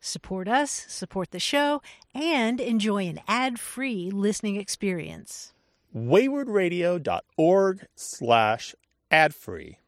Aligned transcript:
Support 0.00 0.48
us, 0.48 0.70
support 0.88 1.30
the 1.30 1.38
show, 1.38 1.82
and 2.14 2.58
enjoy 2.58 3.06
an 3.06 3.20
ad-free 3.28 4.10
listening 4.10 4.56
experience. 4.56 5.52
waywordradio.org 5.94 7.86
slash 7.94 8.74
ad-free. 9.10 9.78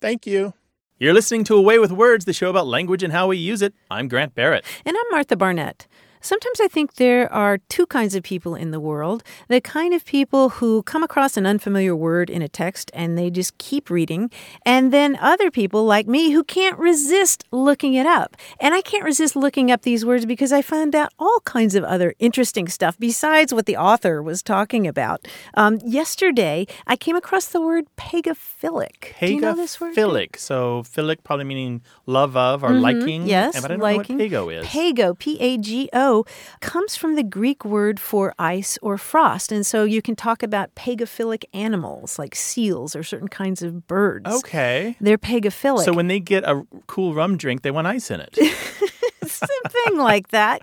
Thank 0.00 0.26
you. 0.26 0.52
You're 0.98 1.14
listening 1.14 1.44
to 1.44 1.56
A 1.56 1.60
Way 1.60 1.78
with 1.78 1.90
Words, 1.90 2.26
the 2.26 2.32
show 2.34 2.50
about 2.50 2.66
language 2.66 3.02
and 3.02 3.12
how 3.14 3.28
we 3.28 3.38
use 3.38 3.62
it. 3.62 3.74
I'm 3.90 4.08
Grant 4.08 4.34
Barrett. 4.34 4.64
And 4.84 4.94
I'm 4.96 5.06
Martha 5.10 5.36
Barnette. 5.36 5.86
Sometimes 6.22 6.60
I 6.60 6.68
think 6.68 6.94
there 6.94 7.30
are 7.32 7.58
two 7.68 7.84
kinds 7.86 8.14
of 8.14 8.22
people 8.22 8.54
in 8.54 8.70
the 8.70 8.80
world 8.80 9.22
the 9.48 9.60
kind 9.60 9.92
of 9.92 10.04
people 10.04 10.48
who 10.50 10.82
come 10.84 11.02
across 11.02 11.36
an 11.36 11.46
unfamiliar 11.46 11.94
word 11.96 12.30
in 12.30 12.42
a 12.42 12.48
text 12.48 12.90
and 12.94 13.18
they 13.18 13.28
just 13.30 13.58
keep 13.58 13.90
reading, 13.90 14.30
and 14.64 14.92
then 14.92 15.16
other 15.20 15.50
people 15.50 15.84
like 15.84 16.06
me 16.06 16.30
who 16.30 16.44
can't 16.44 16.78
resist 16.78 17.44
looking 17.50 17.94
it 17.94 18.06
up. 18.06 18.36
And 18.60 18.74
I 18.74 18.80
can't 18.82 19.04
resist 19.04 19.34
looking 19.36 19.70
up 19.70 19.82
these 19.82 20.04
words 20.06 20.24
because 20.24 20.52
I 20.52 20.62
found 20.62 20.94
out 20.94 21.12
all 21.18 21.40
kinds 21.44 21.74
of 21.74 21.82
other 21.84 22.14
interesting 22.18 22.68
stuff 22.68 22.96
besides 22.98 23.52
what 23.52 23.66
the 23.66 23.76
author 23.76 24.22
was 24.22 24.42
talking 24.42 24.86
about. 24.86 25.26
Um, 25.54 25.78
yesterday, 25.84 26.66
I 26.86 26.94
came 26.96 27.16
across 27.16 27.46
the 27.46 27.60
word 27.60 27.84
pagophilic. 27.96 29.18
Do 29.20 29.34
you 29.34 29.40
know 29.40 29.54
this 29.54 29.80
word? 29.80 29.94
Pagophilic. 29.94 30.38
So, 30.38 30.82
philic 30.84 31.24
probably 31.24 31.44
meaning 31.44 31.82
love 32.06 32.36
of 32.36 32.62
or 32.64 32.70
liking. 32.74 33.22
Mm-hmm. 33.22 33.28
Yes, 33.28 33.60
But 33.60 33.64
I 33.64 33.74
don't 33.74 33.80
liking. 33.80 34.16
know 34.18 34.24
what 34.24 34.30
pago 34.30 34.48
is. 34.50 34.66
Pago, 34.66 35.14
P 35.14 35.38
A 35.40 35.58
G 35.58 35.88
O, 35.92 36.11
Oh, 36.12 36.26
comes 36.60 36.94
from 36.94 37.14
the 37.16 37.22
Greek 37.22 37.64
word 37.64 37.98
for 37.98 38.34
ice 38.38 38.78
or 38.82 38.98
frost. 38.98 39.50
And 39.50 39.64
so 39.64 39.84
you 39.84 40.02
can 40.02 40.14
talk 40.14 40.42
about 40.42 40.74
pagophilic 40.74 41.44
animals 41.54 42.18
like 42.18 42.34
seals 42.34 42.94
or 42.94 43.02
certain 43.02 43.28
kinds 43.28 43.62
of 43.62 43.86
birds. 43.86 44.26
okay. 44.30 44.94
They're 45.00 45.16
pagophilic. 45.16 45.86
So 45.86 45.94
when 45.94 46.08
they 46.08 46.20
get 46.20 46.44
a 46.44 46.66
cool 46.86 47.14
rum 47.14 47.38
drink, 47.38 47.62
they 47.62 47.70
want 47.70 47.86
ice 47.86 48.10
in 48.10 48.20
it. 48.20 48.36
Something 49.26 49.96
like 49.96 50.28
that. 50.28 50.60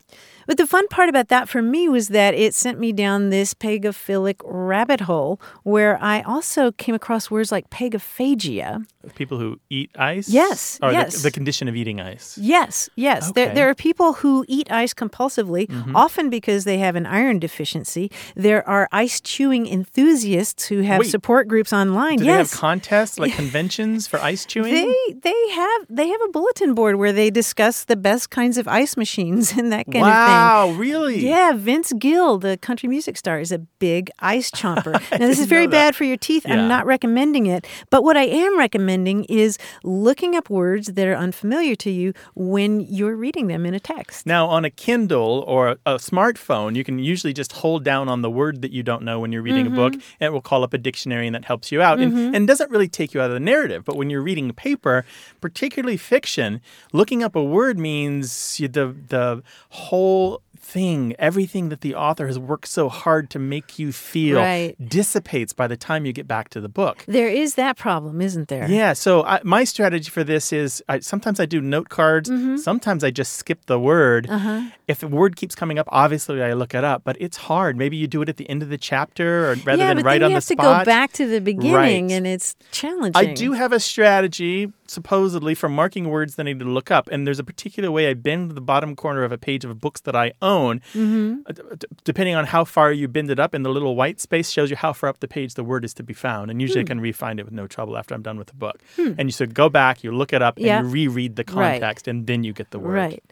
But 0.49 0.57
the 0.57 0.65
fun 0.65 0.87
part 0.87 1.09
about 1.09 1.27
that 1.27 1.47
for 1.47 1.61
me 1.61 1.87
was 1.87 2.07
that 2.07 2.33
it 2.33 2.55
sent 2.55 2.79
me 2.79 2.91
down 2.91 3.29
this 3.29 3.53
pagophilic 3.53 4.37
rabbit 4.43 5.01
hole 5.01 5.39
where 5.61 6.01
I 6.01 6.21
also 6.23 6.71
came 6.71 6.95
across 6.95 7.29
words 7.29 7.51
like 7.51 7.69
pagophagia. 7.69 8.83
People 9.13 9.37
who 9.37 9.59
eat 9.69 9.91
ice? 9.95 10.27
Yes, 10.27 10.79
Or 10.81 10.89
the- 10.89 10.97
yes. 10.97 11.21
The, 11.21 11.29
condition 11.29 11.67
of 11.67 11.75
eating 11.75 12.01
ice. 12.01 12.35
Yes, 12.41 12.89
yes. 12.95 13.31
There, 13.31 13.45
Okay. 13.45 13.53
there 13.55 13.69
are 13.69 13.75
people 13.75 14.13
who 14.13 14.43
eat 14.47 14.71
ice 14.71 14.93
compulsively, 14.93 15.67
Mm-hmm. 15.69 15.95
often 15.95 16.29
because 16.31 16.63
they 16.65 16.79
have 16.79 16.95
an 16.95 17.05
iron 17.05 17.37
deficiency. 17.39 18.11
There 18.35 18.67
are 18.67 18.89
ice 18.91 19.21
chewing 19.21 19.67
enthusiasts 19.67 20.65
who 20.67 20.81
have 20.81 20.99
Wait. 21.01 21.11
support 21.11 21.47
groups 21.47 21.71
online. 21.71 22.17
Do 22.17 22.25
yes. 22.25 22.33
they 22.33 22.37
have 22.39 22.51
contests, 22.51 23.19
like 23.19 23.33
conventions 23.43 24.07
for 24.07 24.19
ice 24.19 24.45
chewing? 24.45 24.73
They 24.73 25.13
they 25.21 25.49
have 25.51 25.81
they 25.89 26.07
have 26.09 26.21
a 26.21 26.29
bulletin 26.29 26.73
board 26.73 26.95
where 26.95 27.13
they 27.13 27.29
discuss 27.29 27.83
the 27.85 27.95
best 27.95 28.31
kinds 28.31 28.57
of 28.57 28.67
ice 28.67 28.97
machines 28.97 29.53
and 29.57 29.71
that 29.71 29.85
kind 29.85 30.01
wow, 30.01 30.09
of 30.09 30.27
thing. 30.27 30.38
Yeah, 31.19 31.53
Vince 31.53 31.91
Gill, 31.93 32.37
the 32.39 32.57
country 32.57 32.87
music 32.89 33.17
star, 33.17 33.39
is 33.39 33.51
a 33.51 33.59
big 33.59 34.09
ice 34.19 34.49
chomper. 34.51 34.93
now 35.11 35.17
this 35.27 35.39
is 35.39 35.45
very 35.47 35.67
bad 35.67 35.95
for 35.95 36.03
your 36.03 36.17
teeth. 36.17 36.45
Yeah. 36.45 36.53
I'm 36.53 36.67
not 36.67 36.85
recommending 36.85 37.45
it, 37.47 37.65
but 37.89 38.03
what 38.03 38.17
I 38.17 38.23
am 38.25 38.57
recommending 38.57 39.25
is 39.25 39.57
looking 39.83 40.35
up 40.35 40.49
words 40.49 40.87
that 40.87 41.07
are 41.07 41.15
unfamiliar 41.15 41.75
to 41.77 41.89
you 41.91 42.13
when 42.35 42.79
you're 42.81 43.15
reading 43.15 43.47
them 43.47 43.65
in 43.65 43.73
a 43.73 43.79
text. 43.79 44.25
Now, 44.25 44.47
on 44.47 44.65
a 44.65 44.69
Kindle 44.69 45.43
or 45.47 45.77
a 45.85 45.95
smartphone, 45.95 46.75
you 46.75 46.83
can 46.83 46.99
usually 46.99 47.33
just 47.33 47.51
hold 47.53 47.83
down 47.83 48.07
on 48.09 48.21
the 48.21 48.29
word 48.29 48.61
that 48.61 48.71
you 48.71 48.83
don't 48.83 49.03
know 49.03 49.19
when 49.19 49.31
you're 49.31 49.41
reading 49.41 49.67
a 49.67 49.69
book, 49.69 49.93
Mm-hmm. 49.93 50.17
and 50.19 50.27
it 50.27 50.31
will 50.33 50.41
call 50.41 50.63
up 50.63 50.73
a 50.73 50.77
dictionary 50.77 51.25
and 51.25 51.33
that 51.35 51.45
helps 51.45 51.71
you 51.71 51.81
out. 51.81 51.99
And, 51.99 52.35
and 52.35 52.47
doesn't 52.47 52.69
really 52.69 52.87
take 52.87 53.13
you 53.13 53.21
out 53.21 53.29
of 53.31 53.33
the 53.33 53.39
narrative. 53.39 53.83
But 53.85 53.95
when 53.95 54.09
you're 54.11 54.21
reading 54.21 54.51
paper, 54.53 55.03
particularly 55.41 55.97
fiction, 55.97 56.61
looking 56.93 57.23
up 57.23 57.35
a 57.35 57.43
word 57.43 57.79
means 57.79 58.57
the 58.57 58.67
the 59.07 59.41
whole 59.69 60.28
thing, 60.61 61.15
everything 61.17 61.69
that 61.69 61.81
the 61.81 61.95
author 61.95 62.27
has 62.27 62.37
worked 62.37 62.67
so 62.67 62.89
hard 62.89 63.29
to 63.31 63.39
make 63.39 63.79
you 63.79 63.91
feel 63.91 64.37
Right. 64.37 64.75
dissipates 64.89 65.53
by 65.53 65.67
the 65.67 65.77
time 65.77 66.05
you 66.05 66.13
get 66.13 66.27
back 66.27 66.49
to 66.49 66.61
the 66.61 66.69
book. 66.69 67.03
There 67.07 67.27
is 67.29 67.55
that 67.55 67.77
problem, 67.77 68.21
isn't 68.21 68.49
there? 68.49 68.69
Yeah, 68.69 68.93
so 68.93 69.23
I, 69.23 69.39
my 69.43 69.63
strategy 69.63 70.09
for 70.09 70.23
this 70.23 70.51
is 70.53 70.83
I, 70.89 70.99
sometimes 70.99 71.39
I 71.39 71.45
do 71.45 71.61
note 71.61 71.89
cards, 71.89 72.29
Mm-hmm. 72.29 72.57
sometimes 72.57 73.03
I 73.03 73.11
just 73.11 73.33
skip 73.33 73.65
the 73.65 73.79
word. 73.79 74.27
Uh-huh. 74.29 74.61
If 74.87 74.99
the 74.99 75.07
word 75.07 75.35
keeps 75.35 75.55
coming 75.55 75.79
up, 75.79 75.87
obviously 75.91 76.41
I 76.43 76.53
look 76.53 76.73
it 76.73 76.83
up, 76.83 77.03
but 77.03 77.15
it's 77.19 77.37
hard. 77.37 77.77
Maybe 77.77 77.95
you 77.97 78.07
do 78.07 78.21
it 78.21 78.29
at 78.29 78.37
the 78.37 78.49
end 78.49 78.61
of 78.63 78.69
the 78.69 78.77
chapter 78.77 79.51
or 79.51 79.55
rather 79.65 79.77
yeah, 79.83 79.93
than 79.93 80.03
right 80.05 80.21
on 80.21 80.29
you 80.31 80.35
the 80.35 80.35
have 80.35 80.45
to 80.47 80.55
go 80.55 80.83
back 80.85 81.13
to 81.13 81.27
the 81.27 81.39
beginning, 81.41 82.07
Right. 82.07 82.11
and 82.11 82.27
it's 82.27 82.55
challenging. 82.71 83.15
I 83.15 83.33
do 83.33 83.53
have 83.53 83.71
a 83.71 83.79
strategy, 83.79 84.71
supposedly, 84.87 85.55
for 85.55 85.69
marking 85.69 86.09
words 86.09 86.35
that 86.35 86.43
I 86.47 86.51
need 86.53 86.59
to 86.59 86.65
look 86.65 86.89
up. 86.91 87.07
And 87.11 87.25
there's 87.25 87.39
a 87.39 87.43
particular 87.43 87.91
way 87.91 88.09
I 88.09 88.13
bend 88.15 88.51
the 88.51 88.61
bottom 88.61 88.95
corner 88.95 89.23
of 89.23 89.31
a 89.31 89.37
page 89.37 89.63
of 89.63 89.79
books 89.79 90.01
that 90.01 90.15
I 90.15 90.33
own. 90.41 90.58
Mm-hmm. 90.67 91.33
Uh, 91.45 91.53
d- 91.75 91.87
depending 92.03 92.35
on 92.35 92.45
how 92.45 92.63
far 92.65 92.91
you 92.91 93.07
bend 93.07 93.29
it 93.31 93.39
up, 93.39 93.53
and 93.53 93.63
the 93.65 93.69
little 93.69 93.95
white 93.95 94.19
space 94.19 94.49
shows 94.51 94.69
you 94.69 94.75
how 94.75 94.93
far 94.93 95.09
up 95.09 95.19
the 95.19 95.27
page 95.27 95.53
the 95.55 95.63
word 95.63 95.83
is 95.85 95.93
to 95.95 96.03
be 96.03 96.13
found. 96.13 96.49
And 96.51 96.57
Hmm. 96.57 96.61
usually 96.61 96.81
I 96.81 96.83
can 96.85 96.99
re-find 97.01 97.39
it 97.39 97.43
with 97.45 97.53
no 97.53 97.67
trouble 97.67 97.97
after 97.97 98.13
I'm 98.15 98.21
done 98.21 98.37
with 98.37 98.47
the 98.47 98.55
book. 98.55 98.77
And 98.97 99.23
you 99.29 99.31
should 99.31 99.53
go 99.53 99.69
back, 99.69 100.03
you 100.03 100.11
look 100.11 100.33
it 100.33 100.41
up, 100.41 100.55
Yeah. 100.57 100.79
and 100.79 100.87
you 100.87 100.93
reread 100.93 101.35
the 101.35 101.43
Right. 101.47 101.79
context, 101.81 102.07
and 102.07 102.27
then 102.27 102.43
you 102.43 102.53
get 102.53 102.71
the 102.71 102.79
word. 102.79 102.93
Right. 102.93 103.23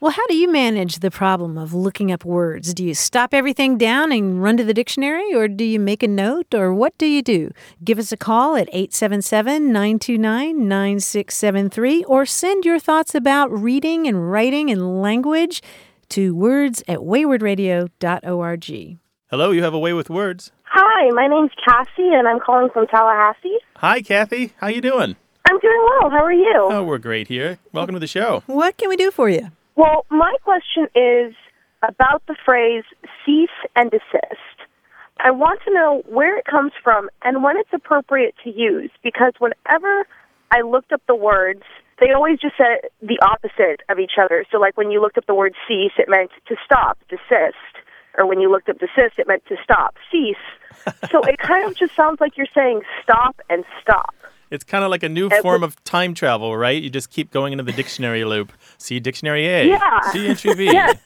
Well, 0.00 0.12
how 0.12 0.26
do 0.28 0.34
you 0.34 0.50
manage 0.50 1.00
the 1.00 1.10
problem 1.10 1.58
of 1.58 1.74
looking 1.74 2.10
up 2.10 2.24
words? 2.24 2.72
Do 2.72 2.82
you 2.82 2.94
stop 2.94 3.34
everything 3.34 3.76
down 3.76 4.12
and 4.12 4.42
run 4.42 4.56
to 4.56 4.64
the 4.64 4.72
dictionary, 4.72 5.34
or 5.34 5.46
do 5.46 5.62
you 5.64 5.78
make 5.78 6.02
a 6.02 6.08
note, 6.08 6.54
or 6.54 6.72
what 6.72 6.96
do 6.96 7.04
you 7.04 7.20
do? 7.20 7.50
Give 7.84 7.98
us 7.98 8.10
a 8.10 8.16
call 8.16 8.56
at 8.56 8.68
877 8.72 9.70
929 9.72 10.66
9673, 10.66 12.04
or 12.04 12.24
send 12.24 12.64
your 12.64 12.78
thoughts 12.78 13.14
about 13.14 13.52
reading 13.52 14.06
and 14.06 14.30
writing 14.30 14.70
and 14.70 15.02
language 15.02 15.60
to 16.10 16.34
words 16.34 16.82
at 16.86 16.98
waywordradio.org. 16.98 18.98
Hello, 19.30 19.50
you 19.50 19.62
have 19.62 19.74
a 19.74 19.78
way 19.78 19.92
with 19.92 20.10
words. 20.10 20.52
Hi, 20.64 21.10
my 21.10 21.26
name's 21.26 21.50
Cassie, 21.64 22.12
and 22.12 22.28
I'm 22.28 22.40
calling 22.40 22.68
from 22.72 22.86
Tallahassee. 22.86 23.58
Hi, 23.76 24.02
Kathy. 24.02 24.52
How 24.58 24.68
you 24.68 24.80
doing? 24.80 25.16
I'm 25.48 25.58
doing 25.58 25.86
well. 26.00 26.10
How 26.10 26.24
are 26.24 26.32
you? 26.32 26.52
Oh, 26.54 26.84
we're 26.84 26.98
great 26.98 27.28
here. 27.28 27.58
Welcome 27.72 27.94
to 27.94 28.00
the 28.00 28.06
show. 28.06 28.42
What 28.46 28.76
can 28.76 28.88
we 28.88 28.96
do 28.96 29.10
for 29.10 29.28
you? 29.28 29.50
Well, 29.76 30.04
my 30.10 30.34
question 30.44 30.86
is 30.94 31.34
about 31.82 32.22
the 32.28 32.36
phrase 32.44 32.84
cease 33.24 33.48
and 33.74 33.90
desist. 33.90 34.36
I 35.22 35.30
want 35.30 35.60
to 35.66 35.74
know 35.74 36.02
where 36.06 36.38
it 36.38 36.44
comes 36.44 36.72
from 36.82 37.08
and 37.22 37.42
when 37.42 37.56
it's 37.56 37.70
appropriate 37.72 38.34
to 38.44 38.50
use 38.50 38.90
because 39.02 39.32
whenever 39.38 40.06
I 40.50 40.62
looked 40.62 40.92
up 40.92 41.02
the 41.06 41.14
words, 41.14 41.62
they 42.00 42.12
always 42.12 42.38
just 42.38 42.56
said 42.56 42.90
the 43.00 43.18
opposite 43.22 43.82
of 43.88 43.98
each 43.98 44.12
other. 44.20 44.44
So, 44.50 44.58
like 44.58 44.76
when 44.76 44.90
you 44.90 45.00
looked 45.00 45.18
up 45.18 45.26
the 45.26 45.34
word 45.34 45.54
cease, 45.68 45.92
it 45.98 46.08
meant 46.08 46.30
to 46.48 46.56
stop, 46.64 46.98
desist. 47.08 47.56
Or 48.18 48.26
when 48.26 48.40
you 48.40 48.50
looked 48.50 48.68
up 48.68 48.78
desist, 48.78 49.18
it 49.18 49.28
meant 49.28 49.44
to 49.46 49.56
stop, 49.62 49.94
cease. 50.10 50.36
so 51.10 51.20
it 51.22 51.38
kind 51.38 51.64
of 51.66 51.76
just 51.76 51.94
sounds 51.94 52.20
like 52.20 52.36
you're 52.36 52.50
saying 52.54 52.82
stop 53.02 53.40
and 53.48 53.64
stop. 53.80 54.14
It's 54.50 54.64
kind 54.64 54.82
of 54.84 54.90
like 54.90 55.02
a 55.02 55.08
new 55.08 55.28
It 55.28 55.42
form 55.42 55.62
was- 55.62 55.74
of 55.74 55.84
time 55.84 56.14
travel, 56.14 56.56
right? 56.56 56.82
You 56.82 56.90
just 56.90 57.10
keep 57.10 57.30
going 57.30 57.52
into 57.52 57.64
the 57.64 57.72
dictionary 57.72 58.24
loop. 58.24 58.52
See 58.78 58.98
dictionary 59.00 59.46
A. 59.46 59.68
Yeah. 59.68 60.00
See 60.12 60.26
entry 60.32 60.54
B. 60.54 60.64
Yes. 60.64 60.98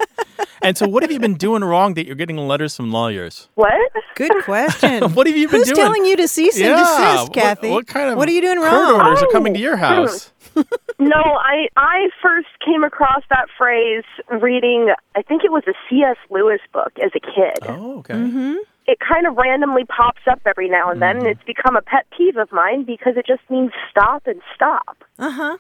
And 0.62 0.78
so, 0.78 0.88
what 0.88 1.02
have 1.02 1.12
you 1.12 1.18
been 1.20 1.34
doing 1.34 1.62
wrong 1.62 1.92
that 1.94 2.06
you're 2.06 2.14
getting 2.16 2.38
letters 2.38 2.74
from 2.74 2.90
lawyers? 2.90 3.48
What? 3.54 3.92
Good 4.14 4.32
question. 4.44 5.02
What 5.14 5.26
have 5.26 5.36
you 5.36 5.46
been 5.48 5.60
doing? 5.62 5.68
Who's 5.68 5.76
telling 5.76 6.04
you 6.06 6.16
to 6.16 6.26
cease 6.26 6.56
and 6.56 6.64
yeah. 6.64 7.16
desist, 7.16 7.32
Kathy? 7.34 7.70
What, 7.70 7.86
kind 7.86 8.10
of 8.10 8.16
What 8.16 8.28
are 8.28 8.32
you 8.32 8.40
doing 8.40 8.58
wrong? 8.60 8.70
court 8.70 8.96
wrong? 8.98 9.06
orders 9.08 9.22
are 9.22 9.28
coming 9.30 9.52
to 9.54 9.60
Oh. 9.60 9.62
your 9.62 9.76
house? 9.76 10.30
No, 11.00 11.16
I 11.20 11.66
I 11.76 12.08
first 12.22 12.46
came 12.64 12.84
across 12.84 13.22
that 13.28 13.46
phrase 13.58 14.04
reading 14.40 14.94
I 15.16 15.22
think 15.22 15.42
it 15.44 15.50
was 15.50 15.64
a 15.66 15.72
C.S. 15.90 16.16
Lewis 16.30 16.60
book 16.72 16.92
as 17.04 17.10
a 17.14 17.20
kid. 17.20 17.58
Oh, 17.68 17.98
okay. 17.98 18.14
Mm-hmm. 18.14 18.54
It 18.86 18.98
kind 19.00 19.26
of 19.26 19.36
randomly 19.36 19.84
pops 19.84 20.22
up 20.30 20.40
every 20.44 20.68
now 20.68 20.90
and 20.90 21.00
then 21.00 21.18
and 21.18 21.26
it's 21.26 21.42
become 21.44 21.76
a 21.76 21.82
pet 21.82 22.06
peeve 22.16 22.36
of 22.36 22.52
mine 22.52 22.84
because 22.84 23.16
it 23.16 23.26
just 23.26 23.42
means 23.48 23.72
stop 23.90 24.26
and 24.26 24.40
stop. 24.54 25.04
Uh 25.18 25.30
huh. 25.30 25.56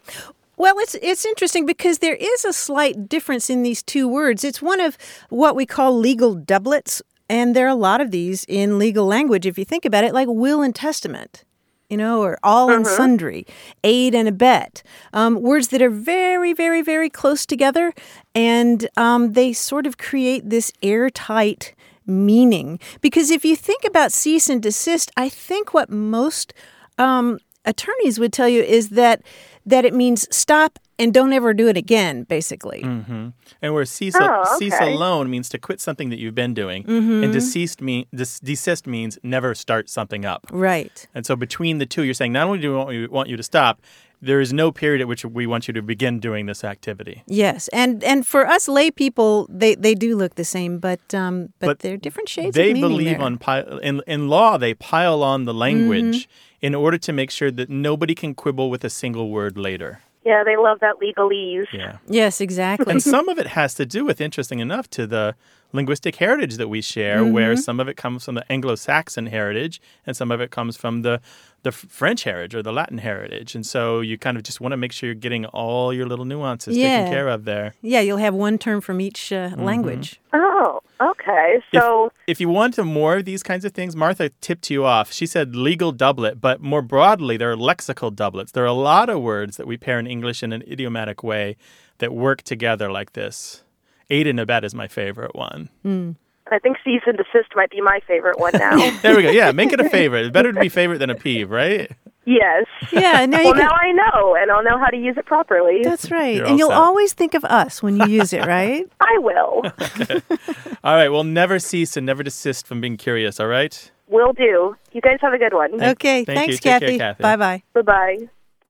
Well, 0.56 0.78
it's 0.78 0.94
it's 0.96 1.24
interesting 1.24 1.66
because 1.66 1.98
there 1.98 2.14
is 2.14 2.44
a 2.44 2.52
slight 2.52 3.08
difference 3.08 3.50
in 3.50 3.62
these 3.62 3.82
two 3.82 4.06
words. 4.06 4.44
It's 4.44 4.62
one 4.62 4.80
of 4.80 4.96
what 5.28 5.56
we 5.56 5.66
call 5.66 5.98
legal 5.98 6.34
doublets, 6.34 7.02
and 7.28 7.56
there 7.56 7.66
are 7.66 7.70
a 7.70 7.74
lot 7.74 8.00
of 8.00 8.10
these 8.12 8.44
in 8.46 8.78
legal 8.78 9.06
language. 9.06 9.46
If 9.46 9.58
you 9.58 9.64
think 9.64 9.84
about 9.84 10.04
it, 10.04 10.14
like 10.14 10.28
will 10.28 10.62
and 10.62 10.74
testament, 10.74 11.44
you 11.90 11.96
know, 11.96 12.22
or 12.22 12.38
all 12.44 12.70
and 12.70 12.86
sundry, 12.86 13.46
aid 13.82 14.14
and 14.14 14.28
abet, 14.28 14.82
um, 15.12 15.40
words 15.40 15.68
that 15.68 15.82
are 15.82 15.90
very, 15.90 16.52
very, 16.52 16.82
very 16.82 17.10
close 17.10 17.44
together, 17.44 17.92
and 18.34 18.88
um, 18.96 19.32
they 19.32 19.52
sort 19.52 19.86
of 19.86 19.98
create 19.98 20.50
this 20.50 20.72
airtight 20.82 21.74
meaning. 22.06 22.78
Because 23.00 23.30
if 23.30 23.44
you 23.44 23.56
think 23.56 23.84
about 23.84 24.12
cease 24.12 24.48
and 24.48 24.62
desist, 24.62 25.10
I 25.16 25.28
think 25.28 25.72
what 25.74 25.90
most 25.90 26.52
um, 26.98 27.38
attorneys 27.64 28.18
would 28.18 28.32
tell 28.32 28.48
you 28.48 28.62
is 28.62 28.90
that 28.90 29.22
that 29.66 29.84
it 29.84 29.94
means 29.94 30.26
stop 30.34 30.78
and 30.98 31.12
don't 31.12 31.32
ever 31.32 31.52
do 31.54 31.66
it 31.68 31.76
again, 31.76 32.22
basically. 32.24 32.82
And 32.82 33.32
where 33.74 33.84
cease, 33.84 34.14
Oh, 34.16 34.56
cease 34.58 34.78
alone 34.78 35.28
means 35.28 35.48
to 35.48 35.58
quit 35.58 35.80
something 35.80 36.10
that 36.10 36.18
you've 36.20 36.34
been 36.36 36.54
doing, 36.54 36.84
Mm-hmm. 36.84 37.24
and 37.24 37.32
deceased 37.32 37.80
mean 37.80 38.06
des- 38.14 38.38
desist 38.44 38.86
means 38.86 39.18
never 39.24 39.54
start 39.56 39.88
something 39.90 40.24
up. 40.24 40.46
Right. 40.52 41.08
And 41.14 41.26
so 41.26 41.34
between 41.34 41.78
the 41.78 41.86
two, 41.86 42.02
you're 42.04 42.14
saying 42.14 42.32
not 42.32 42.46
only 42.46 42.60
do 42.60 42.70
we 42.70 42.76
want 42.76 42.92
you, 42.94 43.08
want 43.10 43.28
you 43.28 43.36
to 43.36 43.42
stop, 43.42 43.80
there 44.24 44.40
is 44.40 44.52
no 44.52 44.72
period 44.72 45.00
at 45.00 45.08
which 45.08 45.24
we 45.24 45.46
want 45.46 45.66
you 45.68 45.74
to 45.74 45.82
begin 45.82 46.20
doing 46.20 46.46
this 46.46 46.64
activity. 46.64 47.22
Yes, 47.26 47.68
and 47.68 48.02
and 48.04 48.26
for 48.26 48.46
us 48.46 48.68
lay 48.68 48.90
people, 48.90 49.46
they, 49.48 49.74
they 49.74 49.94
do 49.94 50.16
look 50.16 50.34
the 50.34 50.44
same, 50.44 50.78
but 50.78 51.00
um, 51.14 51.48
but, 51.60 51.66
But 51.66 51.78
they're 51.80 51.96
different 51.96 52.28
shades. 52.28 52.54
they 52.56 52.72
of 52.72 52.80
believe 52.80 53.18
there. 53.18 53.26
on 53.26 53.38
pi- 53.38 53.64
in 53.82 54.00
in 54.06 54.28
law 54.28 54.58
they 54.58 54.74
pile 54.74 55.22
on 55.22 55.44
the 55.44 55.54
language 55.54 56.04
Mm-hmm. 56.28 56.66
in 56.66 56.74
order 56.74 56.98
to 56.98 57.12
make 57.12 57.30
sure 57.30 57.50
that 57.50 57.68
nobody 57.68 58.14
can 58.14 58.34
quibble 58.34 58.68
with 58.70 58.84
a 58.84 58.90
single 58.90 59.28
word 59.30 59.56
later. 59.58 60.00
Yeah, 60.24 60.42
they 60.44 60.56
love 60.56 60.78
that 60.80 60.94
legalese. 61.02 61.66
Yeah. 61.72 61.98
Yes, 62.08 62.40
exactly. 62.40 62.90
And 62.90 63.02
some 63.02 63.28
of 63.28 63.38
it 63.38 63.48
has 63.48 63.74
to 63.74 63.84
do 63.84 64.06
with, 64.06 64.20
interesting 64.20 64.60
enough, 64.60 64.88
to 64.96 65.06
the 65.06 65.34
linguistic 65.74 66.16
heritage 66.16 66.56
that 66.56 66.68
we 66.68 66.80
share, 66.80 67.18
Mm-hmm. 67.18 67.32
where 67.32 67.56
some 67.56 67.78
of 67.80 67.88
it 67.88 67.96
comes 67.96 68.24
from 68.24 68.34
the 68.36 68.44
Anglo-Saxon 68.50 69.26
heritage, 69.26 69.80
and 70.06 70.16
some 70.16 70.30
of 70.30 70.40
it 70.40 70.50
comes 70.50 70.76
from 70.76 71.02
the 71.02 71.20
the 71.64 71.72
French 71.72 72.24
heritage 72.24 72.54
or 72.54 72.62
the 72.62 72.72
Latin 72.74 72.98
heritage. 72.98 73.54
And 73.54 73.64
so 73.64 74.00
you 74.02 74.18
kind 74.18 74.36
of 74.36 74.42
just 74.42 74.60
want 74.60 74.72
to 74.72 74.76
make 74.76 74.92
sure 74.92 75.06
you're 75.06 75.14
getting 75.14 75.46
all 75.46 75.94
your 75.94 76.04
little 76.06 76.26
nuances 76.26 76.76
Yeah. 76.76 76.98
taken 76.98 77.12
care 77.12 77.28
of 77.28 77.46
there. 77.46 77.72
yeah, 77.80 78.00
you'll 78.00 78.18
have 78.18 78.34
one 78.34 78.58
term 78.58 78.82
from 78.82 79.00
each 79.00 79.32
uh, 79.32 79.48
Mm-hmm. 79.48 79.64
language. 79.64 80.20
Oh, 80.34 80.80
okay. 81.00 81.62
So 81.74 82.12
If 82.26 82.38
you 82.38 82.50
want 82.50 82.74
to 82.74 82.84
more 82.84 83.16
of 83.16 83.24
these 83.24 83.42
kinds 83.42 83.64
of 83.64 83.72
things, 83.72 83.96
Martha 83.96 84.28
tipped 84.42 84.70
you 84.70 84.84
off. 84.84 85.10
She 85.10 85.24
said 85.24 85.56
legal 85.56 85.90
doublet, 85.90 86.38
but 86.38 86.60
more 86.60 86.82
broadly, 86.82 87.38
there 87.38 87.50
are 87.50 87.56
lexical 87.56 88.14
doublets. 88.14 88.52
There 88.52 88.64
are 88.64 88.66
a 88.66 88.82
lot 88.92 89.08
of 89.08 89.22
words 89.22 89.56
that 89.56 89.66
we 89.66 89.78
pair 89.78 89.98
in 89.98 90.06
English 90.06 90.42
in 90.42 90.52
an 90.52 90.62
idiomatic 90.70 91.22
way 91.24 91.56
that 91.96 92.12
work 92.12 92.42
together 92.42 92.92
like 92.92 93.14
this. 93.14 93.63
Aid 94.10 94.26
and 94.26 94.38
abet 94.40 94.64
is 94.64 94.74
my 94.74 94.88
favorite 94.88 95.34
one. 95.34 95.68
Hmm. 95.82 96.12
I 96.50 96.58
think 96.58 96.76
cease 96.84 97.00
and 97.06 97.16
desist 97.16 97.48
might 97.56 97.70
be 97.70 97.80
my 97.80 98.00
favorite 98.06 98.38
one 98.38 98.52
now. 98.54 98.76
There 99.02 99.16
we 99.16 99.22
go. 99.22 99.30
Yeah, 99.30 99.50
make 99.52 99.72
it 99.72 99.80
a 99.80 99.88
favorite. 99.88 100.26
It's 100.26 100.32
better 100.32 100.52
to 100.52 100.60
be 100.60 100.68
favorite 100.68 100.98
than 100.98 101.08
a 101.08 101.14
peeve, 101.14 101.50
right? 101.50 101.90
yes. 102.26 102.66
Yeah, 102.92 103.24
now 103.24 103.42
Well, 103.42 103.54
can, 103.54 103.62
now 103.62 103.70
I 103.72 103.92
know, 103.92 104.36
and 104.38 104.50
I'll 104.50 104.62
know 104.62 104.78
how 104.78 104.88
to 104.88 104.96
use 104.96 105.16
it 105.16 105.24
properly. 105.24 105.80
that's 105.82 106.10
right. 106.10 106.36
You're 106.36 106.46
and 106.46 106.58
you'll 106.58 106.68
set. 106.68 106.76
always 106.76 107.14
think 107.14 107.32
of 107.34 107.44
us 107.46 107.82
when 107.82 107.96
you 107.96 108.06
use 108.06 108.34
it, 108.34 108.44
right? 108.46 108.86
I 109.00 109.18
will. 109.18 109.62
All 110.84 110.94
right. 110.94 111.08
Well, 111.08 111.24
never 111.24 111.58
cease 111.58 111.96
and 111.96 112.04
never 112.06 112.22
desist 112.22 112.66
from 112.66 112.80
being 112.80 112.96
curious. 112.98 113.40
All 113.40 113.46
right. 113.46 113.90
will 114.08 114.32
do. 114.34 114.76
You 114.92 115.00
guys 115.00 115.18
have 115.22 115.32
a 115.32 115.38
good 115.38 115.54
one. 115.54 115.82
okay, 115.82 116.24
thank 116.24 116.38
thanks, 116.38 116.54
Take 116.56 116.62
care, 116.62 116.80
Kathy. 116.80 116.98
Kathy. 116.98 117.22
Bye 117.22 117.36
bye. 117.36 117.62
Bye 117.72 117.82
bye. 117.82 118.18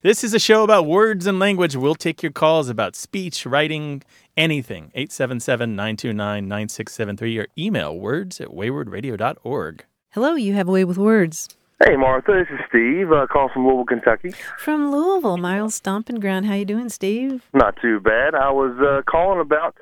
This 0.03 0.23
is 0.23 0.35
a 0.35 0.39
show 0.39 0.65
about 0.65 0.87
words 0.87 1.27
and 1.27 1.39
language. 1.39 1.75
We'll 1.77 1.95
take 1.95 2.23
your 2.23 2.31
calls 2.33 2.69
about 2.69 2.95
speech, 2.95 3.47
writing, 3.47 4.03
anything. 4.37 4.91
877 4.95 5.75
929 5.77 6.49
9673 6.49 7.39
or 7.39 7.47
email 7.59 7.99
words 7.99 8.41
at 8.41 8.49
waywordradio.org. 8.49 9.85
Hello, 10.13 10.35
you 10.35 10.55
have 10.55 10.69
a 10.69 10.73
way 10.73 10.85
with 10.85 10.99
words. 10.99 11.49
Hey, 11.85 11.97
Martha, 11.97 12.33
this 12.33 12.47
is 12.57 12.65
Steve, 12.69 13.11
uh, 13.11 13.27
calling 13.27 13.51
from 13.53 13.65
Louisville, 13.67 13.85
Kentucky. 13.85 14.31
From 14.59 14.93
Louisville, 14.93 15.37
Miles 15.37 15.75
Stomping 15.75 16.21
Ground. 16.21 16.47
How 16.47 16.55
you 16.55 16.65
doing, 16.65 16.89
Steve? 16.89 17.49
Not 17.53 17.75
too 17.83 17.99
bad. 18.01 18.35
I 18.37 18.51
was 18.51 18.79
uh, 18.81 19.03
calling 19.11 19.41
about 19.41 19.75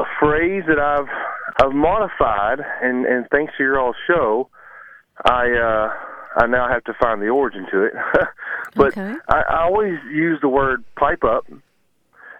a 0.00 0.04
phrase 0.20 0.62
that 0.68 0.78
I've 0.78 1.08
I've 1.60 1.74
modified, 1.74 2.60
and 2.80 3.04
and 3.06 3.26
thanks 3.30 3.52
to 3.58 3.64
your 3.64 3.78
all 3.80 3.92
show, 4.06 4.48
I 5.24 5.50
uh, 5.50 5.88
I 6.42 6.46
now 6.46 6.68
have 6.68 6.84
to 6.84 6.94
find 7.02 7.20
the 7.20 7.28
origin 7.28 7.66
to 7.72 7.82
it. 7.86 7.92
but 8.76 8.96
Okay. 8.96 9.14
I, 9.28 9.42
I 9.50 9.62
always 9.64 9.98
use 10.10 10.38
the 10.40 10.48
word 10.48 10.84
pipe 10.96 11.24
up 11.24 11.44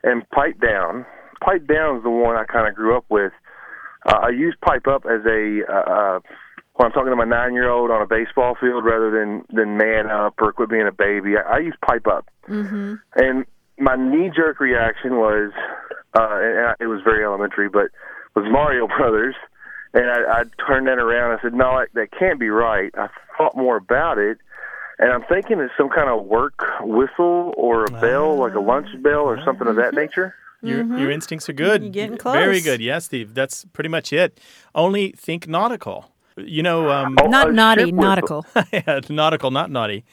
and 0.05 0.29
pipe 0.31 0.61
down. 0.61 1.05
Pipe 1.44 1.67
down 1.67 1.97
is 1.99 2.03
the 2.03 2.11
one 2.11 2.37
I 2.37 2.44
kind 2.44 2.69
of 2.69 2.75
grew 2.75 2.97
up 2.97 3.05
with. 3.09 3.33
Uh, 4.06 4.19
I 4.25 4.29
use 4.31 4.55
pipe 4.65 4.87
up 4.87 5.05
as 5.06 5.25
a 5.27 5.61
uh, 5.69 5.75
uh, 5.75 6.21
when 6.75 6.87
I'm 6.87 6.93
talking 6.93 7.11
to 7.11 7.17
my 7.17 7.25
nine 7.25 7.55
year 7.55 7.71
old 7.71 7.91
on 7.91 8.00
a 8.03 8.06
baseball 8.06 8.56
field 8.61 8.85
rather 8.85 9.11
than 9.11 9.44
than 9.50 9.77
man 9.77 10.11
up 10.11 10.35
or 10.41 10.53
quit 10.53 10.71
being 10.71 10.87
a 10.89 10.93
baby. 10.93 11.35
I, 11.37 11.56
I 11.56 11.59
use 11.59 11.77
pipe 11.87 12.06
up, 12.06 12.27
Mm-hmm. 12.49 12.94
and 13.17 13.44
my 13.79 13.97
knee 13.97 14.31
jerk 14.35 14.61
reaction 14.61 15.17
was, 15.17 15.53
uh, 16.15 16.29
and 16.41 16.59
I- 16.69 16.75
it 16.81 16.87
was 16.87 17.00
very 17.05 17.25
elementary, 17.25 17.69
but 17.69 17.89
was 18.35 18.44
Mario 18.50 18.87
Brothers. 18.99 19.35
And 19.94 20.06
I, 20.11 20.41
I 20.41 20.43
turned 20.67 20.87
that 20.87 20.99
around. 20.99 21.39
I 21.39 21.43
said, 21.43 21.53
"No, 21.55 21.79
that, 21.79 21.89
that 21.94 22.09
can't 22.19 22.41
be 22.41 22.49
right." 22.49 22.91
I 22.97 23.09
thought 23.37 23.55
more 23.56 23.77
about 23.77 24.17
it, 24.19 24.39
and 24.99 25.12
I'm 25.12 25.23
thinking 25.25 25.61
it's 25.61 25.73
some 25.77 25.91
kind 25.91 26.09
of 26.09 26.25
work 26.25 26.65
whistle 26.81 27.53
or 27.59 27.85
a 27.85 27.91
bell, 28.00 28.37
like 28.39 28.55
a 28.55 28.61
lunch 28.61 28.87
bell 29.03 29.21
or 29.21 29.39
something 29.44 29.67
of 29.69 29.77
that 29.77 29.93
nature. 29.94 30.35
Your, 30.62 30.85
your 30.99 31.11
instincts 31.11 31.49
are 31.49 31.53
good. 31.53 31.82
You're 31.82 31.91
getting 31.91 32.17
close. 32.17 32.35
Very 32.35 32.61
good. 32.61 32.81
Yes, 32.81 33.06
Steve. 33.06 33.35
That's 33.35 33.64
pretty 33.73 33.88
much 33.88 34.12
it. 34.12 34.41
Only 34.75 35.12
think 35.12 35.49
nautical. 35.49 36.12
You 36.37 36.62
know, 36.62 36.91
um, 36.91 37.17
Not 37.25 37.53
naughty, 37.53 37.93
nautical. 37.93 38.47
yeah, 38.73 39.00
nautical, 39.09 39.50
not 39.50 39.70
naughty. 39.70 40.05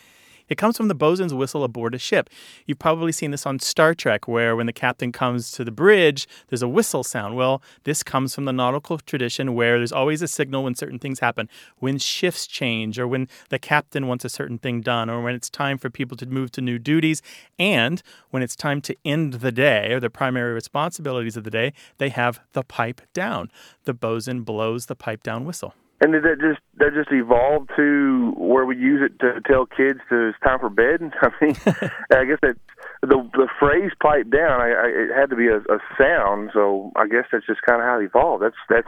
It 0.49 0.57
comes 0.57 0.75
from 0.75 0.87
the 0.87 0.95
bosun's 0.95 1.33
whistle 1.33 1.63
aboard 1.63 1.95
a 1.95 1.99
ship. 1.99 2.29
You've 2.65 2.79
probably 2.79 3.11
seen 3.11 3.31
this 3.31 3.45
on 3.45 3.59
Star 3.59 3.93
Trek, 3.93 4.27
where 4.27 4.55
when 4.55 4.65
the 4.65 4.73
captain 4.73 5.11
comes 5.11 5.51
to 5.51 5.63
the 5.63 5.71
bridge, 5.71 6.27
there's 6.47 6.63
a 6.63 6.67
whistle 6.67 7.03
sound. 7.03 7.35
Well, 7.35 7.61
this 7.83 8.03
comes 8.03 8.33
from 8.33 8.45
the 8.45 8.53
nautical 8.53 8.97
tradition 8.97 9.53
where 9.53 9.77
there's 9.77 9.91
always 9.91 10.21
a 10.21 10.27
signal 10.27 10.63
when 10.63 10.75
certain 10.75 10.99
things 10.99 11.19
happen. 11.19 11.47
When 11.77 11.99
shifts 11.99 12.47
change, 12.47 12.97
or 12.97 13.07
when 13.07 13.27
the 13.49 13.59
captain 13.59 14.07
wants 14.07 14.25
a 14.25 14.29
certain 14.29 14.57
thing 14.57 14.81
done, 14.81 15.09
or 15.09 15.21
when 15.21 15.35
it's 15.35 15.49
time 15.49 15.77
for 15.77 15.89
people 15.89 16.17
to 16.17 16.25
move 16.25 16.51
to 16.53 16.61
new 16.61 16.79
duties, 16.79 17.21
and 17.59 18.01
when 18.31 18.41
it's 18.41 18.55
time 18.55 18.81
to 18.81 18.95
end 19.05 19.35
the 19.35 19.51
day, 19.51 19.93
or 19.93 19.99
the 19.99 20.09
primary 20.09 20.53
responsibilities 20.53 21.37
of 21.37 21.43
the 21.43 21.51
day, 21.51 21.73
they 21.99 22.09
have 22.09 22.39
the 22.53 22.63
pipe 22.63 23.01
down. 23.13 23.51
The 23.83 23.93
bosun 23.93 24.41
blows 24.41 24.87
the 24.87 24.95
pipe 24.95 25.21
down 25.21 25.45
whistle. 25.45 25.75
And 26.01 26.13
did 26.13 26.23
that 26.23 26.39
just 26.39 26.61
that 26.77 26.93
just 26.93 27.11
evolved 27.11 27.71
to 27.75 28.33
where 28.37 28.65
we 28.65 28.77
use 28.77 29.01
it 29.03 29.19
to 29.19 29.41
tell 29.41 29.65
kids 29.65 29.99
to 30.09 30.29
it's 30.29 30.39
time 30.39 30.59
for 30.59 30.69
bed? 30.69 31.01
I 31.21 31.29
mean, 31.41 31.55
I 32.11 32.23
guess 32.25 32.39
that 32.41 32.55
the 33.01 33.29
the 33.33 33.47
phrase 33.59 33.91
"pipe 34.01 34.29
down" 34.29 34.61
I, 34.61 34.69
I, 34.71 34.87
it 34.87 35.09
had 35.13 35.29
to 35.29 35.35
be 35.35 35.47
a, 35.47 35.57
a 35.57 35.79
sound, 35.97 36.51
so 36.53 36.91
I 36.95 37.07
guess 37.07 37.25
that's 37.31 37.45
just 37.45 37.61
kind 37.63 37.81
of 37.81 37.87
how 37.87 37.99
it 37.99 38.05
evolved. 38.05 38.43
That's 38.43 38.55
that's 38.69 38.87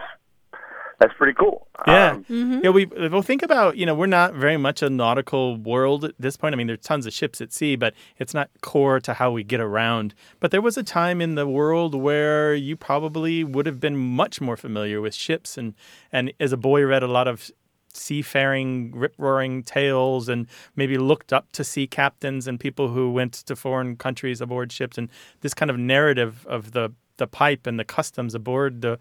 that's 1.02 1.14
pretty 1.16 1.34
cool. 1.34 1.68
Yeah, 1.88 2.20
Um, 2.30 2.62
yeah. 2.64 2.70
We 2.70 2.86
well 2.86 3.24
think 3.24 3.42
about 3.42 3.76
you 3.76 3.88
know 3.88 3.96
we're 3.96 4.06
not 4.06 4.36
very 4.36 4.56
much 4.58 4.84
a 4.84 4.90
nautical 4.90 5.58
world 5.58 6.06
at 6.06 6.14
this 6.20 6.38
point. 6.38 6.54
I 6.54 6.58
mean, 6.58 6.68
there's 6.68 6.80
tons 6.80 7.08
of 7.08 7.14
ships 7.14 7.42
at 7.42 7.52
sea, 7.52 7.76
but 7.76 7.96
it's 8.20 8.36
not 8.36 8.52
core 8.62 9.00
to 9.02 9.16
how 9.16 9.32
we 9.32 9.44
get 9.44 9.60
around. 9.60 10.14
But 10.40 10.52
there 10.52 10.62
was 10.62 10.78
a 10.78 10.84
time 10.84 11.20
in 11.20 11.34
the 11.34 11.48
world 11.48 11.96
where 11.96 12.54
you 12.54 12.78
probably 12.78 13.44
would 13.44 13.66
have 13.66 13.80
been 13.80 13.98
much 13.98 14.40
more 14.40 14.56
familiar 14.56 15.02
with 15.02 15.16
ships, 15.16 15.58
and 15.58 15.74
and 16.12 16.32
as 16.40 16.54
a 16.54 16.58
boy 16.58 16.86
read 16.86 17.02
a 17.02 17.08
lot 17.08 17.28
of 17.28 17.50
seafaring, 17.94 18.92
rip 18.96 19.16
roaring 19.18 19.64
tales, 19.64 20.30
and 20.30 20.48
maybe 20.76 20.98
looked 20.98 21.34
up 21.34 21.52
to 21.54 21.64
sea 21.64 21.88
captains 21.88 22.48
and 22.48 22.60
people 22.60 22.90
who 22.90 23.12
went 23.12 23.34
to 23.34 23.56
foreign 23.56 23.96
countries 23.96 24.40
aboard 24.40 24.72
ships, 24.72 24.98
and 25.00 25.10
this 25.42 25.54
kind 25.56 25.72
of 25.72 25.78
narrative 25.80 26.46
of 26.48 26.74
the 26.74 26.94
the 27.18 27.28
pipe 27.28 27.68
and 27.68 27.80
the 27.80 27.86
customs 27.86 28.34
aboard 28.34 28.82
the 28.82 28.98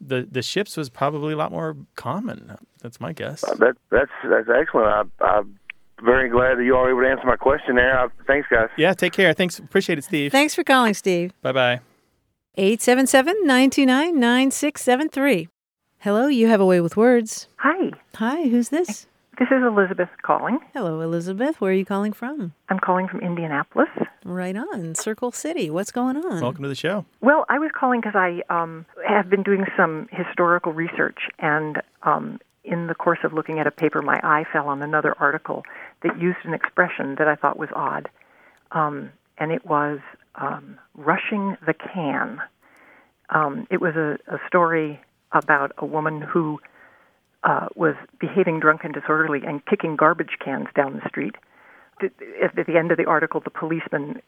the 0.00 0.26
the 0.30 0.42
ships 0.42 0.76
was 0.76 0.88
probably 0.88 1.34
a 1.34 1.36
lot 1.36 1.52
more 1.52 1.76
common. 1.96 2.56
That's 2.82 3.00
my 3.00 3.12
guess. 3.12 3.44
Uh, 3.44 3.54
that 3.56 3.76
that's 3.90 4.10
that's 4.24 4.48
excellent. 4.48 4.86
I, 5.20 5.24
I'm 5.24 5.58
very 6.02 6.28
glad 6.28 6.56
that 6.58 6.64
you 6.64 6.74
all 6.76 6.82
were 6.84 6.90
able 6.90 7.02
to 7.02 7.08
answer 7.08 7.26
my 7.26 7.36
question 7.36 7.76
there. 7.76 7.98
I, 7.98 8.08
thanks, 8.26 8.48
guys. 8.50 8.68
Yeah, 8.76 8.94
take 8.94 9.12
care. 9.12 9.32
Thanks. 9.34 9.58
Appreciate 9.58 9.98
it, 9.98 10.04
Steve. 10.04 10.32
Thanks 10.32 10.54
for 10.54 10.64
calling, 10.64 10.94
Steve. 10.94 11.32
Bye 11.42 11.52
bye. 11.52 11.80
877 12.56 13.34
929 13.46 14.18
9673. 14.18 15.48
Hello, 15.98 16.26
you 16.28 16.48
have 16.48 16.60
a 16.60 16.66
way 16.66 16.80
with 16.80 16.96
words. 16.96 17.46
Hi, 17.56 17.90
Hi, 18.16 18.48
who's 18.48 18.70
this? 18.70 19.06
This 19.40 19.48
is 19.52 19.64
Elizabeth 19.66 20.10
calling. 20.20 20.58
Hello, 20.74 21.00
Elizabeth. 21.00 21.62
Where 21.62 21.72
are 21.72 21.74
you 21.74 21.86
calling 21.86 22.12
from? 22.12 22.52
I'm 22.68 22.78
calling 22.78 23.08
from 23.08 23.20
Indianapolis. 23.20 23.88
Right 24.22 24.54
on, 24.54 24.94
Circle 24.94 25.32
City. 25.32 25.70
What's 25.70 25.90
going 25.90 26.18
on? 26.18 26.42
Welcome 26.42 26.62
to 26.62 26.68
the 26.68 26.74
show. 26.74 27.06
Well, 27.22 27.46
I 27.48 27.58
was 27.58 27.70
calling 27.74 28.02
because 28.02 28.14
I 28.14 28.42
um, 28.50 28.84
have 29.08 29.30
been 29.30 29.42
doing 29.42 29.64
some 29.78 30.10
historical 30.12 30.74
research, 30.74 31.20
and 31.38 31.80
um, 32.02 32.38
in 32.64 32.86
the 32.86 32.94
course 32.94 33.20
of 33.24 33.32
looking 33.32 33.58
at 33.58 33.66
a 33.66 33.70
paper, 33.70 34.02
my 34.02 34.20
eye 34.22 34.44
fell 34.52 34.68
on 34.68 34.82
another 34.82 35.14
article 35.18 35.62
that 36.02 36.20
used 36.20 36.40
an 36.44 36.52
expression 36.52 37.14
that 37.18 37.26
I 37.26 37.34
thought 37.34 37.58
was 37.58 37.70
odd, 37.74 38.10
um, 38.72 39.08
and 39.38 39.52
it 39.52 39.64
was 39.64 40.00
um, 40.34 40.78
rushing 40.94 41.56
the 41.64 41.72
can. 41.72 42.42
Um, 43.30 43.66
it 43.70 43.80
was 43.80 43.96
a, 43.96 44.18
a 44.30 44.38
story 44.46 45.00
about 45.32 45.72
a 45.78 45.86
woman 45.86 46.20
who 46.20 46.60
uh, 47.44 47.68
was 47.74 47.94
behaving 48.18 48.60
drunk 48.60 48.82
and 48.84 48.92
disorderly 48.92 49.40
and 49.46 49.64
kicking 49.66 49.96
garbage 49.96 50.36
cans 50.44 50.68
down 50.74 51.00
the 51.02 51.08
street. 51.08 51.36
At 52.02 52.66
the 52.66 52.76
end 52.78 52.90
of 52.90 52.98
the 52.98 53.06
article, 53.06 53.40
the 53.40 53.50
policeman 53.50 54.22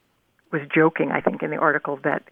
was 0.51 0.63
joking, 0.75 1.11
I 1.11 1.21
think, 1.21 1.43
in 1.43 1.51
the 1.51 1.57
article 1.57 1.99
that 2.05 2.23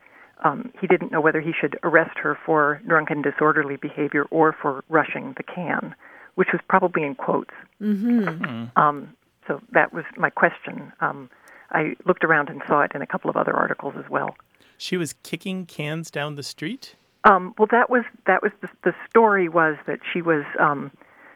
um, 0.45 0.73
he 0.81 0.87
didn't 0.87 1.13
know 1.13 1.21
whether 1.21 1.41
he 1.41 1.53
should 1.59 1.79
arrest 1.83 2.19
her 2.19 2.39
for 2.47 2.81
drunken 2.87 3.23
disorderly 3.23 3.77
behavior 3.77 4.25
or 4.31 4.55
for 4.61 4.85
rushing 4.89 5.35
the 5.37 5.43
can, 5.43 5.95
which 6.35 6.49
was 6.53 6.61
probably 6.69 7.03
in 7.03 7.15
quotes. 7.15 7.55
Mm-hmm. 7.81 8.79
Um, 8.81 9.15
so 9.47 9.61
that 9.73 9.93
was 9.93 10.05
my 10.17 10.31
question. 10.31 10.93
Um, 11.01 11.31
I 11.71 11.95
looked 12.07 12.25
around 12.25 12.49
and 12.49 12.63
saw 12.67 12.83
it 12.83 12.93
in 12.95 13.03
a 13.03 13.07
couple 13.07 13.31
of 13.31 13.37
other 13.37 13.55
articles 13.55 13.95
as 13.99 14.09
well. 14.11 14.37
She 14.77 14.97
was 14.97 15.15
kicking 15.23 15.67
cans 15.67 16.11
down 16.11 16.37
the 16.37 16.43
street? 16.43 16.97
Um, 17.25 17.55
well, 17.59 17.69
that 17.71 17.91
was 17.91 18.05
that 18.27 18.43
was 18.43 18.53
the, 18.63 18.69
the 18.85 18.95
story 19.09 19.49
was 19.49 19.77
that 19.87 20.01
she 20.13 20.23
was 20.23 20.45
um, 20.59 20.91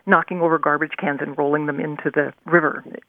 knocking 0.06 0.40
over 0.40 0.58
garbage 0.58 0.92
cans 0.98 1.20
and 1.20 1.36
rolling 1.36 1.66
them 1.66 1.80
into 1.80 2.10
the 2.10 2.32
river. 2.46 2.84
Um, 2.86 3.02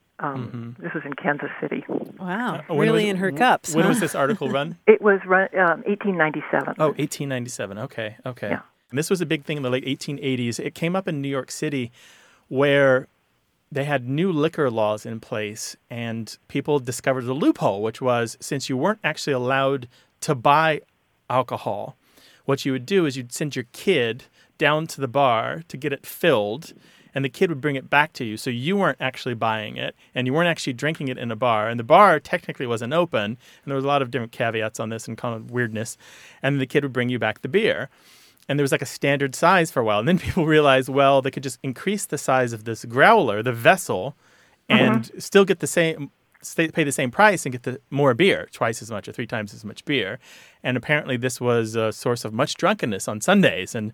Mm-hmm. 0.78 0.82
This 0.82 0.94
was 0.94 1.02
in 1.04 1.12
Kansas 1.14 1.50
City. 1.60 1.84
Wow, 2.18 2.62
Uh, 2.70 2.74
really 2.74 3.02
was- 3.04 3.10
in 3.10 3.16
her 3.18 3.30
cups. 3.32 3.74
When 3.74 3.84
huh? 3.84 3.90
was 3.90 4.00
this 4.00 4.14
article 4.14 4.48
run? 4.48 4.78
It 4.86 5.02
was 5.02 5.20
run, 5.26 5.48
um, 5.54 5.82
1897. 5.84 6.74
Oh, 6.78 6.86
1897. 6.88 7.78
Okay, 7.78 8.16
okay. 8.24 8.48
Yeah. 8.50 8.60
And 8.90 8.98
this 8.98 9.10
was 9.10 9.20
a 9.20 9.26
big 9.26 9.44
thing 9.44 9.58
in 9.58 9.62
the 9.62 9.68
late 9.70 9.84
1880s. 9.84 10.58
It 10.58 10.74
came 10.74 10.96
up 10.96 11.06
in 11.08 11.20
New 11.20 11.28
York 11.28 11.50
City 11.50 11.92
where 12.48 13.08
they 13.70 13.84
had 13.84 14.08
new 14.08 14.30
liquor 14.32 14.70
laws 14.70 15.04
in 15.04 15.18
place 15.20 15.76
and 15.90 16.38
people 16.48 16.78
discovered 16.78 17.24
a 17.24 17.32
loophole, 17.34 17.82
which 17.82 18.00
was 18.00 18.36
since 18.40 18.68
you 18.70 18.76
weren't 18.76 19.00
actually 19.04 19.32
allowed 19.34 19.88
to 20.20 20.34
buy 20.34 20.80
alcohol, 21.28 21.96
what 22.46 22.64
you 22.64 22.72
would 22.72 22.86
do 22.86 23.04
is 23.04 23.16
you'd 23.16 23.32
send 23.32 23.54
your 23.54 23.66
kid 23.72 24.24
down 24.56 24.86
to 24.86 25.00
the 25.00 25.08
bar 25.08 25.62
to 25.68 25.76
get 25.76 25.92
it 25.92 26.06
filled 26.06 26.72
and 27.16 27.24
the 27.24 27.30
kid 27.30 27.48
would 27.48 27.62
bring 27.62 27.76
it 27.76 27.88
back 27.88 28.12
to 28.12 28.26
you. 28.26 28.36
So 28.36 28.50
you 28.50 28.76
weren't 28.76 29.00
actually 29.00 29.34
buying 29.34 29.78
it 29.78 29.96
and 30.14 30.26
you 30.26 30.34
weren't 30.34 30.48
actually 30.48 30.74
drinking 30.74 31.08
it 31.08 31.16
in 31.16 31.30
a 31.30 31.36
bar. 31.36 31.66
And 31.66 31.80
the 31.80 31.84
bar 31.84 32.20
technically 32.20 32.66
wasn't 32.66 32.92
open 32.92 33.24
and 33.24 33.38
there 33.64 33.74
was 33.74 33.84
a 33.84 33.88
lot 33.88 34.02
of 34.02 34.10
different 34.10 34.32
caveats 34.32 34.78
on 34.78 34.90
this 34.90 35.08
and 35.08 35.16
kind 35.16 35.34
of 35.34 35.50
weirdness. 35.50 35.96
And 36.42 36.60
the 36.60 36.66
kid 36.66 36.82
would 36.82 36.92
bring 36.92 37.08
you 37.08 37.18
back 37.18 37.40
the 37.40 37.48
beer. 37.48 37.88
And 38.48 38.58
there 38.58 38.64
was 38.64 38.70
like 38.70 38.82
a 38.82 38.86
standard 38.86 39.34
size 39.34 39.70
for 39.70 39.80
a 39.80 39.84
while. 39.84 39.98
And 39.98 40.06
then 40.06 40.18
people 40.26 40.44
realized 40.44 40.90
well 40.90 41.22
they 41.22 41.30
could 41.30 41.42
just 41.42 41.58
increase 41.62 42.04
the 42.04 42.18
size 42.18 42.52
of 42.52 42.64
this 42.64 42.84
growler 42.84 43.42
the 43.42 43.52
vessel 43.52 44.14
uh-huh. 44.68 44.82
and 44.82 45.10
still 45.22 45.46
get 45.46 45.60
the 45.60 45.66
same 45.66 46.10
stay, 46.46 46.68
pay 46.68 46.84
the 46.84 46.92
same 46.92 47.10
price 47.10 47.44
and 47.44 47.52
get 47.52 47.64
the 47.64 47.80
more 47.90 48.14
beer 48.14 48.48
twice 48.52 48.82
as 48.82 48.90
much 48.90 49.08
or 49.08 49.12
three 49.12 49.26
times 49.26 49.52
as 49.52 49.64
much 49.64 49.84
beer. 49.84 50.18
And 50.62 50.76
apparently 50.76 51.16
this 51.16 51.40
was 51.40 51.74
a 51.74 51.92
source 51.92 52.24
of 52.24 52.32
much 52.32 52.54
drunkenness 52.54 53.08
on 53.08 53.20
sundays 53.20 53.74
and 53.74 53.92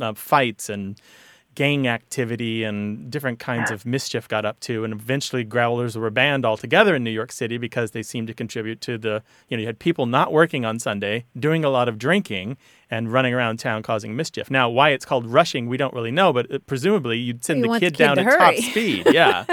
uh, 0.00 0.14
fights 0.14 0.68
and 0.68 1.00
gang 1.54 1.88
activity 1.88 2.62
and 2.62 3.10
different 3.10 3.40
kinds 3.40 3.72
of 3.72 3.84
mischief 3.84 4.28
got 4.28 4.44
up 4.44 4.60
to. 4.60 4.84
And 4.84 4.92
eventually 4.92 5.42
growlers 5.42 5.98
were 5.98 6.08
banned 6.08 6.46
altogether 6.46 6.94
in 6.94 7.02
New 7.02 7.10
York 7.10 7.32
City 7.32 7.58
because 7.58 7.90
they 7.90 8.02
seemed 8.04 8.28
to 8.28 8.34
contribute 8.34 8.80
to 8.82 8.96
the 8.96 9.24
you 9.48 9.56
know 9.56 9.62
you 9.62 9.66
had 9.66 9.80
people 9.80 10.06
not 10.06 10.32
working 10.32 10.64
on 10.64 10.78
Sunday 10.78 11.24
doing 11.36 11.64
a 11.64 11.68
lot 11.68 11.88
of 11.88 11.98
drinking 11.98 12.56
and 12.90 13.12
running 13.12 13.34
around 13.34 13.58
town 13.58 13.82
causing 13.82 14.16
mischief. 14.16 14.50
Now 14.50 14.68
why 14.70 14.90
it's 14.90 15.04
called 15.04 15.26
rushing 15.26 15.68
we 15.68 15.76
don't 15.76 15.92
really 15.94 16.10
know 16.10 16.32
but 16.32 16.50
uh, 16.52 16.58
presumably 16.66 17.18
you'd 17.18 17.44
send 17.44 17.62
the 17.62 17.68
want 17.68 17.80
the 17.80 17.86
kid 17.86 17.94
kid 17.96 17.98
down 18.04 18.16
to 18.16 18.22
at 18.22 18.38
top 18.38 18.54
speed. 18.56 19.06
Yeah. 19.12 19.44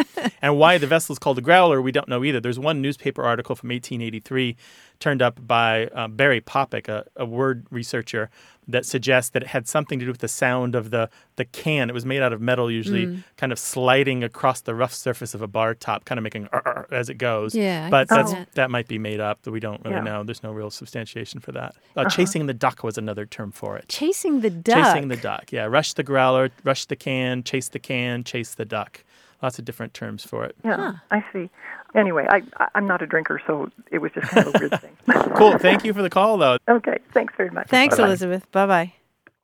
and 0.41 0.57
why 0.57 0.77
the 0.77 0.87
vessel's 0.87 1.19
called 1.19 1.37
the 1.37 1.41
growler 1.41 1.81
we 1.81 1.91
don't 1.91 2.07
know 2.07 2.23
either. 2.23 2.39
There's 2.39 2.59
one 2.59 2.81
newspaper 2.81 3.23
article 3.23 3.55
from 3.55 3.69
1883 3.69 4.55
turned 4.99 5.21
up 5.21 5.45
by 5.45 5.87
uh, 5.87 6.07
Barry 6.07 6.39
Popik, 6.39 6.87
a, 6.87 7.03
a 7.17 7.25
word 7.25 7.65
researcher, 7.69 8.29
that 8.67 8.85
suggests 8.85 9.29
that 9.31 9.43
it 9.43 9.47
had 9.49 9.67
something 9.67 9.99
to 9.99 10.05
do 10.05 10.11
with 10.11 10.21
the 10.21 10.27
sound 10.29 10.73
of 10.73 10.89
the, 10.89 11.09
the 11.35 11.43
can. 11.45 11.89
It 11.89 11.93
was 11.93 12.05
made 12.05 12.21
out 12.21 12.31
of 12.33 12.39
metal, 12.41 12.71
usually 12.71 13.05
Mm. 13.05 13.23
kind 13.37 13.51
of 13.51 13.59
sliding 13.59 14.23
across 14.23 14.61
the 14.61 14.73
rough 14.73 14.93
surface 14.93 15.33
of 15.35 15.41
a 15.41 15.47
bar 15.47 15.75
top, 15.75 16.05
kind 16.05 16.17
of 16.17 16.23
making 16.23 16.47
as 16.91 17.09
it 17.09 17.15
goes. 17.15 17.53
Yeah, 17.53 17.89
but 17.89 18.07
that's, 18.07 18.31
that. 18.31 18.47
that 18.53 18.71
might 18.71 18.87
be 18.87 18.97
made 18.97 19.19
up. 19.19 19.45
We 19.45 19.59
don't 19.59 19.83
really 19.83 19.97
Yeah. 19.97 20.01
know. 20.03 20.23
There's 20.23 20.41
no 20.43 20.51
real 20.53 20.71
substantiation 20.71 21.41
for 21.41 21.51
that. 21.51 21.75
Uh, 21.97 22.07
Chasing 22.09 22.45
the 22.47 22.53
duck 22.53 22.81
was 22.81 22.97
another 22.97 23.24
term 23.25 23.51
for 23.51 23.77
it. 23.77 23.87
Chasing 23.87 24.41
the 24.41 24.49
duck. 24.49 24.93
Chasing 24.93 25.07
the 25.09 25.17
duck. 25.17 25.51
Yeah, 25.51 25.65
rush 25.65 25.93
the 25.93 26.03
growler, 26.03 26.49
rush 26.63 26.85
the 26.85 26.95
can, 26.95 27.43
chase 27.43 27.69
the 27.69 27.79
can, 27.79 28.23
chase 28.23 28.55
the 28.55 28.65
duck. 28.65 29.03
Lots 29.43 29.59
of 29.59 29.65
different 29.65 29.93
terms 29.93 30.23
for 30.25 30.45
it. 30.45 30.55
Yeah, 30.63 30.93
I 31.11 31.23
see. 31.33 31.49
Anyway, 31.93 32.25
I, 32.29 32.41
I- 32.59 32.69
I'm 32.75 32.87
not 32.87 33.01
a 33.01 33.07
drinker, 33.07 33.41
so 33.45 33.69
it 33.91 33.99
was 33.99 34.11
just 34.13 34.27
kind 34.27 34.47
of 34.47 34.55
a 34.55 34.59
weird 34.59 34.81
thing. 34.81 34.97
Cool. 35.35 35.57
Thank 35.57 35.83
you 35.85 35.93
for 35.93 36.01
the 36.01 36.09
call, 36.09 36.37
though. 36.37 36.57
okay, 36.67 36.97
thanks 37.13 37.33
very 37.37 37.49
much. 37.49 37.67
Thanks, 37.67 37.97
Bye-bye. 37.97 38.07
Elizabeth. 38.07 38.51
Bye 38.51 38.65
bye. 38.65 38.93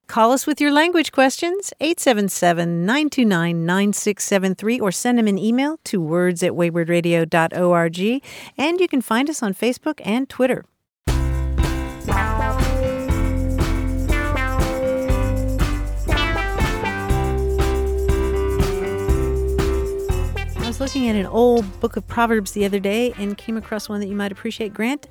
Call 0.08 0.32
us 0.34 0.46
with 0.46 0.60
your 0.60 0.72
language 0.72 1.12
questions, 1.14 1.72
877 1.80 2.86
929 2.86 3.66
9673, 3.66 4.80
or 4.80 4.92
send 4.92 5.18
them 5.18 5.28
an 5.28 5.38
email 5.38 5.80
to 5.86 6.02
words 6.02 6.44
at 6.44 6.52
waywordradio.org. 6.52 8.24
And 8.58 8.80
you 8.80 8.88
can 8.90 9.02
find 9.02 9.30
us 9.30 9.42
on 9.42 9.54
Facebook 9.54 10.02
and 10.04 10.28
Twitter. 10.28 10.66
Looking 20.82 21.08
at 21.10 21.16
an 21.16 21.28
old 21.28 21.80
book 21.80 21.96
of 21.96 22.08
Proverbs 22.08 22.54
the 22.54 22.66
other 22.66 22.80
day 22.80 23.14
and 23.20 23.38
came 23.38 23.56
across 23.56 23.88
one 23.88 24.00
that 24.00 24.08
you 24.08 24.16
might 24.16 24.32
appreciate, 24.32 24.74
Grant. 24.74 25.08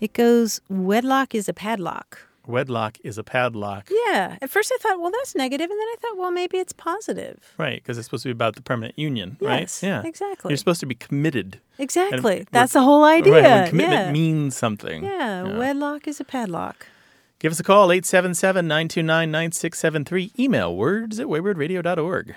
It 0.00 0.14
goes, 0.14 0.62
Wedlock 0.70 1.34
is 1.34 1.46
a 1.46 1.52
padlock. 1.52 2.26
Wedlock 2.46 2.96
is 3.04 3.18
a 3.18 3.22
padlock. 3.22 3.90
Yeah. 3.90 4.38
At 4.40 4.48
first 4.48 4.72
I 4.74 4.78
thought, 4.80 4.98
well, 4.98 5.10
that's 5.10 5.34
negative. 5.36 5.70
and 5.70 5.78
then 5.78 5.86
I 5.88 5.96
thought, 6.00 6.16
well, 6.16 6.30
maybe 6.30 6.56
it's 6.56 6.72
positive. 6.72 7.52
Right, 7.58 7.82
because 7.82 7.98
it's 7.98 8.06
supposed 8.06 8.22
to 8.22 8.28
be 8.28 8.32
about 8.32 8.56
the 8.56 8.62
permanent 8.62 8.98
union, 8.98 9.36
right? 9.42 9.70
Yeah. 9.82 10.02
exactly. 10.06 10.48
You're 10.48 10.56
supposed 10.56 10.80
to 10.80 10.86
be 10.86 10.94
committed. 10.94 11.60
Exactly. 11.76 12.38
And 12.38 12.48
That's 12.50 12.72
the 12.72 12.80
whole 12.80 13.04
idea. 13.04 13.34
Right, 13.34 13.42
when 13.42 13.68
commitment 13.68 14.06
yeah. 14.06 14.12
means 14.12 14.56
something. 14.56 15.04
yeah. 15.04 15.42
Wedlock 15.58 16.08
is 16.08 16.18
a 16.20 16.24
padlock. 16.24 16.86
Give 17.40 17.52
us 17.52 17.60
a 17.60 17.62
call, 17.62 17.92
877 17.92 18.66
929 18.66 19.30
9673. 19.30 20.32
Email 20.38 20.74
words 20.74 21.20
at 21.20 21.26
waywordradio.org. 21.26 22.36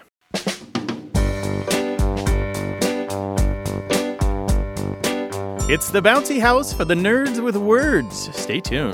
It's 5.70 5.90
the 5.90 6.02
bouncy 6.02 6.42
house 6.42 6.74
for 6.74 6.84
the 6.84 6.94
nerds 6.94 7.42
with 7.42 7.56
words. 7.56 8.30
Stay 8.36 8.60
tuned. 8.60 8.94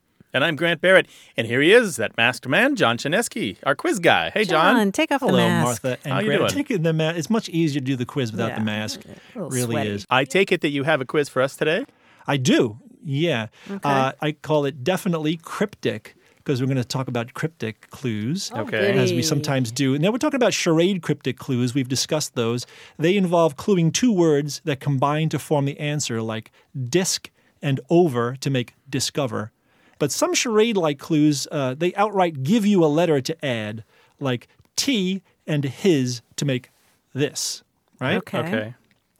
And 0.33 0.43
I'm 0.43 0.55
Grant 0.55 0.81
Barrett. 0.81 1.07
And 1.35 1.45
here 1.47 1.61
he 1.61 1.73
is, 1.73 1.97
that 1.97 2.15
masked 2.17 2.47
man, 2.47 2.75
John 2.75 2.97
Chaneski, 2.97 3.57
our 3.63 3.75
quiz 3.75 3.99
guy. 3.99 4.29
Hey, 4.31 4.45
John. 4.45 4.91
take 4.91 5.11
off 5.11 5.21
Hello, 5.21 5.33
the 5.33 5.37
mask. 5.39 5.83
Martha 5.83 5.97
and 6.03 6.13
How 6.13 6.19
you 6.19 6.25
Grant. 6.27 6.39
doing? 6.41 6.51
Taking 6.51 6.81
the 6.83 6.93
ma- 6.93 7.09
it's 7.09 7.29
much 7.29 7.49
easier 7.49 7.79
to 7.79 7.85
do 7.85 7.95
the 7.95 8.05
quiz 8.05 8.31
without 8.31 8.49
Yeah. 8.49 8.59
the 8.59 8.65
mask. 8.65 9.01
Really 9.35 9.63
sweaty. 9.73 9.89
is. 9.89 10.07
I 10.09 10.23
take 10.25 10.51
it 10.51 10.61
that 10.61 10.69
you 10.69 10.83
have 10.83 11.01
a 11.01 11.05
quiz 11.05 11.27
for 11.29 11.41
us 11.41 11.55
today? 11.55 11.85
I 12.27 12.37
do. 12.37 12.77
Yeah. 13.03 13.47
Uh, 13.83 14.13
I 14.21 14.31
call 14.33 14.65
it 14.65 14.83
definitely 14.83 15.37
cryptic 15.37 16.15
because 16.37 16.59
we're 16.61 16.67
going 16.67 16.77
to 16.77 16.83
talk 16.83 17.07
about 17.07 17.33
cryptic 17.33 17.89
clues. 17.91 18.51
Okay. 18.55 18.97
As 18.97 19.11
we 19.13 19.21
sometimes 19.21 19.71
do. 19.71 19.93
And 19.93 20.03
now 20.03 20.11
we're 20.11 20.17
talking 20.17 20.37
about 20.37 20.53
charade 20.53 21.01
cryptic 21.01 21.37
clues. 21.37 21.73
We've 21.75 21.87
discussed 21.89 22.35
those. 22.35 22.65
They 22.97 23.15
involve 23.17 23.57
cluing 23.57 23.93
two 23.93 24.11
words 24.11 24.61
that 24.65 24.79
combine 24.79 25.29
to 25.29 25.39
form 25.39 25.65
the 25.65 25.79
answer, 25.79 26.21
like 26.21 26.51
disc 26.89 27.29
and 27.61 27.79
over 27.89 28.35
to 28.37 28.49
make 28.49 28.73
discover. 28.89 29.51
But 30.01 30.11
some 30.11 30.33
charade 30.33 30.77
like 30.77 30.97
clues, 30.97 31.47
uh, 31.51 31.75
they 31.75 31.93
outright 31.93 32.41
give 32.41 32.65
you 32.65 32.83
a 32.83 32.87
letter 32.87 33.21
to 33.21 33.45
add, 33.45 33.83
like 34.19 34.47
T 34.75 35.21
and 35.45 35.63
his 35.63 36.23
to 36.37 36.43
make 36.43 36.71
this, 37.13 37.61
right? 37.99 38.15
Okay. 38.17 38.39
Okay. 38.39 38.73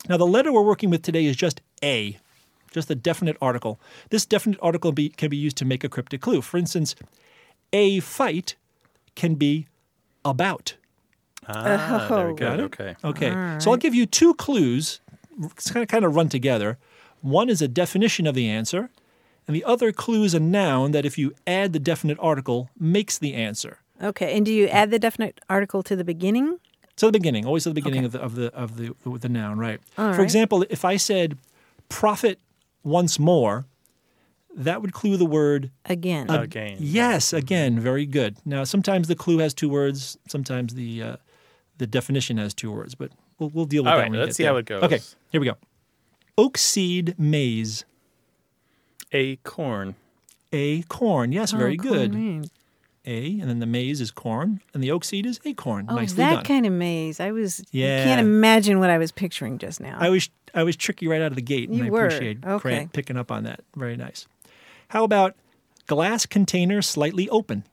Now, 0.09 0.17
the 0.17 0.25
letter 0.25 0.51
we're 0.51 0.63
working 0.63 0.89
with 0.89 1.03
today 1.03 1.25
is 1.27 1.35
just 1.35 1.61
A, 1.83 2.17
just 2.71 2.89
a 2.89 2.95
definite 2.95 3.37
article. 3.39 3.79
This 4.09 4.25
definite 4.25 4.57
article 4.59 4.91
be, 4.91 5.09
can 5.09 5.29
be 5.29 5.37
used 5.37 5.55
to 5.57 5.65
make 5.65 5.83
a 5.83 5.89
cryptic 5.89 6.19
clue. 6.19 6.41
For 6.41 6.57
instance, 6.57 6.95
a 7.71 7.99
fight 7.99 8.55
can 9.13 9.35
be 9.35 9.67
about. 10.25 10.77
Ah, 11.47 12.07
very 12.09 12.31
Oh. 12.31 12.33
good. 12.33 12.37
Got 12.39 12.59
it? 12.59 12.63
Okay. 12.63 12.95
Okay, 13.03 13.59
so 13.59 13.69
I'll 13.69 13.77
give 13.77 13.93
you 13.93 14.07
two 14.07 14.33
clues. 14.33 14.99
It's 15.43 15.69
kind 15.69 15.83
of, 15.83 15.89
kind 15.89 16.05
of 16.05 16.15
run 16.15 16.27
together. 16.29 16.79
One 17.21 17.49
is 17.51 17.61
a 17.61 17.67
definition 17.67 18.25
of 18.25 18.33
the 18.33 18.49
answer, 18.49 18.89
and 19.51 19.55
the 19.57 19.65
other 19.65 19.91
clue 19.91 20.23
is 20.23 20.33
a 20.33 20.39
noun 20.39 20.91
that, 20.91 21.05
if 21.05 21.17
you 21.17 21.33
add 21.45 21.73
the 21.73 21.79
definite 21.79 22.17
article, 22.21 22.69
makes 22.79 23.17
the 23.17 23.33
answer. 23.33 23.79
Okay. 24.01 24.37
And 24.37 24.45
do 24.45 24.53
you 24.53 24.67
add 24.67 24.91
the 24.91 24.97
definite 24.99 25.41
article 25.49 25.83
to 25.83 25.93
the 25.95 26.05
beginning? 26.05 26.57
To 26.95 27.07
the 27.07 27.11
beginning, 27.11 27.45
always 27.45 27.67
at 27.67 27.71
the 27.75 27.81
beginning 27.81 28.05
of 28.05 28.13
the 28.13 28.19
of 28.21 28.35
the 28.35 28.53
of 28.53 28.77
the 28.77 28.95
with 29.03 29.23
the 29.23 29.29
noun, 29.29 29.57
right? 29.57 29.81
All 29.97 30.13
For 30.13 30.19
right. 30.19 30.23
example, 30.23 30.65
if 30.69 30.85
I 30.85 30.95
said 30.95 31.37
profit 31.89 32.39
once 32.83 33.19
more, 33.19 33.65
that 34.55 34.81
would 34.81 34.93
clue 34.93 35.17
the 35.17 35.25
word 35.25 35.69
Again. 35.85 36.29
Again. 36.29 36.77
yes 36.79 37.33
again. 37.33 37.77
Very 37.79 38.05
good. 38.05 38.37
Now 38.45 38.63
sometimes 38.63 39.07
the 39.09 39.15
clue 39.15 39.39
has 39.39 39.53
two 39.53 39.67
words, 39.69 40.17
sometimes 40.29 40.75
the 40.75 41.03
uh, 41.03 41.15
the 41.77 41.87
definition 41.87 42.37
has 42.37 42.53
two 42.53 42.71
words, 42.71 42.95
but 42.95 43.11
we'll 43.37 43.49
we'll 43.49 43.65
deal 43.65 43.83
with 43.83 43.91
All 43.91 43.97
that. 43.97 44.03
right, 44.03 44.11
when 44.11 44.19
let's 44.19 44.29
get 44.29 44.35
see 44.35 44.43
how 44.43 44.55
it 44.55 44.65
goes. 44.65 44.83
Okay, 44.83 44.99
here 45.31 45.41
we 45.41 45.47
go. 45.47 45.57
Oak 46.37 46.57
seed 46.57 47.15
maize, 47.19 47.83
A 49.13 49.35
corn. 49.37 49.95
a 50.53 50.81
corn. 50.83 51.31
Yes, 51.31 51.51
very 51.51 51.77
Oh, 51.79 51.83
good. 51.83 52.11
corn. 52.11 52.45
A, 53.05 53.39
and 53.39 53.49
then 53.49 53.57
the 53.59 53.65
maize 53.65 53.99
is 53.99 54.11
corn, 54.11 54.61
and 54.75 54.83
the 54.83 54.91
oak 54.91 55.03
seed 55.03 55.25
is 55.25 55.39
acorn. 55.43 55.87
Oh, 55.89 55.95
Nicely 55.95 56.17
that 56.17 56.35
done. 56.35 56.43
kind 56.43 56.65
of 56.67 56.71
maze. 56.73 57.19
I 57.19 57.31
was. 57.31 57.63
Yeah. 57.71 57.97
You 57.99 58.03
can't 58.03 58.21
imagine 58.21 58.79
what 58.79 58.91
I 58.91 58.99
was 58.99 59.11
picturing 59.11 59.57
just 59.57 59.79
now. 59.81 59.97
I 59.99 60.09
was 60.09 60.29
I 60.53 60.61
was 60.63 60.75
tricky 60.75 61.07
right 61.07 61.19
out 61.21 61.31
of 61.31 61.35
the 61.35 61.41
gate, 61.41 61.67
and 61.69 61.77
You 61.79 61.85
I 61.85 61.89
were. 61.89 62.05
appreciate 62.05 62.45
Okay. 62.45 62.61
Grant 62.61 62.93
picking 62.93 63.17
up 63.17 63.31
on 63.31 63.43
that. 63.45 63.61
Very 63.75 63.97
nice. 63.97 64.27
How 64.89 65.03
about 65.03 65.35
glass 65.87 66.25
container 66.27 66.81
slightly 66.83 67.27
open? 67.29 67.63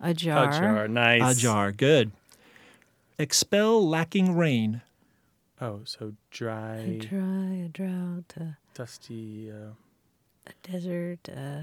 a 0.00 0.12
jar. 0.12 0.48
A 0.48 0.52
jar. 0.60 0.88
Nice. 0.88 1.38
A 1.38 1.40
jar. 1.40 1.70
Good. 1.70 2.10
Expel 3.18 3.88
lacking 3.88 4.36
rain. 4.36 4.82
Oh, 5.60 5.80
so 5.84 6.06
A 6.08 6.12
dry, 6.30 6.98
dry, 7.00 7.62
a 7.64 7.68
drought, 7.68 8.34
a, 8.38 8.56
dusty. 8.74 9.50
Uh, 9.52 9.70
a 10.46 10.52
desert, 10.70 11.28
uh, 11.28 11.62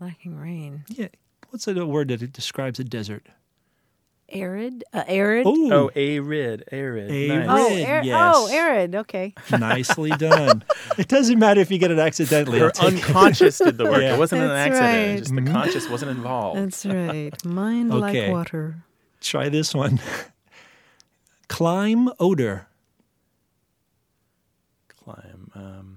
lacking 0.00 0.36
rain. 0.36 0.84
Yeah. 0.88 1.08
What's 1.50 1.68
a 1.68 1.86
word 1.86 2.08
that 2.08 2.22
it 2.22 2.32
describes 2.32 2.80
a 2.80 2.84
desert? 2.84 3.26
Arid? 4.30 4.84
Uh, 4.92 5.04
arid? 5.06 5.46
Oh, 5.46 5.72
oh, 5.72 5.90
arid. 5.94 6.64
Arid. 6.72 7.10
Arid. 7.10 7.46
Nice. 7.46 7.48
Oh, 7.48 7.68
Arid, 7.74 7.86
ar- 7.86 8.04
yes. 8.04 8.32
oh, 8.34 8.48
arid. 8.50 8.94
Okay. 8.94 9.34
nicely 9.58 10.10
done. 10.10 10.64
it 10.98 11.08
doesn't 11.08 11.38
matter 11.38 11.60
if 11.60 11.70
you 11.70 11.78
get 11.78 11.90
it 11.90 11.98
accidentally. 11.98 12.58
Her 12.58 12.72
I'll 12.80 12.88
it. 12.88 12.94
unconscious 12.94 13.58
did 13.58 13.76
the 13.78 13.84
work. 13.84 14.00
Yeah. 14.00 14.14
It 14.14 14.18
wasn't 14.18 14.42
an 14.42 14.50
accident. 14.50 15.08
right. 15.10 15.18
Just 15.18 15.34
the 15.34 15.42
conscious 15.42 15.88
wasn't 15.88 16.12
involved. 16.12 16.58
That's 16.58 16.86
right. 16.86 17.44
Mind 17.44 17.92
Okay. 17.92 18.26
like 18.26 18.32
water. 18.32 18.76
Try 19.20 19.48
this 19.48 19.74
one. 19.74 20.00
Climb 21.48 22.08
odor. 22.18 22.66
Climb. 24.88 25.50
Um, 25.54 25.93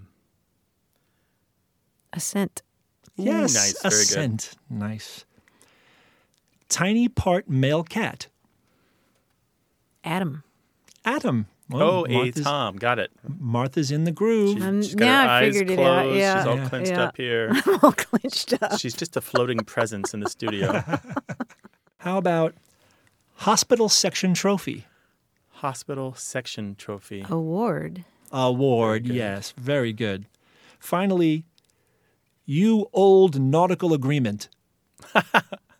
Ascent. 2.17 2.63
Ooh, 3.19 3.23
Yes, 3.23 3.53
nice, 3.53 3.81
very 3.81 3.93
good. 3.93 4.01
ascent. 4.01 4.51
Nice. 4.69 5.23
Tiny 6.67 7.07
part 7.07 7.47
male 7.49 7.83
cat. 7.83 8.27
Adam. 10.03 10.43
Adam. 11.05 11.47
Well, 11.69 11.89
oh, 11.89 12.05
a 12.05 12.09
Martha's, 12.11 12.43
Tom. 12.43 12.75
Got 12.77 12.99
it. 12.99 13.11
Martha's 13.39 13.91
in 13.91 14.05
the 14.05 14.11
groove. 14.11 14.55
She's, 14.57 14.65
Um, 14.65 14.81
she's 14.81 14.95
got 14.95 15.05
now 15.05 15.23
her 15.23 15.29
I 15.29 15.39
eyes 15.39 15.53
figured 15.53 15.69
it 15.71 15.75
closed. 15.75 16.09
out, 16.09 16.15
yeah. 16.15 16.37
She's 16.39 16.47
all 16.47 16.55
Yeah. 16.57 16.69
clenched 16.69 16.91
Yeah. 16.91 17.03
up 17.03 17.17
here. 17.17 17.49
I'm 17.65 17.79
all 17.83 17.91
clenched 17.91 18.53
up. 18.63 18.79
She's 18.79 18.93
just 18.95 19.15
a 19.17 19.21
floating 19.21 19.59
presence 19.59 20.13
in 20.13 20.21
the 20.21 20.29
studio. 20.29 20.81
How 21.99 22.17
about 22.17 22.55
hospital 23.35 23.89
section 23.89 24.33
trophy? 24.33 24.85
Hospital 25.49 26.13
section 26.15 26.75
trophy. 26.75 27.25
Award. 27.29 28.05
Award, 28.31 29.05
good. 29.05 29.15
yes, 29.15 29.53
very 29.57 29.91
good. 29.93 30.25
Finally, 30.79 31.43
you 32.47 32.87
old 32.93 33.39
nautical 33.39 33.93
agreement. 33.93 34.49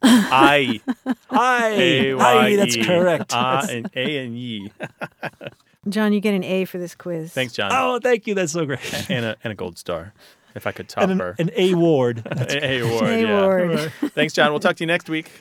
I. 0.04 0.80
Aye, 1.32 1.70
A 1.76 2.14
aye, 2.20 2.56
that's 2.56 2.76
correct. 2.78 3.32
Ah, 3.34 3.66
and 3.70 3.90
A 3.96 4.18
and 4.24 4.36
E. 4.36 4.72
John, 5.90 6.14
you 6.14 6.20
get 6.20 6.34
an 6.36 6.44
A 6.44 6.66
for 6.66 6.78
this 6.78 6.94
quiz. 6.94 7.34
Thanks, 7.34 7.54
John. 7.54 7.72
oh, 7.74 8.00
thank 8.02 8.28
you. 8.28 8.36
That's 8.36 8.52
so 8.54 8.66
great. 8.66 9.10
And 9.10 9.26
a 9.26 9.38
and 9.44 9.52
a 9.52 9.56
gold 9.56 9.78
star, 9.80 10.14
if 10.54 10.68
I 10.68 10.72
could 10.72 10.88
top 10.90 11.04
And 11.04 11.14
an, 11.14 11.20
her. 11.20 11.36
an 11.40 11.50
A 11.56 11.74
ward. 11.74 12.24
A 12.30 12.64
A 12.64 12.80
award. 12.88 13.04
A 13.10 13.22
yeah. 13.22 13.40
award. 13.40 13.92
Thanks, 14.14 14.34
John. 14.34 14.52
We'll 14.52 14.60
talk 14.60 14.76
to 14.76 14.84
you 14.84 14.88
next 14.88 15.10
week. 15.10 15.32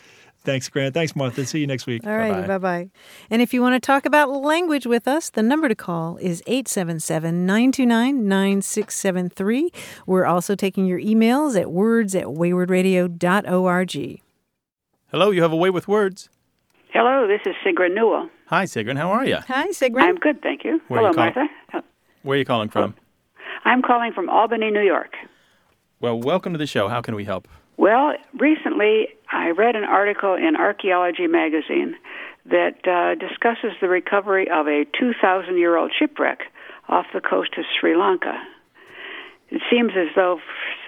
Thanks, 0.47 0.69
Grant. 0.69 0.95
Thanks, 0.95 1.17
Martha. 1.17 1.45
See 1.45 1.59
you 1.59 1.67
next 1.67 1.87
week. 1.87 2.07
All 2.07 2.17
right. 2.17 2.31
Bye-bye. 2.33 2.47
bye 2.47 2.59
bye. 2.59 2.91
And 3.31 3.43
if 3.43 3.53
you 3.53 3.61
want 3.61 3.75
to 3.75 3.81
talk 3.85 4.07
about 4.07 4.31
language 4.31 4.87
with 4.87 5.09
us, 5.09 5.29
the 5.29 5.43
number 5.43 5.69
to 5.69 5.75
call 5.75 6.17
is 6.19 6.41
877 6.47 7.45
929 7.45 8.29
9673. 8.29 9.73
We're 10.07 10.25
also 10.25 10.55
taking 10.55 10.87
your 10.87 11.01
emails 11.01 11.61
at 11.61 11.73
words 11.73 12.15
at 12.15 12.27
waywordradio.org. 12.27 14.21
Hello, 15.11 15.31
you 15.31 15.43
have 15.43 15.53
a 15.53 15.57
way 15.57 15.71
with 15.71 15.89
words. 15.89 16.29
Hello, 16.93 17.27
this 17.27 17.41
is 17.45 17.55
Sigrun 17.65 17.95
Newell. 17.95 18.31
Hi, 18.47 18.65
Sigrun. 18.65 18.97
How 18.97 19.11
are 19.11 19.27
you? 19.27 19.39
Hi, 19.49 19.69
Sigrun. 19.69 20.03
I'm 20.03 20.17
good, 20.17 20.41
thank 20.43 20.65
you. 20.65 20.81
Where 20.87 21.01
Hello, 21.01 21.11
you 21.11 21.15
call- 21.15 21.25
Martha. 21.25 21.49
Where 22.23 22.37
are 22.37 22.39
you 22.39 22.45
calling 22.45 22.69
from? 22.69 22.95
Oh, 22.97 23.41
I'm 23.65 23.83
calling 23.83 24.13
from 24.13 24.29
Albany, 24.29 24.71
New 24.71 24.83
York. 24.83 25.15
Well, 26.01 26.21
welcome 26.21 26.53
to 26.53 26.59
the 26.59 26.67
show. 26.67 26.87
How 26.89 27.01
can 27.01 27.17
we 27.17 27.25
help? 27.25 27.49
Well, 27.77 28.15
recently 28.39 29.09
I 29.31 29.51
read 29.51 29.77
an 29.77 29.85
article 29.85 30.35
in 30.35 30.57
Archaeology 30.57 31.27
magazine 31.27 31.97
that 32.47 32.87
uh, 32.87 33.15
discusses 33.17 33.77
the 33.81 33.89
recovery 33.89 34.49
of 34.51 34.67
a 34.67 34.85
2,000 34.99 35.59
year 35.59 35.77
old 35.77 35.93
shipwreck 35.97 36.41
off 36.89 37.07
the 37.13 37.21
coast 37.21 37.51
of 37.59 37.65
Sri 37.79 37.97
Lanka. 37.97 38.35
It 39.49 39.63
seems 39.71 39.93
as 39.97 40.09
though 40.17 40.41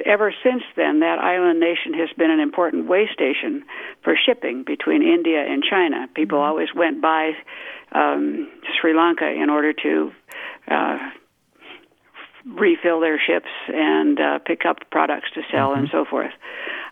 ever 0.05 0.33
since 0.43 0.63
then 0.77 1.01
that 1.01 1.19
island 1.19 1.61
nation 1.61 1.95
has 1.95 2.09
been 2.17 2.31
an 2.31 2.41
important 2.41 2.89
way 2.89 3.09
station 3.13 3.65
for 4.03 4.17
shipping 4.17 4.65
between 4.65 5.03
India 5.03 5.45
and 5.47 5.63
China. 5.63 6.09
People 6.15 6.39
always 6.39 6.69
went 6.75 7.01
by 7.01 7.33
um, 7.93 8.51
Sri 8.81 8.95
Lanka 8.95 9.29
in 9.29 9.49
order 9.49 9.73
to 9.73 10.13
uh, 10.69 10.99
refill 12.47 13.01
their 13.01 13.21
ships 13.25 13.51
and 13.69 14.19
uh, 14.21 14.39
pick 14.41 14.65
up 14.65 14.79
products 14.91 15.29
to 15.35 15.43
sell 15.53 15.73
and 15.73 15.89
so 15.93 16.05
forth. 16.05 16.33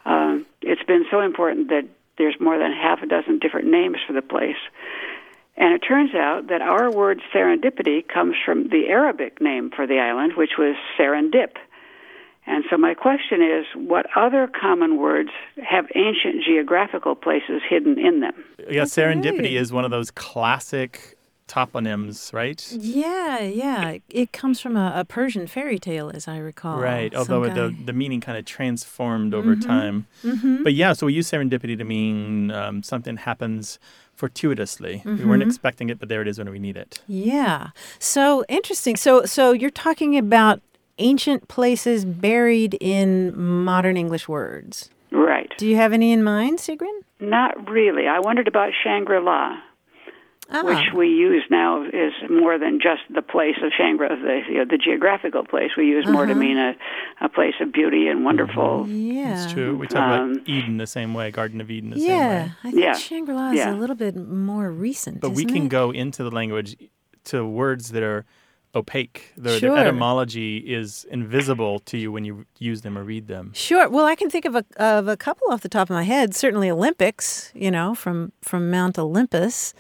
Um, 0.07 0.47
it's 0.62 0.83
been 0.85 1.05
so 1.11 1.21
important 1.21 1.69
that 1.69 1.87
there's 2.16 2.37
more 2.40 2.59
than 2.59 2.73
half 2.73 3.03
a 3.03 3.07
dozen 3.07 3.38
different 3.38 3.69
names 3.69 3.99
for 4.07 4.12
the 4.12 4.23
place. 4.23 4.57
And 5.57 5.75
it 5.75 5.81
turns 5.81 6.14
out 6.14 6.49
that 6.49 6.62
our 6.62 6.90
word 6.90 7.21
serendipity 7.35 8.07
comes 8.07 8.37
from 8.45 8.69
the 8.69 8.87
Arabic 8.88 9.40
name 9.40 9.71
for 9.75 9.87
the 9.87 9.99
island, 9.99 10.35
which 10.37 10.53
was 10.59 10.77
serendip. 10.99 11.57
And 12.47 12.64
so 12.71 12.77
my 12.77 12.95
question 12.95 13.42
is 13.42 13.66
what 13.75 14.07
other 14.14 14.49
common 14.49 14.99
words 14.99 15.31
have 15.62 15.87
ancient 15.97 16.45
geographical 16.45 17.16
places 17.16 17.61
hidden 17.69 17.99
in 17.99 18.21
them? 18.21 18.35
Yeah, 18.71 18.83
serendipity 18.83 19.59
is 19.59 19.73
one 19.73 19.85
of 19.85 19.90
those 19.90 20.12
classic 20.12 21.15
toponyms, 21.48 22.32
right? 22.32 22.66
Yeah, 22.72 23.38
yeah. 23.40 23.98
It 24.11 24.32
comes 24.32 24.61
from 24.61 24.76
a, 24.76 24.92
a 24.96 25.04
Persian 25.04 25.46
fairy 25.46 25.78
tale, 25.78 26.11
as 26.12 26.26
I 26.28 26.38
recall. 26.38 26.78
Right, 26.80 27.14
although 27.14 27.44
the, 27.48 27.68
guy- 27.70 27.76
the 27.87 27.92
meaning 27.92 28.20
kind 28.20 28.37
of 28.38 28.44
transformed 28.44 29.32
over 29.35 29.54
Mm-hmm. 29.56 29.68
time. 29.68 30.06
But 30.64 30.74
yeah, 30.74 30.92
so 30.92 31.06
we 31.06 31.12
use 31.14 31.30
serendipity 31.30 31.76
to 31.78 31.85
mean 31.85 32.50
um, 32.50 32.82
something 32.82 33.16
happens 33.18 33.78
fortuitously. 34.14 35.02
We 35.04 35.11
weren't 35.24 35.42
Mm-hmm. 35.42 35.48
expecting 35.48 35.88
it, 35.90 35.98
but 36.00 36.09
there 36.09 36.22
it 36.22 36.28
is 36.28 36.38
when 36.38 36.50
we 36.50 36.59
need 36.59 36.76
it. 36.76 37.00
Yeah. 37.06 37.68
So 37.98 38.44
interesting. 38.48 38.96
So 38.96 39.24
so 39.24 39.52
you're 39.52 39.70
talking 39.70 40.16
about 40.18 40.61
ancient 40.98 41.46
places 41.48 42.04
buried 42.04 42.76
in 42.80 43.37
modern 43.38 43.96
English 43.96 44.26
words. 44.28 44.90
Right. 45.12 45.52
Do 45.59 45.66
you 45.66 45.76
have 45.76 45.92
any 45.92 46.11
in 46.12 46.24
mind, 46.24 46.59
Sigrun? 46.59 47.00
Not 47.20 47.68
really. 47.70 48.06
I 48.09 48.18
wondered 48.20 48.48
about 48.48 48.72
Shangri 48.82 49.20
La. 49.20 49.59
Which 50.62 50.92
we 50.94 51.09
use 51.09 51.42
now 51.50 51.82
is 51.85 52.12
more 52.30 52.59
than 52.59 52.78
just 52.80 53.02
the 53.12 53.22
place 53.22 53.56
of 53.62 53.72
Shangri, 53.76 54.09
the 54.09 54.40
you 54.48 54.59
know, 54.59 54.64
the 54.64 54.78
geographical 54.78 55.44
place. 55.44 55.70
We 55.76 55.87
use 55.87 56.06
more 56.06 56.24
to 56.26 56.35
mean 56.35 56.56
a, 56.56 56.74
a 57.20 57.28
place 57.28 57.54
of 57.61 57.72
beauty 57.72 58.06
and 58.09 58.24
wonderful. 58.24 58.87
Yeah. 58.88 59.42
It's 59.44 59.52
true. 59.52 59.76
We 59.76 59.87
talk 59.87 60.02
Um, 60.20 60.32
about 60.32 60.48
Eden 60.48 60.76
the 60.78 60.87
same 60.87 61.14
way, 61.14 61.30
Garden 61.30 61.61
of 61.61 61.70
Eden 61.70 61.90
the 61.90 61.98
same 62.00 62.09
Yeah, 62.09 62.44
way. 62.44 62.52
I 62.64 62.70
think 62.70 62.82
Yeah. 62.82 62.92
Shangri-La 62.94 63.50
is 63.50 63.56
Yeah. 63.56 63.74
a 63.74 63.76
little 63.76 63.96
bit 63.96 64.14
more 64.16 64.70
recent. 64.70 65.20
But 65.20 65.30
we 65.30 65.42
isn't 65.42 65.52
can 65.54 65.66
it? 65.66 65.68
go 65.70 65.90
into 65.90 66.22
the 66.22 66.30
language 66.30 66.76
to 67.24 67.44
words 67.44 67.90
that 67.90 68.02
are 68.04 68.24
opaque. 68.74 69.32
Their, 69.37 69.59
Sure. 69.59 69.74
their 69.74 69.87
etymology 69.87 70.59
is 70.59 71.06
invisible 71.11 71.78
to 71.80 71.96
you 71.98 72.12
when 72.12 72.24
you 72.24 72.44
use 72.59 72.82
them 72.82 72.96
or 72.96 73.02
read 73.04 73.26
them. 73.26 73.50
Sure. 73.54 73.88
Well, 73.88 74.04
I 74.04 74.14
can 74.14 74.28
think 74.30 74.44
of 74.44 74.54
a 74.54 74.64
of 74.76 75.09
a 75.09 75.16
couple 75.16 75.50
off 75.50 75.62
the 75.62 75.68
top 75.68 75.88
of 75.90 75.94
my 75.94 76.02
head. 76.04 76.35
Certainly 76.37 76.70
Olympics, 76.70 77.50
you 77.54 77.70
know, 77.70 77.94
from 77.94 78.32
from 78.42 78.70
Mount 78.70 78.98
Olympus, 78.98 79.72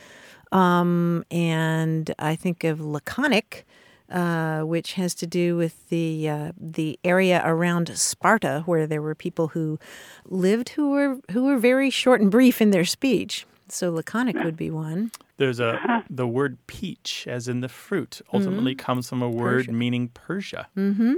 um, 0.52 1.24
and 1.30 2.14
I 2.18 2.36
think 2.36 2.64
of 2.64 2.80
laconic, 2.80 3.66
uh, 4.10 4.60
which 4.60 4.94
has 4.94 5.14
to 5.16 5.26
do 5.26 5.56
with 5.56 5.88
the 5.88 6.28
uh, 6.28 6.52
the 6.56 6.98
area 7.04 7.42
around 7.44 7.96
Sparta, 7.96 8.62
where 8.66 8.86
there 8.86 9.02
were 9.02 9.14
people 9.14 9.48
who 9.48 9.78
lived 10.24 10.70
who 10.70 10.90
were 10.90 11.18
who 11.32 11.44
were 11.44 11.58
very 11.58 11.90
short 11.90 12.20
and 12.20 12.30
brief 12.30 12.60
in 12.60 12.70
their 12.70 12.84
speech. 12.84 13.46
So 13.68 13.90
laconic 13.90 14.36
would 14.44 14.56
be 14.56 14.70
one. 14.70 15.10
There's 15.38 15.58
a 15.58 16.04
the 16.08 16.26
word 16.26 16.56
peach, 16.66 17.26
as 17.28 17.48
in 17.48 17.60
the 17.60 17.68
fruit, 17.68 18.20
ultimately 18.32 18.74
comes 18.74 19.08
from 19.08 19.22
a 19.22 19.30
word 19.30 19.70
meaning 19.70 20.08
Persia. 20.08 20.68
Mm-hmm. 20.76 21.14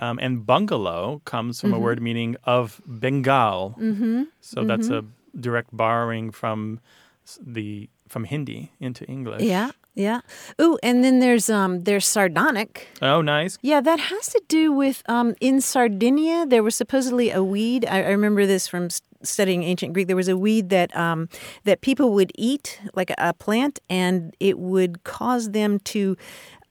Um, 0.00 0.18
and 0.20 0.44
bungalow 0.44 1.22
comes 1.24 1.60
from 1.60 1.72
a 1.72 1.78
word 1.78 2.02
meaning 2.02 2.36
of 2.42 2.82
Bengal. 2.84 3.76
Mm-hmm. 3.78 4.24
So 4.40 4.64
that's 4.64 4.88
a 4.88 5.04
direct 5.38 5.68
borrowing 5.74 6.32
from 6.32 6.80
the 7.40 7.88
from 8.10 8.24
Hindi 8.24 8.72
into 8.80 9.04
English. 9.06 9.42
Yeah, 9.42 9.70
yeah. 9.94 10.20
Ooh, 10.60 10.78
and 10.82 11.02
then 11.04 11.20
there's 11.20 11.48
um 11.48 11.84
there's 11.84 12.06
sardonic. 12.06 12.88
Oh, 13.00 13.22
nice. 13.22 13.56
Yeah, 13.62 13.80
that 13.80 14.00
has 14.00 14.26
to 14.34 14.40
do 14.48 14.72
with 14.72 15.02
um, 15.08 15.34
in 15.40 15.60
Sardinia. 15.60 16.44
There 16.46 16.62
was 16.62 16.74
supposedly 16.74 17.30
a 17.30 17.42
weed. 17.42 17.86
I, 17.86 18.02
I 18.02 18.10
remember 18.10 18.46
this 18.46 18.66
from 18.68 18.88
studying 19.22 19.62
ancient 19.62 19.92
Greek. 19.94 20.06
There 20.08 20.16
was 20.16 20.28
a 20.28 20.36
weed 20.36 20.70
that 20.70 20.90
um, 20.96 21.28
that 21.64 21.80
people 21.80 22.12
would 22.14 22.32
eat, 22.34 22.80
like 22.94 23.10
a, 23.10 23.14
a 23.30 23.32
plant, 23.32 23.78
and 23.88 24.34
it 24.40 24.58
would 24.58 25.04
cause 25.04 25.50
them 25.52 25.78
to 25.94 26.16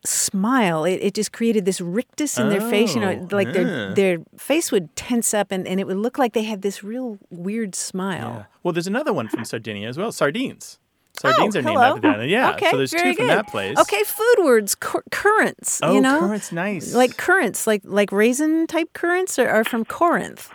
smile. 0.06 0.86
It, 0.86 1.00
it 1.02 1.14
just 1.14 1.32
created 1.34 1.66
this 1.66 1.82
rictus 1.82 2.38
in 2.38 2.50
their 2.50 2.62
face. 2.62 2.96
You 2.96 3.02
know, 3.02 3.28
Oh, 3.32 3.36
like 3.36 3.48
yeah. 3.48 3.54
their 3.54 3.94
their 3.96 4.18
face 4.38 4.72
would 4.72 4.96
tense 4.96 5.34
up, 5.34 5.52
and, 5.52 5.68
and 5.68 5.80
it 5.80 5.88
would 5.88 5.98
look 5.98 6.18
like 6.18 6.34
they 6.34 6.44
had 6.44 6.62
this 6.62 6.84
real 6.84 7.18
weird 7.30 7.76
smile. 7.76 8.34
Yeah. 8.40 8.44
Well, 8.64 8.74
there's 8.74 8.88
another 8.88 9.14
one 9.14 9.28
from 9.28 9.44
Sardinia 9.46 9.88
as 9.90 9.98
well. 9.98 10.12
Sardines. 10.12 10.80
Sardines 11.20 11.56
oh, 11.56 11.60
are 11.60 11.62
named 11.64 11.78
after 11.78 12.02
that. 12.02 12.28
Yeah. 12.28 12.52
Okay, 12.52 12.72
so 12.72 12.78
there's 12.78 12.92
two 12.92 13.14
from 13.14 13.28
that 13.28 13.48
place. 13.48 13.78
Okay, 13.78 14.04
food 14.04 14.36
words, 14.44 14.76
cur- 14.76 15.04
currants. 15.12 15.80
Oh, 15.84 15.94
you 15.94 16.02
know, 16.02 16.20
currants, 16.20 16.52
nice. 16.52 16.94
like 16.94 17.18
currants, 17.18 17.68
like 17.68 17.82
like 17.84 18.12
raisin 18.12 18.68
type 18.68 18.94
currants, 18.94 19.38
are, 19.38 19.50
are 19.50 19.64
from 19.64 19.86
Corinth. 19.86 20.50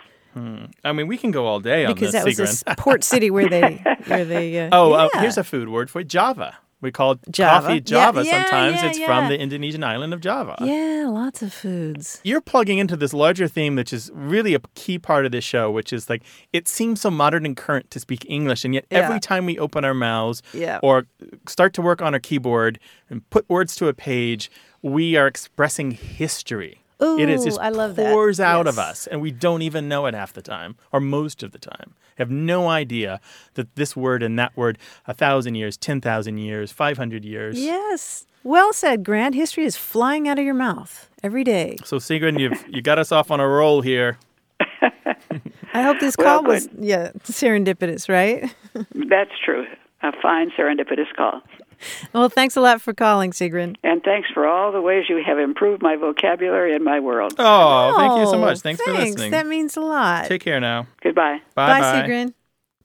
I 0.83 0.91
mean, 0.91 1.07
we 1.07 1.17
can 1.17 1.31
go 1.31 1.45
all 1.45 1.61
day 1.61 1.85
on 1.85 1.93
because 1.93 2.11
this, 2.11 2.35
that 2.35 2.41
was 2.41 2.63
a 2.67 2.75
port 2.75 3.05
city 3.05 3.31
where 3.31 3.47
they 3.47 3.75
where 4.07 4.25
they. 4.25 4.59
Uh, 4.59 4.69
Oh, 4.71 4.91
uh, 4.93 5.09
here's 5.19 5.37
a 5.37 5.43
food 5.43 5.69
word 5.69 5.89
for 5.89 6.01
it, 6.01 6.07
Java. 6.07 6.57
We 6.81 6.91
call 6.91 7.13
it 7.13 7.19
Java. 7.31 7.67
coffee 7.67 7.79
Java. 7.81 8.23
yeah, 8.23 8.31
Sometimes 8.43 8.81
yeah, 8.83 8.89
it's 8.89 8.99
from 8.99 9.29
the 9.29 9.39
Indonesian 9.39 9.83
island 9.83 10.13
of 10.13 10.19
Java. 10.21 10.55
yeah, 10.61 11.05
lots 11.07 11.41
of 11.41 11.53
foods. 11.53 12.19
You're 12.23 12.41
plugging 12.41 12.77
into 12.77 12.95
this 12.97 13.13
larger 13.13 13.47
theme, 13.47 13.75
which 13.75 13.93
is 13.93 14.11
really 14.13 14.53
a 14.53 14.59
key 14.75 14.99
part 14.99 15.25
of 15.25 15.31
this 15.31 15.43
show, 15.43 15.71
which 15.71 15.91
is 15.93 16.09
like 16.09 16.21
it 16.53 16.67
seems 16.67 17.01
so 17.01 17.09
modern 17.09 17.45
and 17.45 17.55
current 17.57 17.89
to 17.91 17.99
speak 17.99 18.25
English, 18.29 18.65
and 18.65 18.73
yet 18.73 18.85
every 18.91 19.19
time 19.19 19.45
we 19.45 19.57
open 19.57 19.83
our 19.85 19.93
mouths 19.93 20.41
or 20.83 21.07
start 21.47 21.73
to 21.73 21.81
work 21.81 22.01
on 22.01 22.13
our 22.13 22.19
keyboard 22.19 22.77
and 23.09 23.27
put 23.29 23.49
words 23.49 23.75
to 23.77 23.87
a 23.87 23.93
page, 23.93 24.51
we 24.81 25.15
are 25.15 25.27
expressing 25.27 25.91
history. 25.91 26.81
it 26.99 27.29
is 27.29 27.41
Ooh, 27.41 27.45
just 27.45 27.59
I 27.59 27.69
love 27.69 27.95
that. 27.95 28.11
pours 28.13 28.39
out 28.39 28.67
of 28.67 28.77
us, 28.77 29.07
and 29.07 29.21
we 29.21 29.31
don't 29.31 29.61
even 29.61 29.87
know 29.87 30.05
it 30.05 30.13
half 30.13 30.33
the 30.33 30.41
time, 30.41 30.75
or 30.91 30.99
most 30.99 31.41
of 31.41 31.51
the 31.51 31.59
time. 31.59 31.95
Have 32.15 32.31
no 32.31 32.67
idea 32.69 33.19
that 33.55 33.75
this 33.75 33.95
word 33.95 34.23
and 34.23 34.37
that 34.39 34.55
word, 34.55 34.77
a 35.07 35.13
thousand 35.13 35.55
years, 35.55 35.77
ten 35.77 36.01
thousand 36.01 36.37
years, 36.37 36.71
five 36.71 36.97
hundred 36.97 37.25
years. 37.25 37.59
Yes, 37.59 38.25
well 38.43 38.71
said, 38.73 39.03
Grant. 39.03 39.35
History 39.35 39.65
is 39.65 39.75
flying 39.75 40.27
out 40.27 40.39
of 40.39 40.45
your 40.45 40.53
mouth 40.53 41.09
every 41.23 41.43
day. 41.43 41.77
So 41.83 41.97
Sigrun, 41.97 42.39
you've 42.39 42.63
you 42.69 42.81
got 42.81 42.99
us 42.99 43.11
off 43.11 43.31
on 43.31 43.39
a 43.39 43.47
roll 43.47 43.81
here. 43.81 44.17
I 45.73 45.81
hope 45.81 45.99
this 45.99 46.15
Well, 46.17 46.39
call 46.41 46.47
was 46.47 46.69
yeah 46.79 47.11
serendipitous, 47.23 48.07
right? 48.07 48.53
That's 48.95 49.31
true. 49.43 49.65
A 50.01 50.11
fine 50.21 50.51
serendipitous 50.51 51.13
call. 51.15 51.41
Well, 52.13 52.29
thanks 52.29 52.55
a 52.55 52.61
lot 52.61 52.81
for 52.81 52.93
calling, 52.93 53.31
Sigrun. 53.31 53.75
And 53.83 54.01
thanks 54.03 54.29
for 54.33 54.47
all 54.47 54.71
the 54.71 54.81
ways 54.81 55.05
you 55.09 55.21
have 55.25 55.37
improved 55.39 55.81
my 55.81 55.95
vocabulary 55.95 56.73
and 56.75 56.83
my 56.83 56.99
world. 56.99 57.35
Oh, 57.37 57.93
thank 57.97 58.19
you 58.19 58.25
so 58.25 58.35
Oh, 58.35 58.39
much. 58.39 58.59
Thanks, 58.59 58.81
for 58.81 58.91
listening. 58.93 59.31
That 59.31 59.47
means 59.47 59.75
a 59.77 59.81
lot. 59.81 60.25
Take 60.25 60.41
care 60.41 60.59
now. 60.59 60.87
Goodbye. 61.01 61.39
Bye 61.55 61.79
Bye, 61.79 61.79
bye. 61.81 62.07
Sigrun. 62.07 62.33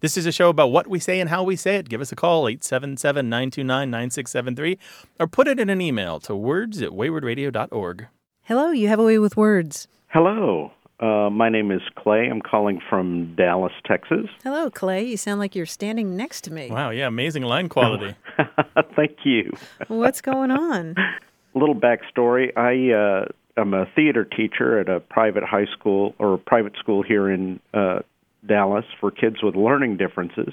This 0.01 0.17
is 0.17 0.25
a 0.25 0.33
show 0.33 0.49
about 0.49 0.73
what 0.73 0.87
we 0.87 0.99
say 0.99 1.21
and 1.21 1.29
how 1.29 1.43
we 1.43 1.57
say 1.57 1.77
it. 1.77 1.89
Give 1.89 2.01
us 2.01 2.11
a 2.11 2.17
call, 2.17 2.49
877 2.49 3.29
929 3.29 3.91
9673, 3.91 4.79
or 5.19 5.27
put 5.27 5.47
it 5.47 5.61
in 5.61 5.69
an 5.69 5.81
email 5.83 6.19
to 6.21 6.35
words 6.35 6.81
at 6.81 6.91
waywordradio.org. 6.91 8.07
Hello, 8.45 8.71
you 8.71 8.89
have 8.89 8.99
a 8.99 9.05
way 9.05 9.19
with 9.19 9.37
words. 9.37 9.89
Hello. 10.09 10.73
Uh, 11.01 11.31
my 11.31 11.49
name 11.49 11.71
is 11.71 11.81
Clay. 11.97 12.29
I'm 12.31 12.43
calling 12.43 12.79
from 12.91 13.35
Dallas, 13.35 13.73
Texas. 13.87 14.27
Hello, 14.45 14.71
Clay. 14.71 15.03
You 15.03 15.17
sound 15.17 15.41
like 15.41 15.55
you're 15.55 15.65
standing 15.65 16.15
next 16.15 16.43
to 16.43 16.53
me. 16.53 16.71
Wow, 16.71 16.91
yeah, 16.91 17.07
amazing 17.07 17.43
line 17.43 17.71
quality. 17.71 18.15
Thank 18.97 19.17
you. 19.25 19.51
What's 19.89 20.21
going 20.21 20.51
on? 20.51 20.95
A 20.99 21.19
little 21.59 21.75
backstory. 21.75 22.55
I 22.55 22.93
uh, 22.93 23.25
I'm 23.57 23.73
a 23.73 23.87
theater 23.97 24.25
teacher 24.25 24.79
at 24.79 24.91
a 24.91 25.01
private 25.01 25.43
high 25.43 25.67
school 25.73 26.15
or 26.19 26.35
a 26.35 26.39
private 26.39 26.77
school 26.79 27.03
here 27.03 27.31
in 27.31 27.61
uh, 27.73 28.01
Dallas 28.47 28.85
for 29.01 29.11
kids 29.11 29.37
with 29.43 29.57
learning 29.57 29.97
differences. 29.97 30.53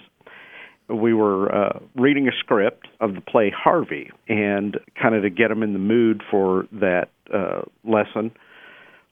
We 0.90 1.14
were 1.14 1.54
uh, 1.54 1.80
reading 1.96 2.30
a 2.30 2.32
script 2.40 2.88
of 3.02 3.16
the 3.16 3.22
play 3.22 3.50
Harvey, 3.56 4.12
and 4.30 4.80
kind 5.02 5.14
of 5.14 5.24
to 5.24 5.30
get 5.30 5.50
them 5.50 5.62
in 5.62 5.74
the 5.74 5.80
mood 5.80 6.24
for 6.32 6.68
that 6.72 7.10
uh, 7.34 7.64
lesson, 7.84 8.32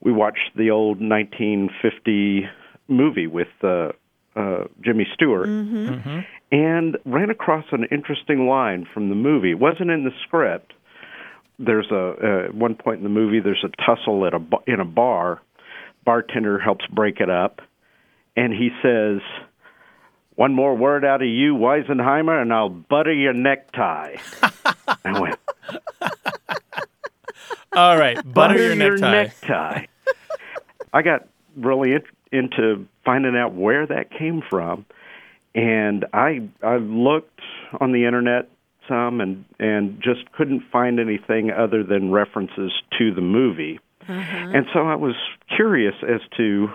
we 0.06 0.12
watched 0.14 0.52
the 0.56 0.70
old 0.70 1.02
1950 1.02 2.44
movie 2.88 3.26
with 3.26 3.48
uh, 3.64 3.90
uh, 4.36 4.66
Jimmy 4.82 5.08
Stewart 5.16 5.48
and 6.52 6.98
ran 7.06 7.32
across 7.32 7.66
an 7.72 7.86
interesting 7.92 8.48
line 8.48 8.88
from 8.94 9.10
the 9.10 9.16
movie. 9.16 9.50
It 9.52 9.60
wasn't 9.60 9.90
in 9.90 10.04
the 10.06 10.12
script. 10.26 10.74
There's 11.58 11.88
a 11.92 12.14
uh, 12.22 12.46
at 12.46 12.54
one 12.54 12.76
point 12.76 12.98
in 12.98 13.04
the 13.04 13.10
movie. 13.10 13.40
There's 13.40 13.66
a 13.66 13.70
tussle 13.84 14.28
at 14.28 14.34
a 14.36 14.42
in 14.68 14.80
a 14.80 14.86
bar. 14.86 15.42
Bartender 16.06 16.60
helps 16.60 16.86
break 16.86 17.20
it 17.20 17.30
up, 17.30 17.62
and 18.36 18.54
he 18.54 18.70
says, 18.84 19.22
"One 20.36 20.54
more 20.54 20.76
word 20.76 21.04
out 21.04 21.24
of 21.24 21.28
you, 21.28 21.56
Weisenheimer, 21.56 22.40
and 22.40 22.54
I'll 22.54 22.70
butter 22.70 23.14
your 23.14 23.34
necktie." 23.34 24.18
I 25.04 25.20
went, 25.20 25.40
All 27.74 27.98
right, 27.98 28.18
butter, 28.34 28.62
your 28.62 28.76
necktie. 28.76 29.12
necktie. 29.12 29.86
I 30.96 31.02
got 31.02 31.28
really 31.58 31.92
in, 31.92 32.04
into 32.32 32.88
finding 33.04 33.36
out 33.36 33.54
where 33.54 33.86
that 33.86 34.10
came 34.10 34.42
from, 34.50 34.86
and 35.54 36.06
I 36.14 36.50
I 36.64 36.78
looked 36.78 37.42
on 37.80 37.92
the 37.92 38.06
internet 38.06 38.50
some 38.88 39.20
and 39.20 39.46
and 39.60 40.02
just 40.02 40.32
couldn't 40.32 40.64
find 40.72 41.00
anything 41.00 41.52
other 41.52 41.84
than 41.84 42.12
references 42.12 42.72
to 42.98 43.14
the 43.14 43.22
movie. 43.22 43.80
And 44.56 44.68
so 44.74 44.82
I 44.82 44.96
was 44.96 45.16
curious 45.56 45.96
as 46.08 46.22
to, 46.38 46.70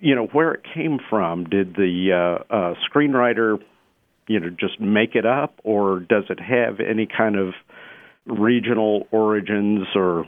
you 0.00 0.14
know, 0.16 0.26
where 0.26 0.52
it 0.52 0.62
came 0.74 0.98
from. 1.08 1.44
Did 1.44 1.74
the 1.76 2.10
uh, 2.12 2.52
uh, 2.52 2.74
screenwriter, 2.90 3.62
you 4.26 4.40
know, 4.40 4.50
just 4.50 4.80
make 4.80 5.14
it 5.14 5.24
up, 5.24 5.54
or 5.62 6.00
does 6.00 6.24
it 6.28 6.40
have 6.40 6.80
any 6.80 7.06
kind 7.06 7.36
of 7.36 7.54
regional 8.26 9.06
origins 9.12 9.86
or 9.94 10.26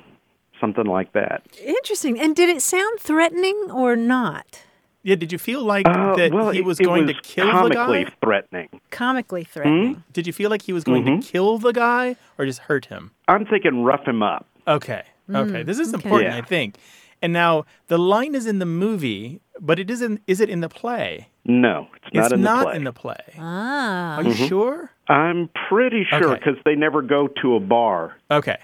something 0.61 0.85
like 0.87 1.13
that? 1.13 1.43
Interesting. 1.63 2.19
And 2.21 2.35
did 2.37 2.49
it 2.49 2.63
sound 2.63 3.01
threatening 3.01 3.71
or 3.73 3.97
not? 3.97 4.63
Yeah, 5.03 5.17
did 5.17 5.33
you 5.33 5.39
feel 5.39 5.63
like 5.63 5.87
Uh, 5.87 6.17
that 6.17 6.33
well, 6.33 6.51
he 6.51 6.63
was 6.63 6.81
it 6.81 6.85
going 6.85 7.07
was 7.07 7.17
to 7.17 7.23
kill 7.23 7.47
the 7.47 7.53
guy? 7.71 7.75
comically 7.75 8.05
guy? 8.05 8.13
threatening. 8.23 8.69
Comically 8.91 9.45
threatening. 9.45 10.03
Did 10.13 10.27
you 10.27 10.33
feel 10.33 10.49
like 10.51 10.63
he 10.63 10.73
was 10.73 10.83
going 10.85 11.05
Mm-hmm. 11.05 11.21
to 11.21 11.27
kill 11.33 11.59
the 11.59 11.73
guy 11.73 12.17
or 12.39 12.47
just 12.47 12.61
hurt 12.61 12.87
him? 12.87 13.11
I'm 13.29 13.45
thinking 13.45 13.83
rough 13.85 14.07
him 14.09 14.23
up. 14.23 14.47
Okay. 14.67 15.03
Okay. 15.29 15.63
Mm, 15.63 15.67
This 15.67 15.79
is 15.79 15.93
important, 15.93 16.33
Yeah. 16.33 16.39
I 16.39 16.43
think. 16.43 16.77
And 17.21 17.33
now 17.33 17.65
the 17.89 17.99
line 17.99 18.35
is 18.35 18.47
in 18.47 18.59
the 18.61 18.67
movie, 18.67 19.41
but 19.61 19.79
it 19.79 19.91
isn't 19.91 20.21
is 20.27 20.41
it 20.41 20.49
in 20.51 20.61
the 20.61 20.69
play? 20.71 21.29
No, 21.45 21.89
it's 22.03 22.15
not 22.15 22.25
it's 22.25 22.33
in 22.35 22.43
the 22.43 22.63
play. 22.63 22.77
in 22.77 22.85
the 22.85 22.93
play. 22.93 23.25
Ah. 23.39 24.17
Are 24.17 24.23
you 24.23 24.35
sure? 24.35 24.91
I'm 25.09 25.49
pretty 25.69 26.05
sure 26.09 26.31
Okay. 26.33 26.35
because 26.43 26.59
they 26.65 26.75
never 26.75 27.03
go 27.03 27.29
to 27.43 27.55
a 27.57 27.61
bar. 27.61 28.17
Okay. 28.31 28.57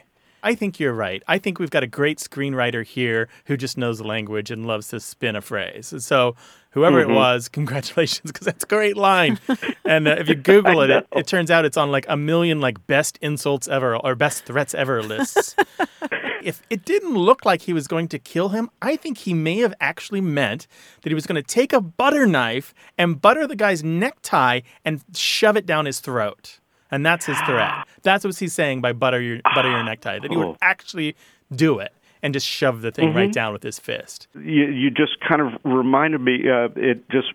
I 0.42 0.54
think 0.54 0.80
you're 0.80 0.92
right. 0.94 1.22
I 1.28 1.38
think 1.38 1.58
we've 1.58 1.70
got 1.70 1.82
a 1.82 1.86
great 1.86 2.18
screenwriter 2.18 2.84
here 2.84 3.28
who 3.46 3.56
just 3.56 3.76
knows 3.76 3.98
the 3.98 4.06
language 4.06 4.50
and 4.50 4.66
loves 4.66 4.88
to 4.88 5.00
spin 5.00 5.36
a 5.36 5.40
phrase. 5.40 5.92
So, 5.98 6.34
whoever 6.70 7.00
Mm-hmm. 7.02 7.10
it 7.10 7.14
was, 7.14 7.48
congratulations, 7.60 8.32
because 8.32 8.44
that's 8.46 8.64
a 8.64 8.66
great 8.66 8.96
line. 8.96 9.38
and 9.84 10.08
uh, 10.08 10.16
if 10.18 10.28
you 10.28 10.34
Google 10.34 10.80
it, 10.82 10.90
it, 10.90 11.06
it 11.14 11.26
turns 11.26 11.50
out 11.50 11.64
it's 11.64 11.76
on 11.76 11.90
like 11.90 12.06
a 12.08 12.16
million 12.16 12.60
like 12.60 12.86
best 12.86 13.18
insults 13.20 13.68
ever 13.68 13.96
or 13.96 14.14
best 14.14 14.44
threats 14.44 14.74
ever 14.74 15.02
lists. 15.02 15.54
if 16.42 16.62
it 16.70 16.84
didn't 16.84 17.14
look 17.14 17.44
like 17.44 17.62
he 17.62 17.72
was 17.72 17.86
going 17.86 18.08
to 18.08 18.18
kill 18.18 18.48
him, 18.50 18.70
I 18.80 18.96
think 18.96 19.18
he 19.18 19.34
may 19.34 19.58
have 19.58 19.74
actually 19.80 20.20
meant 20.22 20.66
that 21.02 21.10
he 21.10 21.14
was 21.14 21.26
going 21.26 21.42
to 21.42 21.46
take 21.46 21.72
a 21.72 21.80
butter 21.80 22.26
knife 22.26 22.72
and 22.96 23.20
butter 23.20 23.46
the 23.46 23.56
guy's 23.56 23.84
necktie 23.84 24.60
and 24.84 25.02
shove 25.14 25.56
it 25.56 25.66
down 25.66 25.84
his 25.86 26.00
throat. 26.00 26.60
And 26.90 27.04
that's 27.06 27.26
his 27.26 27.38
threat. 27.42 27.72
That's 28.02 28.24
what 28.24 28.36
he's 28.36 28.52
saying 28.52 28.80
by 28.80 28.92
butter 28.92 29.20
your 29.20 29.40
butter 29.54 29.70
your 29.70 29.84
necktie. 29.84 30.18
That 30.18 30.30
he 30.30 30.36
would 30.36 30.46
Oh. 30.46 30.56
actually 30.62 31.14
do 31.54 31.78
it 31.78 31.92
and 32.22 32.32
just 32.34 32.46
shove 32.46 32.80
the 32.82 32.90
thing 32.90 33.12
right 33.14 33.32
down 33.32 33.52
with 33.52 33.62
his 33.62 33.78
fist. 33.78 34.26
You, 34.34 34.64
you 34.66 34.90
just 34.90 35.20
kind 35.26 35.40
of 35.40 35.52
reminded 35.64 36.20
me. 36.20 36.48
Uh, 36.48 36.68
it 36.76 37.08
just 37.10 37.28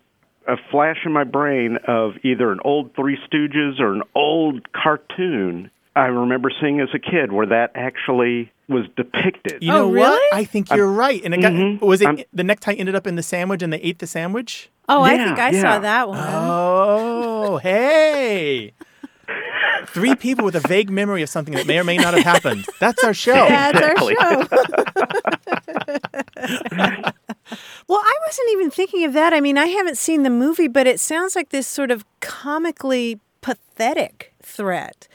a 0.48 0.56
flash 0.70 0.98
in 1.04 1.12
my 1.12 1.24
brain 1.24 1.78
of 1.88 2.12
either 2.24 2.50
an 2.52 2.58
old 2.64 2.94
Three 2.94 3.16
Stooges 3.28 3.80
or 3.80 3.94
an 3.94 4.02
old 4.14 4.70
cartoon. 4.72 5.70
I 5.94 6.06
remember 6.06 6.50
seeing 6.60 6.80
as 6.80 6.88
a 6.94 6.98
kid 6.98 7.32
where 7.32 7.46
that 7.46 7.70
actually 7.74 8.52
was 8.68 8.84
depicted. 8.96 9.62
You 9.62 9.72
Oh, 9.72 9.76
know 9.78 9.88
what? 9.88 9.94
really? 10.10 10.28
I 10.32 10.44
think 10.44 10.70
you're 10.70 10.90
right. 10.92 11.22
And 11.24 11.32
it 11.32 11.40
got 11.40 11.52
Mhm. 11.52 11.80
was 11.80 12.02
it 12.02 12.06
I'm- 12.06 12.18
the 12.32 12.44
necktie 12.44 12.74
ended 12.74 12.94
up 12.94 13.06
in 13.06 13.14
the 13.16 13.22
sandwich 13.22 13.62
and 13.62 13.72
they 13.72 13.78
ate 13.78 14.00
the 14.00 14.06
sandwich? 14.06 14.68
Oh, 14.88 15.02
I 15.02 15.16
think 15.16 15.38
I 15.38 15.50
yeah. 15.50 15.60
saw 15.62 15.78
that 15.78 16.08
one. 16.08 16.18
Oh, 16.20 17.56
hey. 17.58 18.72
Three 19.88 20.14
people 20.14 20.44
with 20.44 20.56
a 20.56 20.60
vague 20.60 20.90
memory 20.90 21.22
of 21.22 21.28
something 21.28 21.54
that 21.54 21.66
may 21.66 21.78
or 21.78 21.84
may 21.84 21.96
not 21.96 22.14
have 22.14 22.24
happened. 22.24 22.66
That's 22.80 23.02
our 23.04 23.14
show. 23.14 23.32
That's 23.48 23.78
Exactly. 23.78 24.16
our 24.16 24.42
show. 24.44 24.48
well, 27.88 28.00
I 28.02 28.18
wasn't 28.26 28.50
even 28.52 28.70
thinking 28.70 29.04
of 29.04 29.12
that. 29.14 29.32
I 29.32 29.40
mean, 29.40 29.58
I 29.58 29.66
haven't 29.66 29.98
seen 29.98 30.22
the 30.22 30.30
movie, 30.30 30.68
but 30.68 30.86
it 30.86 31.00
sounds 31.00 31.34
like 31.36 31.50
this 31.50 31.66
sort 31.66 31.90
of 31.90 32.04
comically 32.20 33.20
pathetic 33.40 34.32
threat. 34.42 35.08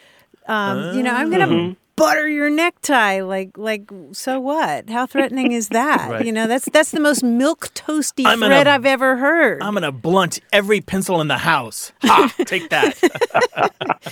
Um, 0.47 0.95
You 0.97 1.03
know, 1.03 1.13
I'm 1.13 1.29
going 1.29 1.41
to 1.41 1.47
Mm-hmm. 1.55 1.73
Butter 2.01 2.27
your 2.27 2.49
necktie. 2.49 3.21
Like, 3.21 3.57
like, 3.57 3.89
so 4.11 4.39
what? 4.39 4.89
How 4.89 5.05
threatening 5.05 5.51
is 5.51 5.69
that? 5.69 6.09
Right. 6.11 6.25
You 6.25 6.31
know, 6.31 6.47
that's 6.47 6.65
that's 6.71 6.91
the 6.91 6.99
most 6.99 7.23
milk 7.23 7.69
toasty 7.73 8.25
I'm 8.25 8.39
gonna- 8.39 8.47
threat 8.55 8.67
I've 8.67 8.85
ever 8.85 9.15
heard. 9.17 9.61
I'm 9.61 9.73
going 9.73 9.83
to 9.83 9.91
blunt 9.91 10.39
every 10.51 10.81
pencil 10.81 11.21
in 11.21 11.27
the 11.27 11.37
house. 11.37 11.91
Ha! 12.03 12.33
Take 12.45 12.69
that. 12.69 12.97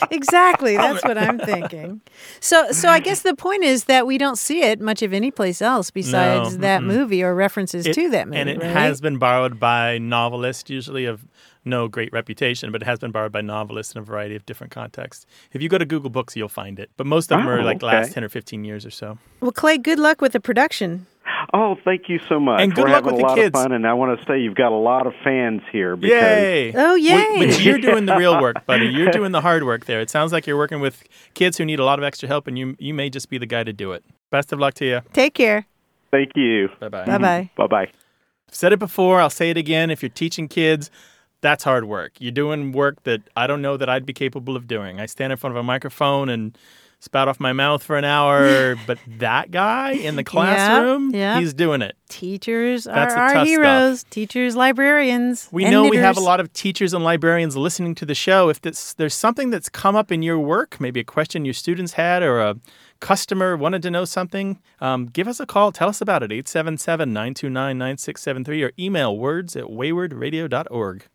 exactly. 0.12 0.78
That's 0.78 1.04
what 1.04 1.17
I'm 1.17 1.39
thinking. 1.39 2.02
So, 2.39 2.71
so 2.71 2.89
I 2.89 2.99
guess 2.99 3.21
the 3.23 3.36
point 3.36 3.63
is 3.63 3.86
that 3.86 4.06
we 4.08 4.17
don't 4.17 4.38
see 4.38 4.62
it 4.62 4.80
much 4.80 5.02
of 5.02 5.13
any 5.13 5.32
place 5.32 5.62
else 5.62 5.91
besides 5.91 6.56
No, 6.56 6.62
that 6.62 6.82
mm-mm. 6.82 6.86
movie 6.88 7.23
or 7.23 7.34
references 7.36 7.86
It- 7.86 7.93
to 7.95 8.10
that 8.12 8.28
movie. 8.28 8.39
and 8.39 8.49
it 8.49 8.62
right? 8.62 8.69
has 8.71 9.02
been 9.02 9.17
borrowed 9.17 9.60
by 9.60 9.97
novelists, 9.97 10.69
usually 10.69 11.06
of 11.06 11.25
no 11.65 11.87
great 11.87 12.11
reputation, 12.13 12.71
but 12.71 12.81
it 12.81 12.85
has 12.85 12.99
been 12.99 13.11
borrowed 13.11 13.31
by 13.31 13.41
novelists 13.41 13.93
in 13.93 13.99
a 13.99 14.03
variety 14.03 14.35
of 14.35 14.45
different 14.45 14.71
contexts. 14.71 15.25
If 15.51 15.61
you 15.61 15.69
go 15.69 15.77
to 15.77 15.85
Google 15.85 16.09
Books, 16.09 16.35
you'll 16.35 16.47
find 16.49 16.79
it. 16.79 16.89
But 16.97 17.05
most 17.07 17.31
of 17.31 17.39
them 17.39 17.49
are 17.49 17.59
Oh, 17.59 17.63
like 17.63 17.81
last 17.81 18.13
10 18.13 18.23
or 18.23 18.29
15 18.29 18.63
years 18.63 18.85
or 18.85 18.91
so. 18.91 19.17
Well, 19.41 19.51
Clay, 19.51 19.77
good 19.77 19.99
luck 19.99 20.21
with 20.21 20.31
the 20.33 20.39
production. 20.39 21.05
Oh, 21.53 21.75
thank 21.83 22.09
you 22.09 22.19
so 22.29 22.39
much. 22.39 22.61
And 22.61 22.73
good 22.75 22.85
We're 22.85 22.91
luck 22.91 23.03
having 23.05 23.13
with 23.15 23.23
a 23.23 23.23
the 23.23 23.27
lot 23.27 23.35
kids. 23.35 23.57
of 23.57 23.63
fun, 23.63 23.71
and 23.71 23.87
I 23.87 23.93
want 23.93 24.19
to 24.19 24.25
say 24.25 24.39
you've 24.39 24.55
got 24.55 24.71
a 24.71 24.75
lot 24.77 25.07
of 25.07 25.13
fans 25.23 25.61
here. 25.71 25.95
Because 25.95 26.11
Yay! 26.11 26.73
Oh, 26.75 26.95
yay! 26.95 27.37
But, 27.39 27.47
but 27.47 27.61
you're 27.61 27.79
doing 27.79 28.05
the 28.05 28.15
real 28.15 28.39
work, 28.41 28.65
buddy. 28.65 28.85
You're 28.87 29.11
doing 29.11 29.31
the 29.31 29.41
hard 29.41 29.63
work 29.63 29.85
there. 29.85 29.99
It 29.99 30.09
sounds 30.09 30.31
like 30.31 30.45
you're 30.47 30.57
working 30.57 30.79
with 30.79 31.03
kids 31.33 31.57
who 31.57 31.65
need 31.65 31.79
a 31.79 31.85
lot 31.85 31.97
of 31.99 32.03
extra 32.03 32.27
help, 32.27 32.47
and 32.47 32.57
you 32.57 32.75
you 32.79 32.93
may 32.93 33.09
just 33.09 33.29
be 33.29 33.37
the 33.37 33.45
guy 33.45 33.63
to 33.63 33.73
do 33.73 33.91
it. 33.93 34.03
Best 34.31 34.53
of 34.53 34.59
luck 34.59 34.73
to 34.75 34.85
you. 34.85 35.01
Take 35.13 35.33
care. 35.33 35.65
Thank 36.11 36.31
you. 36.35 36.69
Bye 36.79 36.89
bye. 36.89 37.05
Bye 37.05 37.17
bye. 37.17 37.49
Bye 37.55 37.67
bye. 37.67 37.87
I've 38.47 38.55
said 38.55 38.73
it 38.73 38.79
before. 38.79 39.19
I'll 39.21 39.29
say 39.29 39.49
it 39.49 39.57
again. 39.57 39.89
If 39.91 40.01
you're 40.03 40.09
teaching 40.09 40.47
kids, 40.47 40.89
that's 41.41 41.63
hard 41.63 41.86
work. 41.86 42.13
You're 42.19 42.32
doing 42.32 42.71
work 42.71 43.04
that 43.04 43.21
I 43.36 43.47
don't 43.47 43.62
know 43.62 43.78
that 43.78 43.89
I'd 43.89 44.06
be 44.06 44.13
capable 44.13 44.56
of 44.56 44.67
doing. 44.67 44.99
I 44.99 45.06
stand 45.06 45.32
in 45.32 45.38
front 45.38 45.56
of 45.56 45.60
a 45.60 45.63
microphone 45.63 46.30
and 46.30 46.58
spout 46.99 47.28
off 47.30 47.39
my 47.39 47.54
mouth 47.54 47.82
for 47.82 47.97
an 47.97 48.04
hour, 48.04 48.75
but 48.88 48.99
that 49.08 49.52
guy 49.52 49.91
in 49.91 50.15
the 50.15 50.23
classroom, 50.23 51.12
yeah. 51.13 51.39
he's 51.39 51.54
doing 51.54 51.82
it. 51.82 51.95
Teachers 52.10 52.84
That's 52.84 53.13
are 53.13 53.38
our 53.38 53.45
heroes. 53.45 54.04
Teachers, 54.10 54.56
librarians. 54.56 55.47
We 55.52 55.69
know 55.69 55.88
we 55.88 55.97
have 55.97 56.17
a 56.17 56.21
lot 56.21 56.39
of 56.39 56.52
teachers 56.54 56.93
and 56.93 57.04
librarians 57.04 57.56
listening 57.56 57.95
to 57.95 58.06
the 58.06 58.15
show. 58.15 58.49
If 58.49 58.62
this, 58.62 58.93
there's 58.93 59.13
something 59.13 59.49
that's 59.49 59.69
come 59.69 59.95
up 59.95 60.12
in 60.12 60.21
your 60.21 60.39
work, 60.39 60.80
maybe 60.80 60.99
a 60.99 61.06
question 61.06 61.45
your 61.45 61.54
students 61.54 61.93
had 61.93 62.21
or 62.21 62.41
a 62.41 62.56
customer 62.99 63.56
wanted 63.56 63.82
to 63.84 63.91
know 63.91 64.04
something, 64.04 64.60
um, 64.82 65.06
give 65.06 65.28
us 65.28 65.39
a 65.39 65.45
call. 65.45 65.71
Tell 65.71 65.89
us 65.89 66.02
about 66.02 66.23
it. 66.23 66.32
877 66.32 67.13
929 67.13 67.78
9673 67.78 68.63
or 68.63 68.71
email 68.78 69.17
words 69.17 69.56
at 69.56 69.65
waywordradio.org. 69.65 71.06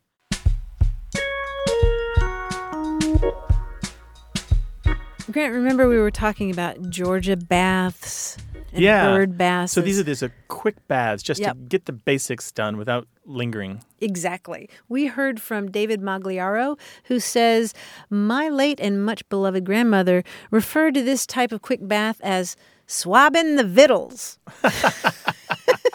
Grant, 5.31 5.55
remember 5.55 5.89
we 5.89 5.99
were 5.99 6.11
talking 6.11 6.51
about 6.51 6.91
Georgia 6.91 7.37
baths 7.37 8.37
and 8.73 8.83
Yeah. 8.83 9.07
bird 9.07 9.39
baths. 9.39 9.73
So 9.73 9.81
these 9.81 9.99
are 9.99 10.03
these 10.03 10.23
are 10.23 10.33
quick 10.49 10.87
baths 10.87 11.23
just 11.23 11.41
Yep. 11.41 11.53
to 11.55 11.59
get 11.63 11.87
the 11.87 11.93
basics 11.93 12.53
done 12.53 12.77
without 12.77 13.09
lingering. 13.25 13.81
Exactly. 14.01 14.69
We 14.89 15.07
heard 15.07 15.41
from 15.41 15.71
David 15.71 16.03
Magliaro, 16.03 16.77
who 17.05 17.19
says, 17.21 17.73
My 18.11 18.49
late 18.51 18.79
and 18.81 19.03
much 19.05 19.27
beloved 19.31 19.65
grandmother 19.65 20.25
referred 20.51 20.93
to 20.95 21.03
this 21.03 21.27
type 21.27 21.53
of 21.53 21.63
quick 21.63 21.81
bath 21.89 22.21
as 22.23 22.55
swabbing 22.87 23.57
the 23.57 23.65
vittles. 23.65 24.39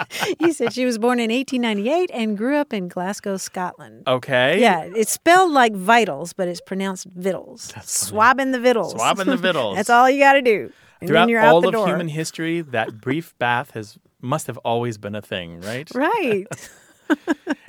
he 0.39 0.53
said 0.53 0.73
she 0.73 0.85
was 0.85 0.97
born 0.97 1.19
in 1.19 1.31
1898 1.31 2.11
and 2.13 2.37
grew 2.37 2.57
up 2.57 2.73
in 2.73 2.87
Glasgow, 2.87 3.37
Scotland. 3.37 4.03
Okay. 4.07 4.59
Yeah, 4.59 4.89
it's 4.95 5.11
spelled 5.11 5.51
like 5.51 5.73
vitals, 5.73 6.33
but 6.33 6.47
it's 6.47 6.61
pronounced 6.61 7.07
vittles. 7.07 7.73
Swabbing 7.83 8.51
the 8.51 8.59
vittles. 8.59 8.93
Swabbing 8.93 9.27
the 9.27 9.37
vittles. 9.37 9.75
That's 9.77 9.89
all 9.89 10.09
you 10.09 10.19
got 10.19 10.33
to 10.33 10.41
do. 10.41 10.71
And 11.01 11.07
Throughout 11.07 11.21
then 11.21 11.29
you're 11.29 11.39
out 11.39 11.53
all 11.53 11.61
the 11.61 11.77
of 11.77 11.87
human 11.87 12.09
history, 12.09 12.61
that 12.61 12.99
brief 12.99 13.37
bath 13.39 13.71
has 13.71 13.97
must 14.21 14.47
have 14.47 14.57
always 14.59 14.97
been 14.97 15.15
a 15.15 15.21
thing, 15.21 15.61
right? 15.61 15.89
Right. 15.93 16.45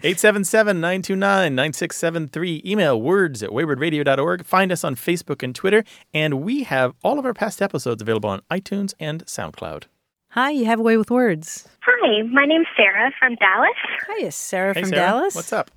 877 0.03 0.81
929 0.81 1.55
9673. 1.55 2.63
Email 2.65 3.01
words 3.01 3.43
at 3.43 3.51
waywordradio.org. 3.51 4.45
Find 4.45 4.73
us 4.73 4.85
on 4.85 4.97
Facebook 4.97 5.43
and 5.43 5.55
Twitter. 5.55 5.85
And 6.13 6.43
we 6.43 6.65
have 6.65 6.95
all 7.03 7.19
of 7.19 7.25
our 7.25 7.35
past 7.35 7.63
episodes 7.63 8.03
available 8.03 8.31
on 8.31 8.43
iTunes 8.51 8.95
and 9.01 9.25
SoundCloud. 9.27 9.85
Hi, 10.31 10.51
you 10.51 10.65
have 10.67 10.79
a 10.79 10.83
way 10.83 10.97
with 10.97 11.11
words. 11.11 11.67
Hi, 11.81 12.23
my 12.23 12.45
name's 12.45 12.69
Sarah 12.77 13.11
from 13.19 13.35
Dallas. 13.35 13.75
Hi, 14.07 14.27
it's 14.27 14.37
Sarah 14.37 14.75
Hey, 14.75 14.83
from 14.83 14.91
Sarah. 14.91 15.03
Dallas. 15.03 15.35
What's 15.35 15.53
up? 15.53 15.73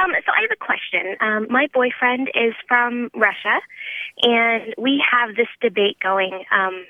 Um, 0.00 0.12
so 0.24 0.32
I 0.34 0.40
have 0.40 0.50
a 0.50 0.64
question. 0.64 1.16
Um, 1.20 1.46
my 1.50 1.66
boyfriend 1.74 2.28
is 2.34 2.54
from 2.66 3.10
Russia, 3.14 3.60
and 4.22 4.74
we 4.78 5.02
have 5.12 5.36
this 5.36 5.48
debate 5.60 5.98
going. 6.02 6.42
Um, 6.50 6.86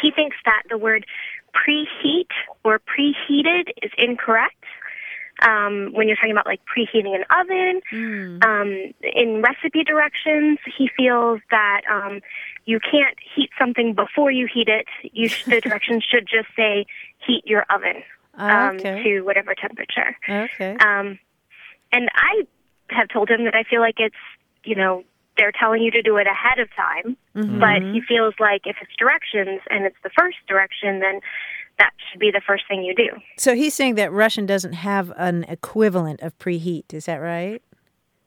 he 0.00 0.10
thinks 0.10 0.36
that 0.44 0.62
the 0.68 0.78
word 0.78 1.06
preheat 1.54 2.26
or 2.64 2.80
preheated 2.80 3.68
is 3.80 3.92
incorrect. 3.96 4.61
Um, 5.46 5.90
when 5.92 6.06
you're 6.08 6.16
talking 6.16 6.30
about 6.32 6.46
like 6.46 6.60
preheating 6.64 7.14
an 7.14 7.24
oven, 7.30 7.80
Mm. 7.92 8.44
um, 8.44 8.92
in 9.02 9.42
recipe 9.42 9.82
directions, 9.84 10.58
he 10.78 10.88
feels 10.96 11.40
that 11.50 11.82
um, 11.90 12.20
you 12.64 12.78
can't 12.80 13.16
heat 13.34 13.50
something 13.58 13.94
before 13.94 14.30
you 14.30 14.46
heat 14.52 14.68
it. 14.68 14.86
You 15.12 15.28
sh- 15.28 15.44
the 15.44 15.60
directions 15.60 16.04
should 16.10 16.26
just 16.28 16.48
say 16.56 16.86
heat 17.26 17.42
your 17.46 17.64
oven 17.70 18.02
um, 18.34 18.76
okay. 18.76 19.02
to 19.02 19.20
whatever 19.22 19.54
temperature. 19.54 20.16
Okay. 20.28 20.76
Um, 20.76 21.18
and 21.92 22.08
I 22.14 22.42
have 22.90 23.08
told 23.08 23.28
him 23.30 23.44
that 23.44 23.54
I 23.54 23.64
feel 23.64 23.80
like 23.80 23.96
it's, 23.98 24.14
you 24.64 24.76
know, 24.76 25.04
they're 25.38 25.52
telling 25.52 25.82
you 25.82 25.90
to 25.92 26.02
do 26.02 26.18
it 26.18 26.26
ahead 26.26 26.58
of 26.58 26.68
time, 26.76 27.16
Mm-hmm. 27.34 27.60
but 27.60 27.80
he 27.80 28.02
feels 28.06 28.34
like 28.38 28.62
if 28.66 28.76
it's 28.82 28.92
directions 28.98 29.62
and 29.70 29.86
it's 29.86 29.96
the 30.04 30.10
first 30.10 30.36
direction, 30.46 31.00
then 31.00 31.20
that 31.82 31.92
should 32.10 32.20
be 32.20 32.30
the 32.30 32.40
first 32.46 32.64
thing 32.68 32.84
you 32.84 32.94
do. 32.94 33.08
So 33.36 33.54
he's 33.54 33.74
saying 33.74 33.96
that 33.96 34.12
Russian 34.12 34.46
doesn't 34.46 34.74
have 34.74 35.12
an 35.16 35.44
equivalent 35.44 36.20
of 36.20 36.38
preheat. 36.38 36.94
Is 36.94 37.06
that 37.06 37.16
right? 37.16 37.60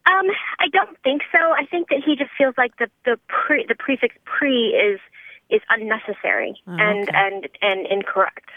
Um, 0.06 0.26
I 0.60 0.68
don't 0.72 0.96
think 1.02 1.22
so. 1.32 1.38
I 1.38 1.64
think 1.70 1.88
that 1.88 2.00
he 2.04 2.16
just 2.16 2.30
feels 2.36 2.54
like 2.58 2.76
the 2.78 2.88
the 3.04 3.18
pre 3.28 3.64
the 3.66 3.74
prefix 3.74 4.14
pre 4.24 4.68
is 4.68 5.00
is 5.50 5.62
unnecessary 5.70 6.60
and 6.66 7.08
okay. 7.08 7.12
and 7.14 7.48
and 7.62 7.86
incorrect. 7.86 8.50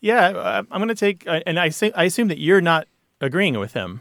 Yeah, 0.00 0.28
uh, 0.28 0.62
I'm 0.70 0.78
going 0.78 0.88
to 0.88 0.94
take, 0.94 1.26
uh, 1.26 1.40
and 1.46 1.60
I, 1.60 1.68
say, 1.68 1.92
I 1.94 2.04
assume 2.04 2.28
that 2.28 2.38
you're 2.38 2.62
not 2.62 2.88
agreeing 3.20 3.58
with 3.58 3.74
him. 3.74 4.00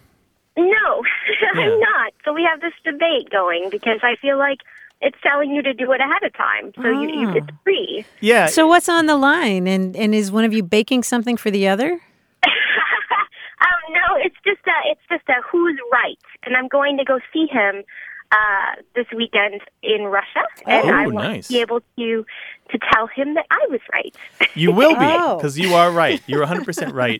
No, 0.55 1.03
Yeah. 1.55 1.61
I'm 1.61 1.79
not. 1.79 2.13
So 2.23 2.33
we 2.33 2.47
have 2.49 2.61
this 2.61 2.73
debate 2.85 3.29
going 3.29 3.69
because 3.69 3.99
I 4.01 4.15
feel 4.21 4.37
like 4.37 4.59
it's 5.01 5.17
telling 5.23 5.51
you 5.51 5.61
to 5.61 5.73
do 5.73 5.91
it 5.91 6.01
ahead 6.01 6.23
of 6.23 6.33
time. 6.33 6.71
So 6.75 6.89
you, 6.89 7.09
you 7.09 7.29
Ah. 7.29 7.33
it's 7.35 7.47
pre. 7.63 8.05
Yeah. 8.21 8.47
So 8.47 8.67
what's 8.67 8.89
on 8.89 9.05
the 9.05 9.15
line? 9.17 9.67
And 9.67 9.95
and 9.95 10.13
is 10.13 10.31
one 10.31 10.45
of 10.45 10.53
you 10.53 10.63
baking 10.63 11.03
something 11.03 11.37
for 11.37 11.51
the 11.51 11.67
other? 11.67 11.91
um, 12.43 13.81
no, 13.91 14.15
it's 14.17 14.35
just 14.45 14.61
a 14.67 14.77
it's 14.91 15.01
just 15.09 15.27
a 15.29 15.41
who's 15.49 15.77
right, 15.91 16.17
and 16.43 16.55
I'm 16.55 16.67
going 16.67 16.97
to 16.97 17.03
go 17.05 17.19
see 17.33 17.47
him 17.47 17.83
uh, 18.31 18.81
this 18.95 19.05
weekend 19.15 19.61
in 19.81 20.03
Russia, 20.03 20.43
and 20.67 20.89
Oh, 20.89 20.93
I 20.93 21.07
want 21.07 21.15
nice. 21.29 21.47
to 21.47 21.53
be 21.53 21.59
able 21.61 21.81
to 21.97 22.25
to 22.71 22.77
tell 22.93 23.07
him 23.07 23.33
that 23.33 23.47
I 23.49 23.65
was 23.71 23.79
right. 23.91 24.15
You 24.53 24.71
will 24.71 24.91
be 24.93 24.97
Oh. 25.01 25.37
because 25.37 25.57
you 25.57 25.73
are 25.73 25.89
right. 25.91 26.21
You're 26.27 26.45
100% 26.45 26.93
right. 26.93 27.19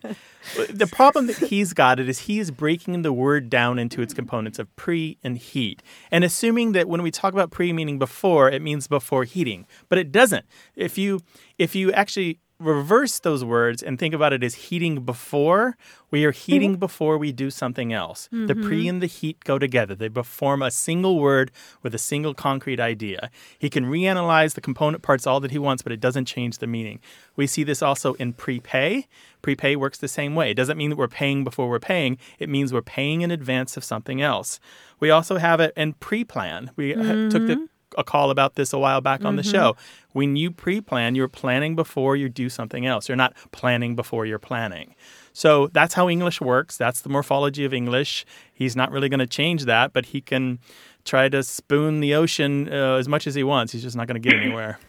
The 0.70 0.86
problem 0.86 1.26
that 1.26 1.38
he's 1.38 1.74
got 1.74 2.00
it 2.00 2.08
is 2.08 2.20
he 2.20 2.38
is 2.38 2.52
breaking 2.52 3.02
the 3.02 3.12
word 3.12 3.50
down 3.50 3.80
into 3.80 4.04
its 4.04 4.14
components 4.14 4.60
of 4.60 4.74
pre 4.76 5.18
and 5.24 5.40
heat 5.40 5.82
and 6.12 6.24
assuming 6.24 6.74
that 6.74 6.88
when 6.88 7.02
we 7.02 7.10
talk 7.10 7.34
about 7.34 7.50
pre 7.50 7.74
meaning 7.74 7.98
before, 7.98 8.48
it 8.52 8.62
means 8.62 8.88
before 8.88 9.24
heating, 9.24 9.66
but 9.90 9.98
it 9.98 10.12
doesn't. 10.12 10.46
If 10.76 11.00
you 11.00 11.22
if 11.58 11.74
you 11.76 11.92
actually 11.94 12.38
reverse 12.60 13.20
those 13.20 13.44
words 13.44 13.82
and 13.82 13.98
think 13.98 14.14
about 14.14 14.34
it 14.34 14.44
as 14.44 14.54
heating 14.56 15.02
before, 15.06 15.78
we 16.12 16.26
are 16.26 16.32
heating 16.32 16.76
before 16.76 17.18
we 17.18 17.32
do 17.32 17.50
something 17.50 17.94
else. 17.94 18.28
The 18.32 18.56
pre 18.56 18.88
and 18.88 19.02
the 19.02 19.08
heat 19.08 19.44
go 19.46 19.58
together. 19.58 19.96
They 19.96 20.10
form 20.10 20.62
a 20.62 20.70
single 20.70 21.20
word 21.20 21.52
with 21.82 21.96
a 21.96 21.98
single 21.98 22.34
concrete 22.34 22.80
idea. 22.80 23.32
He 23.58 23.70
can 23.70 23.86
reanalyze 23.86 24.56
the 24.56 24.62
component 24.62 25.04
parts 25.04 25.26
all 25.26 25.40
that 25.40 25.52
he 25.52 25.60
wants, 25.60 25.82
but 25.84 25.92
it 25.94 26.02
doesn't 26.02 26.26
change 26.26 26.58
the 26.58 26.68
meaning. 26.68 27.00
We 27.36 27.48
see 27.48 27.64
this 27.64 27.82
also 27.82 28.14
in 28.16 28.34
prepay. 28.34 29.08
Prepay 29.42 29.76
works 29.78 29.98
the 29.98 30.08
same 30.10 30.36
way. 30.36 30.52
It 30.52 30.56
doesn't 30.56 30.78
mean 30.78 30.90
that 30.90 30.98
we're 30.98 31.08
paying 31.08 31.44
before 31.46 31.70
we're 31.70 31.80
paying. 31.80 32.18
It 32.40 32.50
means 32.50 32.74
we're 32.74 32.82
paying 32.82 33.22
in 33.22 33.32
advance 33.32 33.78
of 33.78 33.84
something 33.86 34.22
else. 34.22 34.60
We 35.00 35.10
also 35.10 35.38
have 35.38 35.62
it 35.62 35.74
in 35.78 35.94
pre-plan. 35.94 36.72
We 36.76 36.94
uh, 36.94 37.30
took 37.30 37.48
the 37.48 37.70
a 37.98 38.04
call 38.04 38.32
about 38.32 38.56
this 38.56 38.74
a 38.74 38.80
while 38.80 39.02
back 39.02 39.26
on 39.26 39.36
the 39.36 39.44
show. 39.44 39.76
When 40.14 40.36
you 40.36 40.52
pre 40.52 40.82
plan, 40.82 41.16
you're 41.16 41.28
planning 41.28 41.76
before 41.76 42.16
you 42.16 42.30
do 42.30 42.50
something 42.50 42.86
else. 42.86 43.08
You're 43.08 43.16
not 43.16 43.34
planning 43.52 43.96
before 43.96 44.26
you're 44.26 44.40
planning. 44.40 44.96
So 45.34 45.68
that's 45.68 45.94
how 45.94 46.10
English 46.10 46.42
works. 46.42 46.78
That's 46.78 47.02
the 47.02 47.10
morphology 47.10 47.64
of 47.66 47.74
English. 47.74 48.26
He's 48.54 48.76
not 48.76 48.92
really 48.92 49.10
going 49.10 49.20
to 49.20 49.28
change 49.28 49.66
that, 49.66 49.94
but 49.94 50.08
he 50.08 50.22
can 50.22 50.60
try 51.06 51.30
to 51.30 51.44
spoon 51.44 52.00
the 52.00 52.14
ocean 52.14 52.68
uh, 52.72 52.96
as 52.96 53.08
much 53.08 53.28
as 53.28 53.36
he 53.36 53.44
wants. 53.44 53.72
He's 53.72 53.84
just 53.84 53.96
not 53.96 54.08
going 54.08 54.22
to 54.22 54.30
get 54.30 54.40
anywhere. 54.42 54.80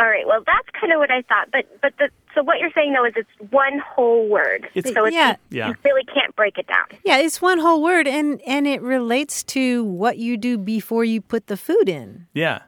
All 0.00 0.06
right. 0.08 0.26
Well, 0.26 0.42
that's 0.46 0.66
kind 0.80 0.92
of 0.92 0.98
what 0.98 1.10
I 1.10 1.22
thought. 1.22 1.48
But 1.52 1.66
but 1.82 1.92
the, 1.98 2.08
so 2.34 2.42
what 2.42 2.58
you're 2.58 2.70
saying 2.74 2.94
though 2.94 3.04
is 3.04 3.12
it's 3.16 3.52
one 3.52 3.80
whole 3.94 4.28
word. 4.28 4.66
It's- 4.74 4.92
so 4.94 5.04
it's, 5.04 5.14
Yeah. 5.14 5.36
Yeah. 5.50 5.68
you 5.68 5.74
really 5.84 6.04
can't 6.04 6.34
break 6.34 6.56
it 6.58 6.66
down. 6.66 6.86
Yeah, 7.04 7.18
it's 7.18 7.40
one 7.42 7.58
whole 7.58 7.82
word, 7.82 8.08
and 8.08 8.40
and 8.46 8.66
it 8.66 8.80
relates 8.82 9.42
to 9.44 9.84
what 9.84 10.16
you 10.16 10.36
do 10.38 10.56
before 10.58 11.04
you 11.04 11.20
put 11.20 11.46
the 11.48 11.56
food 11.56 11.88
in, 11.88 12.26
Yeah. 12.32 12.60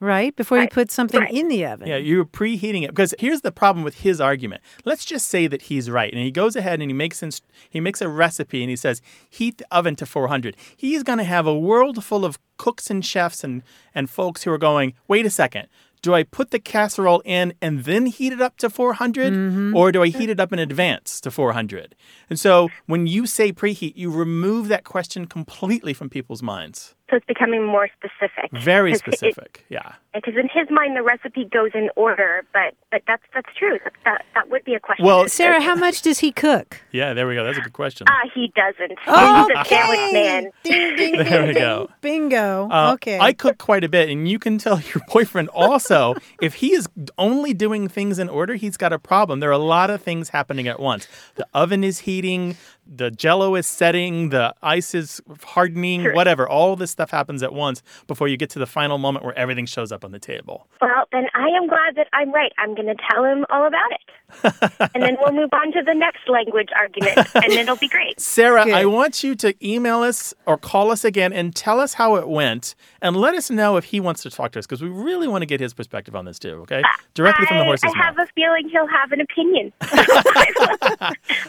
right? 0.00 0.34
Before 0.34 0.58
you 0.60 0.68
put 0.68 0.90
something 0.90 1.20
right. 1.20 1.30
in 1.32 1.48
the 1.48 1.64
oven. 1.66 1.86
Yeah, 1.88 1.96
you're 1.98 2.24
preheating 2.24 2.84
it 2.84 2.88
because 2.90 3.14
here's 3.18 3.42
the 3.42 3.52
problem 3.52 3.84
with 3.84 3.96
his 4.00 4.20
argument. 4.20 4.62
Let's 4.86 5.04
just 5.04 5.26
say 5.28 5.46
that 5.48 5.62
he's 5.62 5.90
right, 5.90 6.12
and 6.12 6.22
he 6.22 6.30
goes 6.30 6.56
ahead 6.56 6.80
and 6.80 6.88
he 6.90 6.94
makes 6.94 7.22
inst- 7.22 7.44
he 7.68 7.80
makes 7.80 8.00
a 8.00 8.08
recipe 8.08 8.62
and 8.62 8.70
he 8.70 8.76
says 8.76 9.02
heat 9.28 9.58
the 9.58 9.66
oven 9.70 9.94
to 9.96 10.06
400. 10.06 10.56
He's 10.76 11.02
going 11.02 11.18
to 11.18 11.24
have 11.24 11.46
a 11.46 11.58
world 11.58 12.02
full 12.02 12.24
of 12.24 12.38
cooks 12.56 12.90
and 12.90 13.04
chefs 13.04 13.44
and 13.44 13.62
and 13.94 14.08
folks 14.08 14.44
who 14.44 14.50
are 14.52 14.58
going, 14.58 14.94
wait 15.06 15.26
a 15.26 15.30
second. 15.30 15.68
Do 16.02 16.14
I 16.14 16.24
put 16.24 16.50
the 16.50 16.58
casserole 16.58 17.22
in 17.24 17.54
and 17.62 17.84
then 17.84 18.06
heat 18.06 18.32
it 18.32 18.40
up 18.40 18.56
to 18.58 18.68
400? 18.68 19.32
Mm-hmm. 19.32 19.76
Or 19.76 19.92
do 19.92 20.02
I 20.02 20.08
heat 20.08 20.28
it 20.28 20.40
up 20.40 20.52
in 20.52 20.58
advance 20.58 21.20
to 21.20 21.30
400? 21.30 21.94
And 22.28 22.40
so 22.40 22.70
when 22.86 23.06
you 23.06 23.24
say 23.24 23.52
preheat, 23.52 23.96
you 23.96 24.10
remove 24.10 24.66
that 24.66 24.82
question 24.82 25.26
completely 25.26 25.94
from 25.94 26.10
people's 26.10 26.42
minds. 26.42 26.96
So 27.10 27.16
it's 27.16 27.26
becoming 27.26 27.64
more 27.66 27.88
specific. 27.98 28.50
Very 28.52 28.92
'Cause 28.92 29.00
it- 29.06 29.12
specific. 29.18 29.64
yeah. 29.68 29.92
Because 30.14 30.34
in 30.36 30.48
his 30.52 30.68
mind, 30.70 30.94
the 30.96 31.02
recipe 31.02 31.44
goes 31.46 31.70
in 31.74 31.88
order, 31.96 32.44
but 32.52 32.74
but 32.90 33.02
that's 33.06 33.22
that's 33.34 33.48
true. 33.58 33.78
That 33.82 33.92
that, 34.04 34.24
that 34.34 34.50
would 34.50 34.62
be 34.64 34.74
a 34.74 34.80
question. 34.80 35.06
Well, 35.06 35.26
Sarah, 35.28 35.60
how 35.60 35.74
much 35.74 36.02
does 36.02 36.18
he 36.18 36.32
cook? 36.32 36.82
Yeah, 36.90 37.14
there 37.14 37.26
we 37.26 37.34
go. 37.34 37.44
That's 37.44 37.56
a 37.58 37.62
good 37.62 37.72
question. 37.72 38.06
Ah, 38.10 38.28
he 38.34 38.52
doesn't. 38.54 38.90
He's 38.98 39.08
a 39.08 39.64
sandwich 39.64 40.12
man. 40.12 40.50
Ding, 40.64 40.96
ding, 40.96 41.16
There 41.16 41.46
we 41.46 41.54
go. 41.54 41.88
Bingo. 42.02 42.68
Uh, 42.70 42.92
okay. 42.94 43.18
I 43.18 43.32
cook 43.32 43.56
quite 43.56 43.84
a 43.84 43.88
bit, 43.88 44.10
and 44.10 44.28
you 44.28 44.38
can 44.38 44.58
tell 44.58 44.80
your 44.94 45.02
boyfriend 45.10 45.48
also 45.48 46.14
if 46.42 46.54
he 46.56 46.72
is 46.74 46.88
only 47.16 47.54
doing 47.54 47.88
things 47.88 48.18
in 48.18 48.28
order, 48.28 48.54
he's 48.54 48.76
got 48.76 48.92
a 48.92 48.98
problem. 48.98 49.40
There 49.40 49.48
are 49.48 49.52
a 49.52 49.58
lot 49.58 49.88
of 49.88 50.02
things 50.02 50.28
happening 50.28 50.68
at 50.68 50.78
once. 50.78 51.08
The 51.36 51.46
oven 51.54 51.84
is 51.84 52.00
heating, 52.00 52.56
the 52.86 53.10
jello 53.10 53.54
is 53.54 53.66
setting, 53.66 54.30
the 54.30 54.54
ice 54.62 54.94
is 54.94 55.20
hardening, 55.44 56.02
Sure. 56.02 56.14
whatever. 56.14 56.48
All 56.48 56.74
this 56.76 56.90
stuff 56.90 57.10
happens 57.10 57.42
at 57.42 57.52
once 57.52 57.82
before 58.06 58.28
you 58.28 58.36
get 58.36 58.50
to 58.50 58.58
the 58.58 58.66
final 58.66 58.98
moment 58.98 59.24
where 59.24 59.36
everything 59.38 59.66
shows 59.66 59.92
up 59.92 60.04
on 60.04 60.12
the 60.12 60.18
table. 60.18 60.66
Well, 60.80 61.04
then 61.12 61.26
I 61.34 61.48
am 61.48 61.68
glad 61.68 61.94
that 61.96 62.08
I'm 62.12 62.32
right. 62.32 62.52
I'm 62.58 62.74
going 62.74 62.88
to 62.88 62.96
tell 63.10 63.24
him 63.24 63.46
all 63.50 63.66
about 63.66 63.90
it. 63.92 64.00
and 64.94 65.02
then 65.02 65.16
we'll 65.20 65.32
move 65.32 65.50
on 65.52 65.72
to 65.72 65.82
the 65.82 65.94
next 65.94 66.26
language 66.28 66.68
argument, 66.76 67.18
and 67.34 67.52
it'll 67.52 67.76
be 67.76 67.88
great. 67.88 68.18
Sarah, 68.20 68.64
Good. 68.64 68.74
I 68.74 68.86
want 68.86 69.22
you 69.22 69.34
to 69.36 69.54
email 69.66 70.00
us 70.02 70.32
or 70.46 70.56
call 70.56 70.90
us 70.90 71.04
again 71.04 71.32
and 71.32 71.54
tell 71.54 71.78
us 71.80 71.94
how 71.94 72.16
it 72.16 72.28
went 72.28 72.74
and 73.02 73.14
let 73.16 73.34
us 73.34 73.50
know 73.50 73.76
if 73.76 73.84
he 73.84 74.00
wants 74.00 74.22
to 74.22 74.30
talk 74.30 74.52
to 74.52 74.58
us 74.58 74.66
because 74.66 74.82
we 74.82 74.88
really 74.88 75.28
want 75.28 75.42
to 75.42 75.46
get 75.46 75.60
his 75.60 75.74
perspective 75.74 76.16
on 76.16 76.24
this 76.24 76.38
too, 76.38 76.60
okay? 76.62 76.80
Uh, 76.80 76.88
Directly 77.14 77.46
from 77.46 77.58
the 77.58 77.62
I, 77.64 77.66
horse's 77.66 77.92
I 77.94 77.98
mouth. 77.98 78.04
have 78.06 78.18
a 78.18 78.26
feeling 78.34 78.68
he'll 78.70 78.86
have 78.86 79.12
an 79.12 79.20
opinion. 79.20 79.72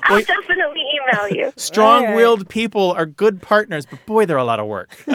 I'll 0.04 0.16
Wait. 0.18 0.28
definitely 0.28 0.84
email 0.94 1.23
you. 1.30 1.54
Strong 1.58 2.16
willed 2.16 2.50
people 2.50 2.92
are 2.92 3.06
good 3.06 3.42
partners, 3.42 3.86
but 3.90 4.06
boy, 4.06 4.26
they're 4.26 4.38
a 4.38 4.44
lot 4.44 4.60
of 4.60 4.68
work. 4.68 4.96
they 5.06 5.14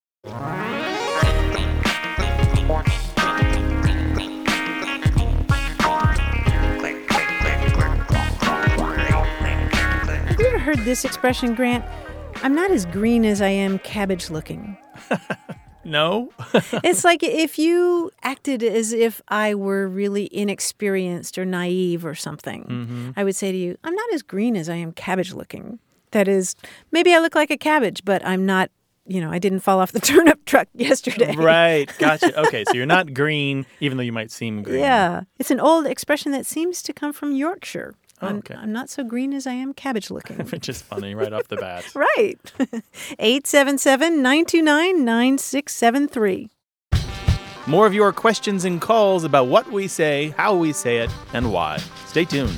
heard 10.64 10.80
this 10.80 11.04
expression, 11.04 11.56
Grant? 11.56 11.84
I'm 12.42 12.56
not 12.56 12.72
as 12.72 12.86
green 12.86 13.26
as 13.26 13.42
I 13.42 13.50
am 13.50 13.80
cabbage 13.80 14.30
looking. 14.30 14.78
No? 15.86 16.32
it's 16.84 17.04
like 17.04 17.24
if 17.24 17.60
you 17.60 18.12
acted 18.22 18.64
as 18.64 18.94
if 18.94 19.22
I 19.28 19.54
were 19.54 19.88
really 19.88 20.34
inexperienced 20.34 21.38
or 21.38 21.46
naive 21.46 22.06
or 22.06 22.16
something. 22.16 22.64
Mm-hmm. 22.64 23.12
I 23.18 23.24
would 23.24 23.36
say 23.36 23.52
to 23.52 23.58
you, 23.58 23.78
I'm 23.84 23.94
not 23.94 24.14
as 24.14 24.22
green 24.22 24.56
as 24.56 24.70
I 24.70 24.76
am 24.76 24.92
cabbage 24.94 25.34
looking. 25.34 25.80
That 26.12 26.28
is, 26.28 26.56
maybe 26.92 27.14
I 27.14 27.20
look 27.20 27.36
like 27.36 27.52
a 27.52 27.58
cabbage, 27.58 28.06
but 28.06 28.26
I'm 28.26 28.46
not, 28.46 28.70
you 29.06 29.20
know, 29.20 29.32
I 29.32 29.40
didn't 29.40 29.60
fall 29.60 29.80
off 29.80 29.92
the 29.92 30.00
turnip 30.00 30.46
truck 30.46 30.68
yesterday. 30.74 31.36
right. 31.36 31.92
Gotcha. 32.00 32.40
Okay. 32.48 32.64
So 32.66 32.74
you're 32.74 32.86
not 32.86 33.14
green, 33.14 33.66
even 33.80 33.98
though 33.98 34.04
you 34.04 34.14
might 34.14 34.32
seem 34.32 34.64
green. 34.64 34.80
Yeah. 34.80 35.24
It's 35.40 35.52
an 35.52 35.60
old 35.60 35.86
expression 35.86 36.32
that 36.32 36.46
seems 36.46 36.82
to 36.84 36.94
come 36.94 37.12
from 37.12 37.34
Yorkshire. 37.34 37.96
Oh, 38.24 38.28
I'm, 38.28 38.38
okay. 38.38 38.56
I'm 38.56 38.72
not 38.72 38.90
so 38.90 39.04
green 39.04 39.34
as 39.34 39.46
I 39.46 39.54
am 39.54 39.74
cabbage 39.74 40.10
looking. 40.10 40.38
Which 40.50 40.70
is 40.70 40.82
funny 40.82 41.16
right 41.16 41.34
off 41.34 41.48
the 41.48 41.58
bat. 41.58 41.86
right. 41.96 42.40
877 43.20 44.22
929 44.22 45.06
9673. 45.06 46.50
More 47.66 47.88
of 47.88 47.94
your 47.94 48.12
questions 48.12 48.66
and 48.66 48.82
calls 48.82 49.24
about 49.24 49.48
what 49.48 49.72
we 49.72 49.88
say, 49.88 50.34
how 50.38 50.56
we 50.56 50.74
say 50.74 50.98
it, 50.98 51.10
and 51.34 51.52
why. 51.54 51.78
Stay 52.08 52.26
tuned. 52.26 52.58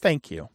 Thank 0.00 0.30
you. 0.30 0.48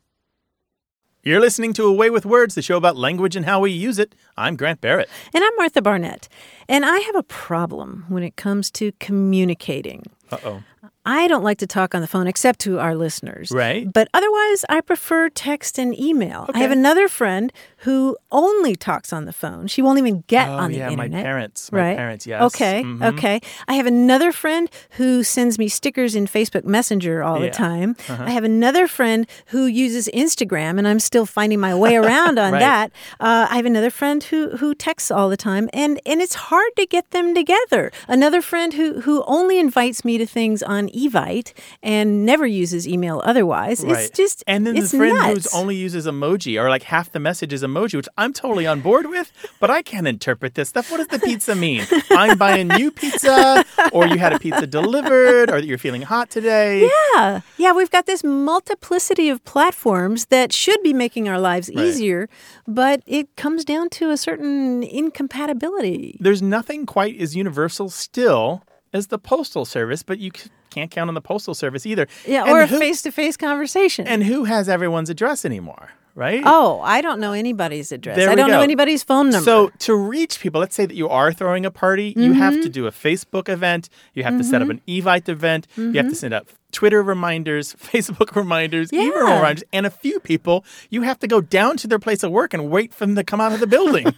You're 1.23 1.39
listening 1.39 1.73
to 1.73 1.85
A 1.87 1.93
Way 1.93 2.11
with 2.11 2.25
Words, 2.25 2.53
the 2.53 2.61
show 2.61 2.77
about 2.77 2.95
language 2.95 3.35
and 3.35 3.45
how 3.45 3.59
we 3.59 3.71
use 3.71 3.97
it. 3.97 4.13
I'm 4.37 4.55
Grant 4.55 4.79
Barrett. 4.79 5.09
And 5.33 5.43
I'm 5.43 5.55
Martha 5.57 5.81
Barnette. 5.81 6.27
And 6.69 6.85
I 6.85 6.99
have 6.99 7.15
a 7.15 7.23
problem 7.23 8.05
when 8.09 8.21
it 8.21 8.35
comes 8.35 8.69
to 8.71 8.91
communicating. 8.99 10.03
Uh 10.31 10.37
oh. 10.43 10.63
I 11.05 11.27
don't 11.27 11.43
like 11.43 11.59
to 11.59 11.67
talk 11.67 11.93
on 11.93 12.01
the 12.01 12.07
phone 12.07 12.27
except 12.27 12.59
to 12.61 12.79
our 12.79 12.95
listeners. 12.95 13.51
Right. 13.51 13.91
But 13.91 14.07
otherwise, 14.13 14.65
I 14.69 14.81
prefer 14.81 15.29
text 15.29 15.77
and 15.77 15.97
email. 15.99 16.45
Okay. 16.49 16.59
I 16.59 16.61
have 16.63 16.71
another 16.71 17.07
friend 17.07 17.53
who 17.79 18.17
only 18.31 18.75
talks 18.75 19.13
on 19.13 19.25
the 19.25 19.33
phone. 19.33 19.67
She 19.67 19.81
won't 19.83 19.99
even 19.99 20.23
get 20.27 20.47
Oh, 20.49 20.53
on 20.53 20.71
the 20.71 20.77
internet. 20.81 20.91
yeah, 21.11 21.17
my 21.17 21.23
parents. 21.23 21.71
My 21.71 21.79
right? 21.79 21.97
parents, 21.97 22.25
yes. 22.25 22.41
Okay. 22.41 22.81
Mhm. 22.83 23.13
Okay. 23.13 23.39
I 23.67 23.73
have 23.75 23.85
another 23.85 24.31
friend 24.31 24.69
who 24.91 25.23
sends 25.23 25.59
me 25.59 25.67
stickers 25.67 26.15
in 26.15 26.25
Facebook 26.25 26.63
Messenger 26.65 27.21
all 27.21 27.39
Yeah. 27.39 27.45
the 27.47 27.51
time. 27.51 27.95
Uh-huh. 28.09 28.23
I 28.25 28.31
have 28.31 28.43
another 28.43 28.87
friend 28.87 29.27
who 29.47 29.65
uses 29.67 30.09
Instagram, 30.13 30.79
and 30.79 30.87
I'm 30.87 30.99
still 30.99 31.25
finding 31.27 31.59
my 31.59 31.75
way 31.75 31.95
around 32.01 32.39
on 32.39 32.53
Right. 32.53 32.59
that. 32.59 32.91
Uh, 33.19 33.47
I 33.49 33.55
have 33.57 33.65
another 33.67 33.91
friend 33.91 34.23
who 34.23 34.57
who 34.57 34.73
texts 34.73 35.11
all 35.11 35.29
the 35.29 35.37
time, 35.37 35.69
and 35.73 35.99
and 36.05 36.21
it's 36.21 36.35
hard 36.49 36.71
to 36.77 36.85
get 36.87 37.11
them 37.11 37.35
together. 37.35 37.91
Another 38.07 38.41
friend 38.41 38.73
who 38.73 39.01
who 39.01 39.23
only 39.27 39.59
invites 39.59 40.03
me 40.03 40.17
to 40.17 40.25
things 40.25 40.63
on 40.63 40.89
Evite 40.95 41.53
and 41.83 42.25
never 42.25 42.45
uses 42.47 42.87
email 42.87 43.21
otherwise. 43.25 43.83
Right. 43.83 44.05
It's 44.05 44.09
just 44.17 44.43
and 44.47 44.65
then 44.65 44.77
it's 44.77 44.91
the 44.91 44.97
friend 44.97 45.15
nuts. 45.17 45.51
who 45.51 45.59
only 45.59 45.75
uses 45.75 46.05
emoji 46.07 46.61
or 46.61 46.69
like 46.69 46.83
half 46.83 47.11
the 47.11 47.19
message 47.19 47.51
is 47.53 47.63
emoji, 47.63 47.95
which 47.95 48.07
I'm 48.17 48.33
totally 48.33 48.65
on 48.67 48.81
board 48.81 49.07
with, 49.07 49.31
but 49.59 49.69
I 49.69 49.81
can't 49.81 50.07
interpret 50.07 50.55
this 50.55 50.69
stuff. 50.69 50.89
What 50.91 50.97
does 50.97 51.07
the 51.07 51.19
pizza 51.19 51.55
mean? 51.55 51.85
I'm 52.11 52.37
buying 52.37 52.71
you 52.79 52.91
pizza, 52.91 53.63
or 53.91 54.07
you 54.07 54.17
had 54.17 54.33
a 54.33 54.39
pizza 54.39 54.65
delivered, 54.67 55.49
or 55.49 55.59
that 55.61 55.65
you're 55.65 55.77
feeling 55.77 56.01
hot 56.03 56.29
today. 56.29 56.89
Yeah. 57.15 57.41
Yeah, 57.57 57.73
we've 57.73 57.91
got 57.91 58.05
this 58.05 58.23
multiplicity 58.23 59.29
of 59.29 59.43
platforms 59.45 60.25
that 60.27 60.53
should 60.53 60.81
be 60.83 60.93
making 60.93 61.27
our 61.29 61.39
lives 61.39 61.69
Right. 61.75 61.85
easier, 61.85 62.29
but 62.67 63.01
it 63.05 63.35
comes 63.35 63.65
down 63.65 63.89
to 63.91 64.11
a 64.11 64.17
certain 64.17 64.83
incompatibility. 64.83 66.17
There's 66.19 66.41
nothing 66.41 66.85
quite 66.85 67.19
as 67.19 67.35
universal 67.35 67.89
still 67.89 68.63
as 68.95 69.07
the 69.07 69.19
postal 69.19 69.65
service, 69.65 70.01
but 70.03 70.17
you 70.19 70.31
can't 70.69 70.89
count 70.89 71.09
on 71.09 71.13
the 71.13 71.21
postal 71.21 71.53
service 71.53 71.85
either. 71.85 72.07
Yeah, 72.25 72.43
And 72.43 72.51
or 72.51 72.61
a 72.61 72.67
face 72.67 73.01
to 73.03 73.11
face 73.11 73.37
conversation. 73.37 74.07
And 74.07 74.23
who 74.23 74.45
has 74.45 74.67
everyone's 74.69 75.09
address 75.09 75.43
anymore, 75.45 75.91
right? 76.15 76.41
oh, 76.45 76.79
I 76.81 77.01
don't 77.01 77.19
know 77.19 77.33
anybody's 77.33 77.91
address. 77.91 78.15
There 78.17 78.29
I 78.29 78.35
don't 78.35 78.49
know 78.49 78.61
anybody's 78.61 79.03
phone 79.03 79.29
number. 79.29 79.43
So 79.45 79.69
to 79.79 79.95
reach 79.95 80.39
people, 80.39 80.59
let's 80.61 80.75
say 80.75 80.85
that 80.85 80.95
you 80.95 81.09
are 81.09 81.31
throwing 81.33 81.65
a 81.65 81.71
party, 81.71 82.13
you 82.17 82.33
have 82.33 82.53
Mm-hmm. 82.53 82.63
to 82.63 82.69
do 82.69 82.87
a 82.87 82.91
Facebook 82.91 83.49
event, 83.49 83.89
you 84.13 84.23
have 84.23 84.37
to 84.37 84.43
set 84.43 84.61
up 84.61 84.69
an 84.69 84.81
Evite 84.87 85.27
event, 85.29 85.67
you 85.77 85.93
have 85.93 86.09
to 86.09 86.15
send 86.15 86.33
out 86.33 86.47
Twitter 86.71 87.01
reminders, 87.03 87.73
Facebook 87.93 88.35
reminders, 88.35 88.91
email 88.93 89.11
reminders, 89.23 89.63
and 89.73 89.85
a 89.85 89.89
few 89.89 90.19
people 90.19 90.65
you 90.89 91.01
have 91.03 91.19
to 91.19 91.27
go 91.27 91.39
down 91.41 91.77
to 91.77 91.87
their 91.87 91.99
place 91.99 92.21
of 92.23 92.31
work 92.31 92.53
and 92.53 92.69
wait 92.69 92.93
for 92.93 93.05
them 93.05 93.15
to 93.15 93.23
come 93.23 93.39
out 93.41 93.51
of 93.53 93.59
the 93.59 93.67
building. 93.67 94.07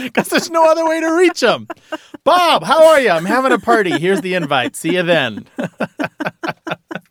Because 0.10 0.28
there's 0.28 0.50
no 0.50 0.64
other 0.70 0.86
way 0.86 1.00
to 1.00 1.14
reach 1.14 1.40
them. 1.40 1.68
Bob, 2.24 2.64
how 2.64 2.86
are 2.86 3.00
you? 3.00 3.10
I'm 3.10 3.24
having 3.26 3.52
a 3.52 3.58
party. 3.58 3.98
Here's 3.98 4.20
the 4.20 4.34
invite. 4.34 4.76
See 4.76 4.94
you 4.94 5.02
then. 5.02 5.46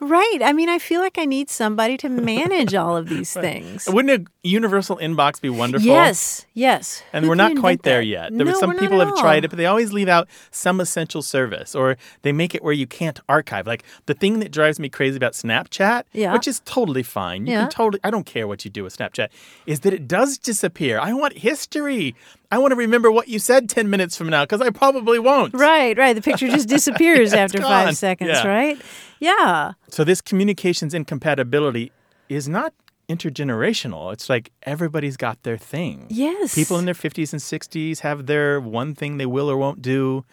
right. 0.00 0.38
I 0.42 0.52
mean, 0.52 0.68
I 0.68 0.78
feel 0.78 1.00
like 1.00 1.18
I 1.18 1.24
need 1.24 1.50
somebody 1.50 1.96
to 1.98 2.08
manage 2.08 2.74
all 2.74 2.96
of 2.96 3.08
these 3.08 3.32
things. 3.46 3.88
Wouldn't 3.88 4.28
a 4.28 4.30
universal 4.48 4.96
inbox 4.96 5.40
be 5.40 5.48
wonderful? 5.50 5.86
Yes, 5.86 6.46
yes. 6.54 7.02
And 7.12 7.24
Who 7.24 7.28
we're 7.30 7.34
not 7.36 7.56
quite 7.56 7.82
there 7.82 8.00
that? 8.00 8.06
yet. 8.06 8.30
There 8.36 8.44
no, 8.46 8.52
were 8.52 8.58
some 8.58 8.76
people 8.78 9.00
have 9.00 9.16
tried 9.16 9.44
it, 9.44 9.48
but 9.48 9.56
they 9.56 9.66
always 9.66 9.92
leave 9.92 10.08
out 10.08 10.28
some 10.50 10.80
essential 10.80 11.22
service 11.22 11.74
or 11.74 11.96
they 12.22 12.32
make 12.32 12.54
it 12.54 12.62
where 12.62 12.72
you 12.72 12.86
can't 12.86 13.20
archive. 13.28 13.66
Like 13.66 13.84
the 14.06 14.14
thing 14.14 14.38
that 14.40 14.50
drives 14.52 14.78
me 14.78 14.88
crazy 14.88 15.16
about 15.16 15.32
Snapchat, 15.32 16.04
Yeah. 16.12 16.32
which 16.32 16.46
is 16.48 16.60
totally 16.64 17.02
fine. 17.02 17.46
You 17.46 17.52
Yeah. 17.52 17.60
can 17.62 17.70
totally 17.70 18.00
I 18.04 18.10
don't 18.10 18.26
care 18.26 18.46
what 18.48 18.64
you 18.64 18.70
do 18.70 18.84
with 18.84 18.96
Snapchat, 18.96 19.28
is 19.66 19.80
that 19.80 19.92
it 19.92 20.08
does 20.08 20.38
disappear. 20.38 20.98
I 20.98 21.12
want 21.12 21.38
history. 21.38 22.14
I 22.52 22.58
want 22.58 22.70
to 22.72 22.76
remember 22.76 23.10
what 23.10 23.28
you 23.28 23.38
said 23.38 23.68
10 23.70 23.88
minutes 23.90 24.16
from 24.16 24.28
now 24.28 24.44
because 24.44 24.60
I 24.60 24.70
probably 24.70 25.18
won't. 25.18 25.54
Right, 25.54 25.96
right. 25.96 26.12
The 26.14 26.20
picture 26.22 26.48
just 26.48 26.68
disappears 26.76 27.32
Yeah, 27.32 27.40
after 27.40 27.58
it's 27.58 27.66
five 27.66 27.96
seconds, 27.96 28.30
Yeah. 28.30 28.46
right? 28.46 28.80
Yeah. 29.18 29.72
So 29.88 30.04
this 30.04 30.20
communications 30.20 30.92
incompatibility 30.94 31.90
is 32.28 32.48
not 32.48 32.74
intergenerational. 33.08 34.12
It's 34.12 34.28
like 34.28 34.52
everybody's 34.64 35.16
got 35.16 35.42
their 35.42 35.56
thing. 35.56 36.06
Yes. 36.10 36.54
People 36.54 36.78
in 36.78 36.84
their 36.84 36.94
50s 36.94 37.32
and 37.32 37.40
60s 37.40 38.00
have 38.00 38.26
their 38.26 38.60
one 38.60 38.94
thing 38.94 39.16
they 39.16 39.26
will 39.26 39.50
or 39.50 39.56
won't 39.56 39.80
do. 39.82 40.24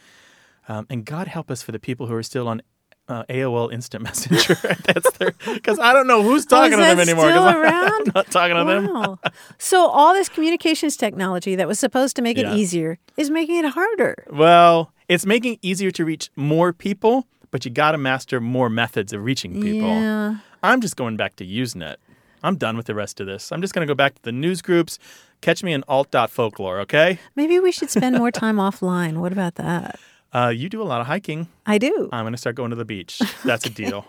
Um, 0.67 0.85
and 0.89 1.05
God 1.05 1.27
help 1.27 1.49
us 1.49 1.61
for 1.63 1.71
the 1.71 1.79
people 1.79 2.07
who 2.07 2.13
are 2.15 2.23
still 2.23 2.47
on 2.47 2.61
uh, 3.09 3.23
AOL 3.29 3.73
Instant 3.73 4.03
Messenger. 4.07 4.55
That's 4.85 5.11
their 5.17 5.33
because 5.53 5.79
I 5.79 5.91
don't 5.91 6.07
know 6.07 6.23
who's 6.23 6.45
talking 6.45 6.75
Oh, 6.75 6.77
to 6.77 6.83
them 6.83 6.99
anymore. 6.99 7.29
still 7.29 7.49
around? 7.61 8.07
I'm 8.07 8.11
not 8.15 8.31
talking 8.31 8.55
to 8.55 8.63
them. 8.63 8.93
Wow. 8.93 9.19
so 9.57 9.87
all 9.87 10.13
this 10.13 10.29
communications 10.29 10.95
technology 10.95 11.55
that 11.55 11.67
was 11.67 11.79
supposed 11.79 12.15
to 12.17 12.21
make 12.21 12.37
Yeah. 12.37 12.53
it 12.53 12.57
easier 12.57 12.97
is 13.17 13.29
making 13.29 13.65
it 13.65 13.69
harder. 13.71 14.23
Well, 14.29 14.93
it's 15.09 15.25
making 15.25 15.53
it 15.53 15.59
easier 15.61 15.91
to 15.91 16.05
reach 16.05 16.29
more 16.35 16.71
people, 16.71 17.25
but 17.51 17.65
you 17.65 17.71
got 17.71 17.91
to 17.91 17.97
master 17.97 18.39
more 18.39 18.69
methods 18.69 19.11
of 19.11 19.23
reaching 19.23 19.59
people. 19.61 19.89
Yeah. 19.89 20.37
I'm 20.63 20.79
just 20.81 20.95
going 20.95 21.17
back 21.17 21.35
to 21.37 21.45
Usenet. 21.45 21.95
I'm 22.43 22.55
done 22.55 22.77
with 22.77 22.85
the 22.85 22.95
rest 22.95 23.19
of 23.19 23.27
this. 23.27 23.51
I'm 23.51 23.59
just 23.61 23.73
going 23.73 23.85
to 23.85 23.91
go 23.91 23.95
back 23.95 24.15
to 24.15 24.21
the 24.21 24.31
news 24.31 24.61
groups. 24.61 24.97
Catch 25.41 25.63
me 25.63 25.73
in 25.73 25.83
alt.folklore, 25.87 26.79
okay? 26.81 27.19
Maybe 27.35 27.59
we 27.59 27.71
should 27.71 27.89
spend 27.89 28.17
more 28.17 28.31
time 28.31 28.57
offline. 28.57 29.17
What 29.17 29.31
about 29.33 29.55
that? 29.55 29.99
Uh, 30.31 30.49
you 30.55 30.69
do 30.69 30.81
a 30.81 30.83
lot 30.85 31.01
of 31.01 31.07
hiking. 31.07 31.47
I 31.65 31.77
do. 31.79 32.07
I'm 32.11 32.23
going 32.23 32.33
to 32.33 32.37
start 32.37 32.55
going 32.55 32.69
to 32.69 32.75
the 32.75 32.85
beach. 32.85 33.19
That's 33.43 33.65
a 33.65 33.69
deal. 33.81 34.05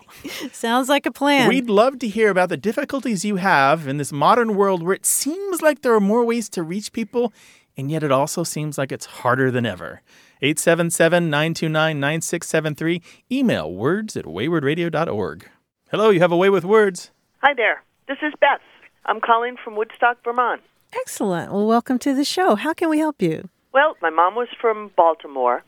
Sounds 0.51 0.87
like 0.87 1.05
a 1.05 1.11
plan. 1.11 1.49
We'd 1.49 1.69
love 1.69 1.97
to 1.99 2.07
hear 2.07 2.29
about 2.29 2.49
the 2.49 2.57
difficulties 2.57 3.25
you 3.25 3.37
have 3.37 3.87
in 3.87 3.97
this 3.97 4.11
modern 4.11 4.55
world 4.55 4.83
where 4.83 4.93
it 4.93 5.05
seems 5.05 5.61
like 5.61 5.81
there 5.81 5.93
are 5.95 5.99
more 5.99 6.23
ways 6.23 6.47
to 6.49 6.61
reach 6.63 6.93
people, 6.93 7.33
and 7.75 7.89
yet 7.89 8.03
it 8.03 8.11
also 8.11 8.43
seems 8.43 8.77
like 8.77 8.91
it's 8.91 9.05
harder 9.07 9.49
than 9.49 9.65
ever. 9.65 10.01
877 10.43 11.29
929 11.29 11.99
9673. 11.99 13.01
Email 13.31 13.73
words 13.73 14.15
at 14.15 14.25
waywordradio.org. 14.25 15.49
Hello, 15.89 16.09
you 16.09 16.19
have 16.19 16.31
a 16.31 16.37
way 16.37 16.49
with 16.49 16.65
words. 16.65 17.11
Hi 17.39 17.53
there. 17.55 17.83
This 18.07 18.17
is 18.21 18.33
Beth. 18.39 18.61
I'm 19.05 19.19
calling 19.21 19.55
from 19.63 19.75
Woodstock, 19.75 20.23
Vermont. 20.23 20.61
Excellent. 20.93 21.51
Well, 21.51 21.65
welcome 21.65 21.97
to 21.99 22.13
the 22.13 22.23
show. 22.23 22.55
How 22.55 22.73
can 22.73 22.89
we 22.89 22.99
help 22.99 23.21
you? 23.21 23.49
Well, 23.73 23.95
my 24.01 24.09
mom 24.09 24.35
was 24.35 24.49
from 24.59 24.91
Baltimore 24.97 25.63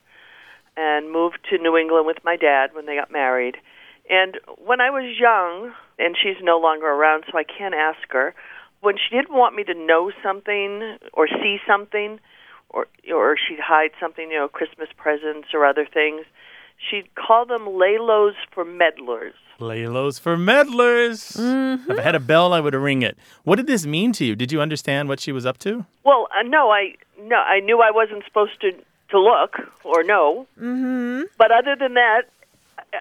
and 0.76 1.12
moved 1.12 1.40
to 1.50 1.58
New 1.58 1.78
England 1.78 2.06
with 2.06 2.18
my 2.24 2.36
dad 2.36 2.72
when 2.74 2.86
they 2.86 2.96
got 2.96 3.12
married. 3.12 3.58
And 4.10 4.40
when 4.58 4.82
I 4.82 4.90
was 4.90 5.18
young, 5.20 5.74
and 6.00 6.16
she's 6.22 6.42
no 6.42 6.60
longer 6.60 6.88
around, 6.88 7.26
so 7.32 7.38
I 7.38 7.44
can't 7.44 7.74
ask 7.74 8.00
her, 8.10 8.34
when 8.82 8.96
she 8.98 9.16
didn't 9.16 9.36
want 9.36 9.56
me 9.56 9.64
to 9.64 9.74
know 9.74 10.12
something 10.22 10.98
or 11.14 11.28
see 11.28 11.58
something, 11.66 12.20
or 12.70 12.88
or 13.14 13.38
she'd 13.38 13.60
hide 13.60 13.92
something, 14.00 14.30
you 14.30 14.38
know, 14.38 14.48
Christmas 14.50 14.90
presents 14.98 15.50
or 15.54 15.66
other 15.66 15.86
things, 15.86 16.26
she'd 16.78 17.14
call 17.16 17.46
them 17.46 17.62
Laylos 17.62 18.34
for 18.52 18.66
meddlers. 18.66 19.36
Laylos 19.60 20.20
for 20.20 20.36
meddlers. 20.36 21.38
If 21.38 22.00
I 22.00 22.02
had 22.02 22.16
a 22.16 22.20
bell, 22.20 22.54
I 22.54 22.60
would 22.60 22.74
ring 22.74 23.04
it. 23.04 23.18
What 23.44 23.56
did 23.56 23.68
this 23.68 23.86
mean 23.86 24.12
to 24.14 24.26
you? 24.26 24.36
Did 24.36 24.52
you 24.52 24.60
understand 24.60 25.08
what 25.08 25.20
she 25.20 25.32
was 25.32 25.46
up 25.46 25.58
to? 25.60 25.86
Well, 26.04 26.28
uh, 26.38 26.42
no, 26.44 26.72
I 26.72 26.96
no, 27.22 27.38
I 27.38 27.60
knew 27.62 27.80
I 27.80 27.92
wasn't 27.92 28.26
supposed 28.26 28.60
to 28.62 28.74
to 29.14 29.20
look 29.20 29.54
or 29.84 30.04
know. 30.04 30.48
Mm-hmm. 30.60 31.24
But 31.38 31.52
other 31.52 31.76
than 31.80 31.94
that, 31.94 32.24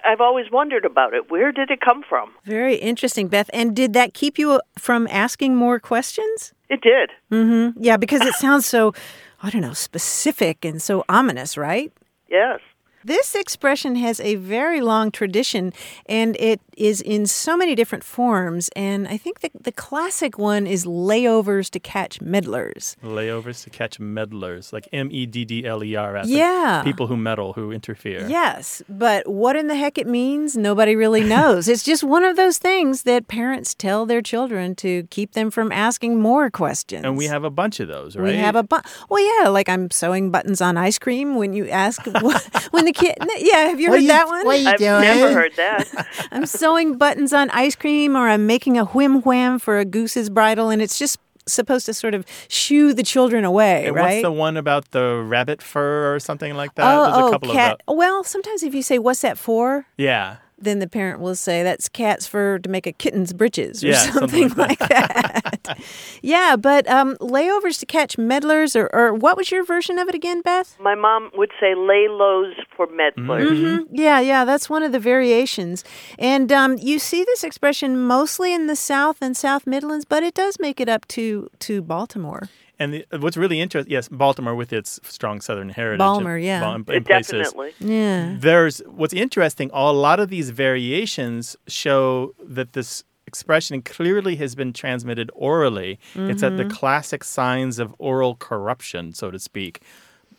I've 0.05 0.21
always 0.21 0.51
wondered 0.51 0.85
about 0.85 1.15
it. 1.15 1.31
Where 1.31 1.53
did 1.53 1.71
it 1.71 1.81
come 1.81 2.03
from? 2.09 2.33
Very 2.45 2.77
interesting, 2.77 3.29
Beth. 3.29 3.51
And 3.53 3.75
did 3.75 3.93
that 3.95 4.15
keep 4.15 4.39
you 4.39 4.61
from 4.79 5.09
asking 5.11 5.57
more 5.57 5.81
questions? 5.81 6.55
It 6.69 6.81
did. 6.81 7.11
Mm-hmm. 7.31 7.83
Yeah, 7.83 7.97
because 7.97 8.23
it 8.23 8.35
sounds 8.35 8.65
so, 8.65 8.95
I 9.43 9.51
don't 9.51 9.63
know, 9.63 9.75
specific 9.75 10.65
and 10.65 10.81
so 10.81 11.05
ominous, 11.09 11.57
right? 11.57 11.93
Yes. 12.29 12.61
This 13.05 13.35
expression 13.35 13.97
has 13.97 14.21
a 14.21 14.37
very 14.37 14.81
long 14.81 15.11
tradition 15.11 15.73
and 16.07 16.37
it 16.39 16.61
is 16.77 17.01
in 17.01 17.27
so 17.27 17.57
many 17.57 17.75
different 17.75 18.05
forms. 18.05 18.71
And 18.75 19.07
I 19.09 19.17
think 19.17 19.41
the, 19.41 19.51
the 19.61 19.73
classic 19.73 20.39
one 20.39 20.67
is 20.67 20.85
layovers 20.85 21.69
to 21.71 21.81
catch 21.81 22.21
meddlers. 22.21 22.97
Layovers 23.03 23.65
to 23.65 23.71
catch 23.71 23.99
meddlers, 24.01 24.73
like 24.73 24.89
M 24.93 25.09
E 25.13 25.27
D 25.27 25.45
D 25.45 25.67
L 25.67 25.83
E 25.85 25.97
R 25.97 26.17
S. 26.17 26.29
Yeah. 26.29 26.83
people 26.85 27.07
who 27.07 27.17
meddle, 27.17 27.53
who 27.53 27.73
interfere. 27.73 28.27
Yes, 28.29 28.83
but 28.89 29.29
what 29.29 29.57
in 29.57 29.67
the 29.69 29.75
heck 29.77 29.99
it 29.99 30.07
means, 30.07 30.57
nobody 30.57 30.97
really 30.97 31.25
knows. 31.25 31.69
it's 31.69 31.83
just 31.83 32.05
one 32.05 32.25
of 32.25 32.37
those 32.37 32.59
things 32.59 33.03
that 33.03 33.29
parents 33.29 33.75
tell 33.75 34.07
their 34.07 34.23
children 34.23 34.75
to 34.77 35.05
keep 35.11 35.33
them 35.33 35.51
from 35.51 35.71
asking 35.73 36.21
more 36.21 36.51
questions. 36.51 37.05
And 37.05 37.17
we 37.17 37.27
have 37.27 37.45
a 37.45 37.51
bunch 37.51 37.81
of 37.81 37.89
those, 37.89 38.17
right? 38.17 38.33
We 38.33 38.37
have 38.37 38.57
a 38.57 38.63
bu- 38.63 38.81
well, 39.09 39.43
yeah, 39.43 39.49
like 39.49 39.69
I'm 39.69 39.91
sewing 39.91 40.31
buttons 40.31 40.61
on 40.61 40.77
ice 40.77 40.99
cream. 40.99 41.37
When 41.37 41.53
you 41.53 41.69
ask, 41.69 42.05
what, 42.21 42.43
when 42.71 42.85
the 42.85 42.92
kid, 42.93 43.17
yeah, 43.39 43.67
have 43.69 43.81
you 43.81 43.91
heard 43.91 44.03
you- 44.03 44.09
that 44.09 44.27
one? 44.27 44.45
what 44.47 44.61
you 44.61 44.69
I've 44.69 44.79
doing? 44.79 45.01
never 45.01 45.33
heard 45.41 45.53
that. 45.57 46.29
I'm 46.33 46.47
sewing 46.47 46.97
buttons 46.99 47.33
on 47.33 47.51
ice 47.51 47.75
cream, 47.77 48.17
or 48.17 48.29
I'm 48.29 48.47
making 48.47 48.79
a 48.79 48.85
whim 48.87 49.23
wham 49.23 49.59
for 49.59 49.79
a 49.79 49.85
goose's 49.85 50.31
bridle, 50.31 50.71
and 50.71 50.81
it's 50.83 50.99
just 50.99 51.19
supposed 51.47 51.87
to 51.87 51.93
sort 51.95 52.15
of 52.15 52.25
shoo 52.49 52.95
the 52.95 53.03
children 53.03 53.45
away, 53.45 53.87
And 53.87 53.97
right? 53.97 54.11
What's 54.17 54.23
the 54.23 54.31
one 54.33 54.57
about 54.57 54.93
the 54.93 55.23
rabbit 55.27 55.61
fur 55.61 56.15
or 56.15 56.21
something 56.21 56.55
like 56.55 56.75
that? 56.77 56.85
oh, 56.87 57.03
There's 57.05 57.17
a 57.17 57.21
oh, 57.25 57.31
couple 57.33 57.53
cat. 57.53 57.81
of 57.89 57.97
Well, 57.97 58.23
sometimes 58.23 58.63
if 58.63 58.75
you 58.75 58.83
say, 58.83 58.99
"What's 59.01 59.23
that 59.23 59.37
for?" 59.39 59.87
Yeah. 59.97 60.37
Then 60.63 60.79
the 60.79 60.89
parent 60.89 61.21
will 61.21 61.35
say 61.35 61.63
that's 61.63 61.89
cat's 61.89 62.27
fur 62.27 62.59
to 62.59 62.69
make 62.69 62.87
a 62.87 62.93
kitten's 62.93 63.33
breeches 63.33 63.83
or 63.85 63.89
Yeah, 63.89 64.11
something, 64.13 64.49
something 64.49 64.59
like 64.59 64.81
like 64.81 64.89
that. 64.89 65.79
yeah, 66.23 66.57
but 66.57 66.89
um, 66.89 67.17
layovers 67.17 67.79
to 67.81 67.87
catch 67.87 68.17
meddlers, 68.19 68.75
or, 68.77 68.89
or 68.95 69.13
what 69.15 69.37
was 69.37 69.51
your 69.51 69.65
version 69.65 69.99
of 69.99 70.09
it 70.09 70.15
again, 70.15 70.41
Beth? 70.41 70.77
My 70.81 70.95
mom 70.95 71.31
would 71.35 71.51
say 71.61 71.75
lay 71.75 72.07
lows 72.09 72.55
for 72.77 72.87
meddlers. 72.87 73.59
Mhm. 73.59 73.87
Yeah, 73.91 74.21
yeah, 74.21 74.45
that's 74.45 74.71
one 74.71 74.83
of 74.83 74.93
the 74.93 75.01
variations. 75.01 75.85
And 76.19 76.51
um, 76.53 76.77
you 76.81 76.99
see 76.99 77.25
this 77.25 77.45
expression 77.45 77.99
mostly 77.99 78.53
in 78.55 78.67
the 78.67 78.77
South 78.77 79.19
and 79.21 79.37
South 79.37 79.67
Midlands, 79.67 80.05
but 80.05 80.23
it 80.23 80.35
does 80.35 80.59
make 80.59 80.81
it 80.81 80.89
up 80.89 81.07
to, 81.09 81.49
to 81.61 81.83
Baltimore. 81.83 82.49
And 82.83 82.89
the, 82.95 83.19
what's 83.19 83.37
really 83.37 83.61
interesting, 83.61 83.93
yes, 83.93 84.09
Baltimore 84.09 84.55
with 84.55 84.73
its 84.73 84.99
strong 85.05 85.41
Southern 85.41 85.69
heritage. 85.71 85.99
Balmer, 85.99 86.37
in- 86.39 86.45
yeah. 86.45 86.61
Bal- 86.61 86.95
in 86.97 87.05
places. 87.05 87.49
Definitely. 87.49 87.73
Yeah. 87.81 88.37
There's 88.39 88.79
what's 89.01 89.15
interesting. 89.15 89.71
A 89.73 89.93
lot 89.93 90.19
of 90.21 90.29
these 90.29 90.51
variations 90.51 91.57
show 91.69 92.35
that 92.45 92.73
this 92.73 93.05
expression 93.27 93.81
clearly 93.83 94.37
has 94.37 94.55
been 94.55 94.73
transmitted 94.73 95.31
orally. 95.35 95.99
It's 96.15 96.43
at 96.43 96.57
the 96.57 96.65
Mhm. 96.65 96.71
classic 96.73 97.23
signs 97.25 97.79
of 97.79 97.95
oral 97.99 98.35
corruption, 98.37 99.13
so 99.15 99.31
to 99.31 99.39
speak. 99.39 99.81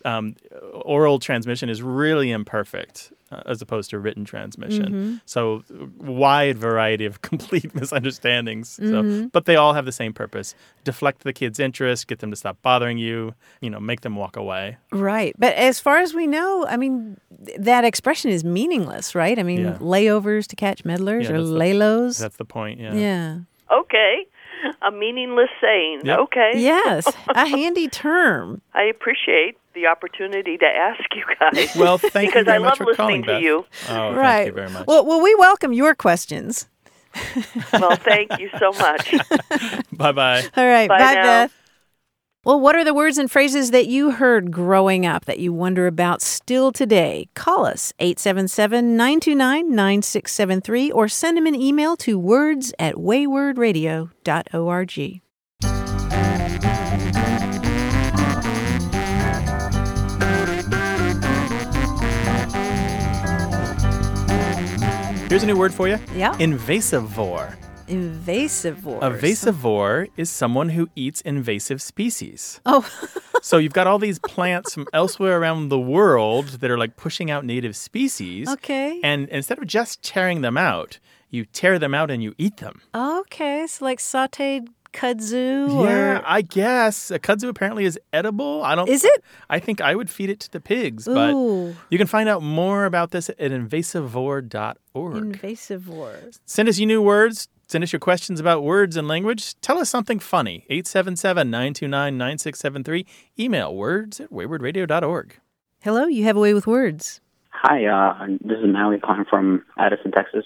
Um, 0.06 0.36
oral 0.84 1.18
transmission 1.20 1.70
is 1.70 1.82
really 1.82 2.30
imperfect 2.32 3.14
uh, 3.32 3.42
as 3.46 3.62
opposed 3.62 3.90
to 3.92 3.98
written 4.00 4.26
transmission. 4.26 4.94
Mhm. 4.94 5.22
So 5.26 5.64
wide 5.98 6.58
variety 6.58 7.06
of 7.06 7.22
complete 7.30 7.74
misunderstandings. 7.74 8.70
So, 8.70 8.84
Mhm. 9.02 9.32
but 9.32 9.46
they 9.46 9.56
all 9.56 9.74
have 9.74 9.86
the 9.86 9.92
same 9.92 10.14
purpose: 10.14 10.56
deflect 10.84 11.24
the 11.24 11.34
kid's 11.34 11.60
interest, 11.60 12.08
get 12.08 12.20
them 12.20 12.30
to 12.32 12.36
stop 12.36 12.62
bothering 12.62 12.98
you, 12.98 13.34
you 13.62 13.70
know, 13.70 13.80
make 13.80 14.02
them 14.02 14.16
walk 14.16 14.36
away. 14.36 14.78
Right. 14.92 15.34
But 15.40 15.54
as 15.56 15.80
far 15.80 16.00
as 16.00 16.14
we 16.14 16.28
know, 16.28 16.66
I 16.68 16.76
mean, 16.78 17.18
th- 17.46 17.58
that 17.62 17.84
expression 17.86 18.30
is 18.30 18.44
meaningless, 18.44 19.16
right? 19.16 19.40
I 19.40 19.44
mean, 19.44 19.62
Yeah. 19.62 19.78
layovers 19.80 20.48
to 20.48 20.56
catch 20.56 20.84
meddlers 20.84 21.24
Yeah, 21.24 21.36
or 21.36 21.38
that's 21.40 21.50
the- 21.50 21.56
laylows. 21.60 22.20
That's 22.20 22.38
the 22.38 22.46
point. 22.46 22.80
Yeah. 22.80 22.94
yeah. 22.94 23.38
Okay. 23.72 24.28
A 24.86 24.92
meaningless 24.92 25.50
saying. 25.62 26.02
Yep. 26.04 26.20
Okay. 26.20 26.52
Yes, 26.58 27.08
a 27.30 27.48
handy 27.48 27.88
term. 27.88 28.62
I 28.74 28.84
appreciate 28.84 29.58
the 29.74 29.88
opportunity 29.88 30.58
to 30.58 30.66
ask 30.66 31.02
you 31.16 31.24
guys. 31.40 31.76
Well, 31.76 31.98
thank 31.98 32.30
because 32.30 32.42
you 32.42 32.46
very 32.46 32.58
I 32.58 32.60
much 32.60 32.80
love 32.80 32.88
for 32.90 32.94
calling, 32.96 33.22
to 33.24 33.28
Beth. 33.28 33.42
you. 33.42 33.66
Oh, 33.90 34.14
right. 34.14 34.44
thank 34.44 34.48
you 34.48 34.54
very 34.54 34.70
much. 34.70 34.86
Well, 34.88 35.06
well, 35.06 35.22
we 35.22 35.34
welcome 35.36 35.72
your 35.74 35.96
questions. 35.96 36.68
Well, 37.74 37.96
thank 37.98 38.40
you 38.40 38.50
so 38.60 38.72
much. 38.74 39.14
bye 39.94 40.12
bye. 40.12 40.42
All 40.58 40.66
right. 40.68 40.88
Bye 40.90 40.98
Bye, 41.00 41.14
now. 41.14 41.24
Beth. 41.24 41.52
Well, 42.46 42.60
what 42.60 42.76
are 42.76 42.84
the 42.84 42.94
words 42.94 43.18
and 43.18 43.32
phrases 43.32 43.72
that 43.72 43.88
you 43.88 44.12
heard 44.12 44.52
growing 44.52 45.06
up 45.06 45.24
that 45.26 45.40
you 45.40 45.54
wonder 45.54 45.88
about 45.88 46.22
still 46.22 46.74
today? 46.74 47.30
Call 47.36 47.66
us 47.66 47.94
877 48.00 48.98
929 48.98 49.74
9673 49.74 50.92
or 50.92 51.08
send 51.08 51.38
them 51.38 51.48
an 51.48 51.56
email 51.56 51.96
to 51.96 52.20
words 52.20 52.74
at 52.78 52.96
waywordradio.org. 52.96 55.22
Here's 65.30 65.44
a 65.44 65.46
new 65.46 65.56
word 65.56 65.74
for 65.74 65.88
you. 65.88 65.98
Yeah. 66.14 66.34
Invasivore. 66.34 67.56
Invasivores. 67.88 69.02
A 69.02 69.10
vasivore 69.12 70.10
is 70.18 70.30
someone 70.30 70.70
who 70.70 70.90
eats 70.96 71.22
invasive 71.22 71.82
species. 71.82 72.62
Oh, 72.66 72.88
So 73.44 73.58
you've 73.58 73.74
got 73.74 73.88
all 73.88 74.00
these 74.00 74.20
plants 74.20 74.74
from 74.74 74.88
elsewhere 74.94 75.38
around 75.38 75.68
the 75.68 75.80
world 75.80 76.48
that 76.62 76.72
are 76.72 76.78
like 76.78 76.96
pushing 76.96 77.30
out 77.30 77.44
native 77.44 77.76
species. 77.76 78.48
okay. 78.48 79.02
And 79.04 79.28
instead 79.28 79.58
of 79.58 79.68
just 79.68 80.02
tearing 80.02 80.40
them 80.40 80.56
out, 80.58 81.00
you 81.30 81.44
tear 81.44 81.78
them 81.78 81.94
out 81.94 82.10
and 82.10 82.24
you 82.24 82.34
eat 82.38 82.58
them. 82.58 82.82
Okay. 82.96 83.68
So, 83.68 83.84
like 83.84 84.00
sauteed 84.00 84.68
kudzu? 84.94 85.84
Yeah, 85.84 86.20
Or... 86.20 86.24
I 86.26 86.42
guess. 86.42 87.12
A 87.12 87.20
kudzu 87.20 87.50
apparently 87.50 87.84
is 87.84 88.00
edible. 88.14 88.64
I 88.64 88.76
don't 88.76 88.88
Is 88.88 89.04
it? 89.04 89.24
I 89.50 89.60
think 89.60 89.82
I 89.82 89.94
would 89.94 90.10
feed 90.10 90.30
it 90.30 90.40
to 90.42 90.52
the 90.52 90.62
pigs, 90.62 91.04
but 91.04 91.34
you 91.90 91.98
can 91.98 92.08
find 92.08 92.30
out 92.30 92.42
more 92.44 92.86
about 92.86 93.12
this 93.12 93.28
at 93.28 93.38
invasivore.org. 93.40 94.84
Invasivores. 94.96 96.40
Send 96.46 96.70
us 96.70 96.80
your 96.80 96.88
new 96.88 97.02
words. 97.02 97.50
Send 97.74 97.84
us 97.84 97.92
your 97.92 98.00
questions 98.00 98.40
about 98.40 98.62
words 98.62 98.96
and 98.98 99.08
language. 99.08 99.60
Tell 99.62 99.80
us 99.80 99.90
something 99.90 100.20
funny. 100.20 100.64
877 100.70 101.50
929 101.50 102.16
9673. 102.20 103.04
Email 103.40 103.76
words 103.76 104.20
at 104.20 104.30
waywordradio.org. 104.30 105.40
Hello, 105.82 106.06
you 106.06 106.24
have 106.26 106.38
a 106.38 106.40
way 106.40 106.54
with 106.54 106.68
words. 106.68 107.20
Hi, 107.50 107.84
uh, 107.86 108.28
this 108.42 108.60
is 108.60 108.72
Maui 108.72 109.00
calling 109.00 109.26
from 109.28 109.66
Addison, 109.80 110.12
Texas. 110.12 110.46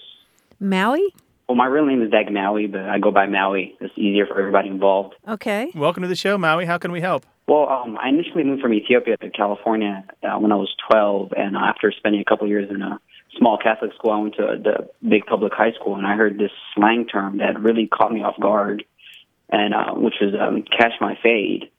Maui? 0.61 1.05
Well, 1.49 1.57
my 1.57 1.65
real 1.65 1.85
name 1.85 2.01
is 2.01 2.11
Dag 2.11 2.31
Maui, 2.31 2.65
but 2.65 2.83
I 2.83 2.97
go 2.97 3.11
by 3.11 3.25
Maui. 3.25 3.75
It's 3.81 3.93
easier 3.97 4.25
for 4.25 4.39
everybody 4.39 4.69
involved. 4.69 5.15
Okay. 5.27 5.69
Welcome 5.75 6.03
to 6.03 6.07
the 6.07 6.15
show, 6.15 6.37
Maui. 6.37 6.63
How 6.63 6.77
can 6.77 6.93
we 6.93 7.01
help? 7.01 7.25
Well, 7.45 7.67
um, 7.67 7.97
I 8.01 8.07
initially 8.07 8.45
moved 8.45 8.61
from 8.61 8.73
Ethiopia 8.73 9.17
to 9.17 9.29
California 9.31 10.05
uh, 10.23 10.39
when 10.39 10.53
I 10.53 10.55
was 10.55 10.73
12, 10.89 11.33
and 11.35 11.57
after 11.57 11.91
spending 11.91 12.21
a 12.21 12.25
couple 12.25 12.47
years 12.47 12.69
in 12.69 12.81
a 12.81 13.01
small 13.37 13.57
Catholic 13.57 13.93
school, 13.93 14.11
I 14.11 14.17
went 14.19 14.35
to 14.35 14.57
the 14.61 14.89
big 15.07 15.25
public 15.25 15.53
high 15.53 15.71
school, 15.73 15.95
and 15.95 16.05
I 16.05 16.15
heard 16.15 16.37
this 16.37 16.51
slang 16.75 17.05
term 17.05 17.37
that 17.37 17.59
really 17.59 17.87
caught 17.87 18.11
me 18.11 18.23
off 18.23 18.39
guard, 18.39 18.83
and 19.49 19.73
uh, 19.73 19.93
which 19.93 20.15
was 20.21 20.33
um, 20.39 20.63
"catch 20.63 20.93
my 21.01 21.17
fade." 21.21 21.69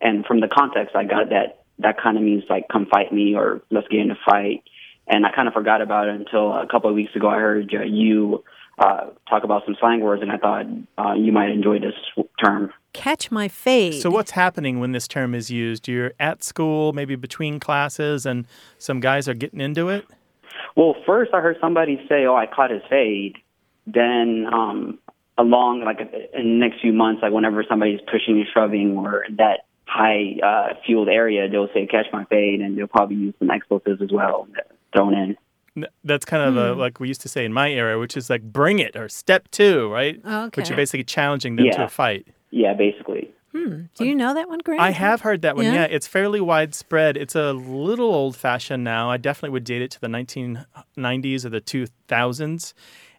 And 0.00 0.24
from 0.24 0.40
the 0.40 0.48
context, 0.48 0.94
I 0.94 1.04
got 1.04 1.30
that 1.30 1.62
that 1.80 2.00
kind 2.00 2.16
of 2.16 2.22
means 2.22 2.44
like 2.48 2.66
"come 2.70 2.86
fight 2.86 3.12
me" 3.12 3.34
or 3.34 3.62
"let's 3.70 3.88
get 3.88 4.00
in 4.00 4.10
a 4.10 4.18
fight." 4.24 4.62
And 5.06 5.24
I 5.24 5.32
kind 5.32 5.48
of 5.48 5.54
forgot 5.54 5.80
about 5.80 6.08
it 6.08 6.14
until 6.16 6.52
a 6.52 6.66
couple 6.66 6.90
of 6.90 6.96
weeks 6.96 7.16
ago. 7.16 7.28
I 7.28 7.36
heard 7.36 7.74
uh, 7.74 7.82
you 7.82 8.44
uh, 8.78 9.06
talk 9.28 9.44
about 9.44 9.64
some 9.64 9.76
slang 9.80 10.00
words, 10.00 10.22
and 10.22 10.30
I 10.30 10.36
thought 10.36 10.66
uh, 10.98 11.14
you 11.14 11.32
might 11.32 11.50
enjoy 11.50 11.78
this 11.78 11.94
term. 12.42 12.72
Catch 12.92 13.30
my 13.30 13.48
fade. 13.48 14.00
So, 14.00 14.10
what's 14.10 14.32
happening 14.32 14.80
when 14.80 14.92
this 14.92 15.08
term 15.08 15.34
is 15.34 15.50
used? 15.50 15.88
You're 15.88 16.12
at 16.20 16.44
school, 16.44 16.92
maybe 16.92 17.16
between 17.16 17.60
classes, 17.60 18.24
and 18.24 18.46
some 18.78 19.00
guys 19.00 19.28
are 19.28 19.34
getting 19.34 19.60
into 19.60 19.88
it? 19.88 20.06
Well, 20.76 20.94
first 21.06 21.32
I 21.34 21.40
heard 21.40 21.56
somebody 21.60 22.00
say, 22.08 22.24
"Oh, 22.26 22.34
I 22.36 22.46
caught 22.46 22.70
his 22.70 22.82
fade." 22.88 23.36
Then, 23.86 24.46
um, 24.52 24.98
along 25.38 25.82
like 25.84 26.00
in 26.00 26.08
the 26.60 26.66
next 26.66 26.80
few 26.80 26.92
months, 26.92 27.22
like 27.22 27.32
whenever 27.32 27.64
somebody's 27.68 28.00
pushing 28.10 28.38
and 28.38 28.46
shoving 28.52 28.96
or 28.98 29.24
that 29.36 29.60
high 29.86 30.36
uh, 30.42 30.74
fueled 30.84 31.08
area, 31.08 31.48
they'll 31.48 31.68
say, 31.72 31.86
"Catch 31.86 32.06
my 32.12 32.24
fade," 32.24 32.60
and 32.60 32.76
they'll 32.76 32.86
probably 32.86 33.16
use 33.16 33.34
some 33.38 33.50
expletives 33.50 34.02
as 34.02 34.10
well 34.12 34.46
thrown 34.92 35.14
in. 35.14 35.36
N- 35.76 35.86
That's 36.04 36.24
kind 36.24 36.42
of 36.42 36.56
a, 36.56 36.74
Hmm. 36.74 36.80
like 36.80 36.98
we 37.00 37.08
used 37.08 37.20
to 37.22 37.28
say 37.28 37.44
in 37.44 37.52
my 37.52 37.70
era, 37.70 37.98
which 37.98 38.16
is 38.16 38.28
like 38.28 38.42
bring 38.42 38.78
it 38.78 38.96
or 38.96 39.08
step 39.08 39.48
to, 39.52 39.88
right? 39.90 40.20
Okay. 40.24 40.60
Which 40.60 40.70
are 40.70 40.76
basically 40.76 41.04
challenging 41.04 41.56
them 41.56 41.70
to 41.70 41.84
a 41.84 41.88
fight. 41.88 42.26
Yeah, 42.50 42.74
basically. 42.74 43.30
Hmm. 43.58 43.82
Do 43.96 44.04
you 44.04 44.14
know 44.14 44.34
that 44.34 44.48
one, 44.48 44.60
Greg? 44.60 44.78
I 44.78 44.90
have 44.90 45.22
heard 45.22 45.42
that 45.42 45.56
one. 45.56 45.64
Yeah? 45.64 45.72
Yeah? 45.72 45.84
it's 45.84 46.06
fairly 46.06 46.40
widespread. 46.40 47.16
It's 47.16 47.34
a 47.34 47.52
little 47.52 48.14
old 48.14 48.36
fashioned 48.36 48.84
now. 48.84 49.10
I 49.10 49.16
definitely 49.16 49.50
would 49.50 49.64
date 49.64 49.82
it 49.82 49.90
to 49.92 50.00
the 50.00 50.06
1990s 50.06 51.44
or 51.44 51.48
the 51.48 51.60
2000s. 51.60 52.74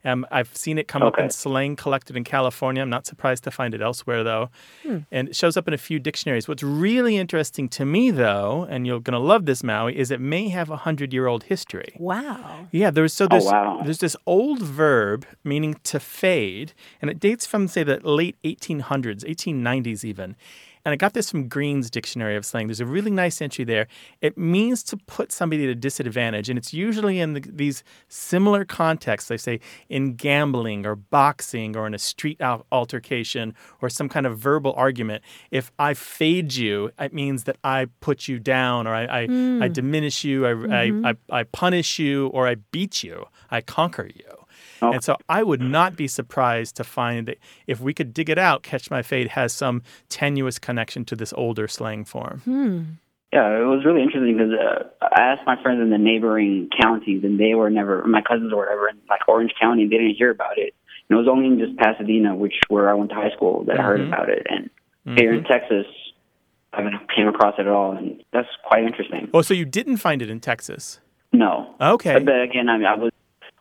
Um, 0.06 0.26
I've 0.32 0.56
seen 0.56 0.78
it 0.78 0.88
come 0.88 1.02
up 1.04 1.18
in 1.20 1.30
slang 1.30 1.76
collected 1.76 2.16
in 2.16 2.24
California. 2.24 2.82
I'm 2.82 2.90
not 2.90 3.06
surprised 3.06 3.44
to 3.44 3.52
find 3.52 3.74
it 3.74 3.82
elsewhere, 3.82 4.24
though. 4.24 4.50
Hmm. 4.84 5.00
And 5.12 5.30
it 5.30 5.36
shows 5.36 5.58
up 5.58 5.68
in 5.68 5.74
a 5.74 5.78
few 5.78 6.00
dictionaries. 6.00 6.48
What's 6.48 6.64
really 6.64 7.18
interesting 7.18 7.68
to 7.70 7.86
me, 7.86 8.10
though, 8.12 8.66
and 8.70 8.88
you're 8.88 9.00
going 9.02 9.14
to 9.20 9.20
love 9.20 9.46
this, 9.46 9.64
Maui, 9.64 9.98
is 9.98 10.12
it 10.12 10.22
may 10.22 10.50
have 10.50 10.70
a 10.70 10.78
hundred 10.78 11.14
year 11.14 11.28
old 11.28 11.44
history. 11.44 11.96
Wow. 11.98 12.68
Yeah, 12.72 12.92
there's 12.92 13.14
so 13.14 13.28
Oh, 13.30 13.44
wow. 13.44 13.82
there's 13.84 14.00
this 14.00 14.16
old 14.26 14.62
verb 14.62 15.26
meaning 15.44 15.76
to 15.84 16.00
fade, 16.00 16.74
and 17.02 17.10
it 17.12 17.20
dates 17.20 17.46
from 17.46 17.68
say 17.68 17.84
the 17.84 18.00
late 18.00 18.38
1800s, 18.44 19.24
1890s 19.26 20.04
even. 20.04 20.36
And 20.86 20.94
I 20.94 20.96
got 20.96 21.14
this 21.14 21.30
from 21.30 21.48
Green's 21.48 21.90
Dictionary 21.90 22.36
of 22.36 22.46
Slang. 22.46 22.68
There's 22.68 22.80
a 22.80 22.86
really 22.86 23.12
nice 23.12 23.42
entry 23.42 23.66
there. 23.66 23.88
It 24.22 24.38
means 24.38 24.84
to 24.84 24.98
put 24.98 25.32
somebody 25.32 25.64
at 25.64 25.70
a 25.70 25.76
disadvantage, 25.76 26.50
and 26.50 26.58
it's 26.58 26.74
usually 26.74 27.20
in 27.20 27.34
the, 27.34 27.42
these 27.42 27.84
similar 28.08 28.66
contexts. 28.66 29.28
They 29.28 29.38
say 29.38 29.60
in 29.90 30.16
gambling 30.16 30.86
or 30.86 30.96
boxing 30.96 31.76
or 31.76 31.86
in 31.86 31.94
a 31.94 32.00
street 32.00 32.40
al- 32.42 32.66
altercation 32.72 33.54
or 33.82 33.90
some 33.90 34.10
kind 34.10 34.26
of 34.26 34.38
verbal 34.38 34.74
argument. 34.74 35.24
If 35.52 35.72
I 35.78 35.94
fade 35.94 36.54
you, 36.54 36.92
it 37.00 37.14
means 37.14 37.44
that 37.44 37.58
I 37.64 37.88
put 38.00 38.28
you 38.28 38.40
down 38.40 38.88
or 38.88 38.94
I, 38.94 39.06
I, 39.06 39.20
I 39.20 39.26
hmm. 39.28 39.74
diminish 39.74 40.24
you, 40.24 40.46
I, 40.46 40.52
I, 40.52 40.54
mm-hmm. 40.54 41.06
I, 41.06 41.16
I 41.30 41.44
punish 41.44 42.00
you, 42.00 42.28
or 42.28 42.48
I 42.48 42.56
beat 42.56 43.04
you, 43.04 43.26
I 43.52 43.62
conquer 43.62 44.10
you. 44.14 44.39
Oh. 44.82 44.92
And 44.94 45.04
so 45.04 45.18
I 45.28 45.44
would 45.44 45.62
not 45.62 45.96
be 45.96 46.08
surprised 46.08 46.76
to 46.78 46.84
find 46.84 47.28
that 47.28 47.38
if 47.68 47.80
we 47.82 47.94
could 47.94 48.14
dig 48.14 48.30
it 48.30 48.38
out, 48.38 48.64
Catch 48.64 48.90
My 48.90 49.02
Fade 49.02 49.30
has 49.30 49.52
some 49.54 49.82
tenuous 50.10 50.60
connection 50.60 51.06
to 51.06 51.16
this 51.16 51.34
older 51.34 51.68
slang 51.68 52.06
form. 52.06 52.42
Hmm. 52.46 52.82
Yeah, 53.34 53.60
it 53.60 53.66
was 53.66 53.86
really 53.86 54.02
interesting 54.02 54.38
because 54.38 54.54
uh, 54.54 54.84
I 55.16 55.22
asked 55.22 55.46
my 55.46 55.62
friends 55.62 55.82
in 55.82 55.92
the 55.92 56.00
neighboring 56.00 56.70
counties, 56.82 57.24
and 57.24 57.40
they 57.40 57.54
were 57.54 57.70
never, 57.70 58.04
my 58.08 58.22
cousins 58.22 58.52
or 58.52 58.58
whatever, 58.58 58.90
in 58.90 58.98
like 59.08 59.22
Orange 59.28 59.52
County, 59.62 59.84
and 59.84 59.92
they 59.92 59.98
didn't 59.98 60.16
hear 60.16 60.32
about 60.32 60.58
it. 60.58 60.74
And 61.10 61.16
it 61.18 61.20
was 61.22 61.28
only 61.28 61.46
in 61.48 61.60
just 61.60 61.78
Pasadena, 61.78 62.36
which 62.36 62.56
where 62.70 62.90
I 62.90 62.94
went 62.96 63.10
to 63.12 63.16
high 63.16 63.30
school, 63.36 63.64
that 63.66 63.80
I 63.80 63.84
heard 63.84 64.00
Mhm. 64.02 64.08
about 64.08 64.30
it. 64.30 64.48
And 64.50 64.70
Here 65.18 65.32
in 65.34 65.44
Texas, 65.44 65.86
I 66.74 66.78
haven't 66.82 67.00
came 67.16 67.28
across 67.28 67.56
it 67.58 67.62
at 67.62 67.68
all, 67.68 67.92
and 67.94 68.24
that's 68.32 68.48
quite 68.64 68.84
interesting. 68.84 69.30
Oh, 69.34 69.42
so 69.42 69.54
you 69.54 69.66
didn't 69.66 69.98
find 69.98 70.22
it 70.22 70.30
in 70.30 70.40
Texas? 70.40 71.00
No. 71.32 71.76
Okay. 71.80 72.14
But, 72.16 72.26
but 72.26 72.42
again, 72.42 72.68
I 72.70 72.78
mean, 72.78 72.86
I 72.88 72.96
was 72.96 73.12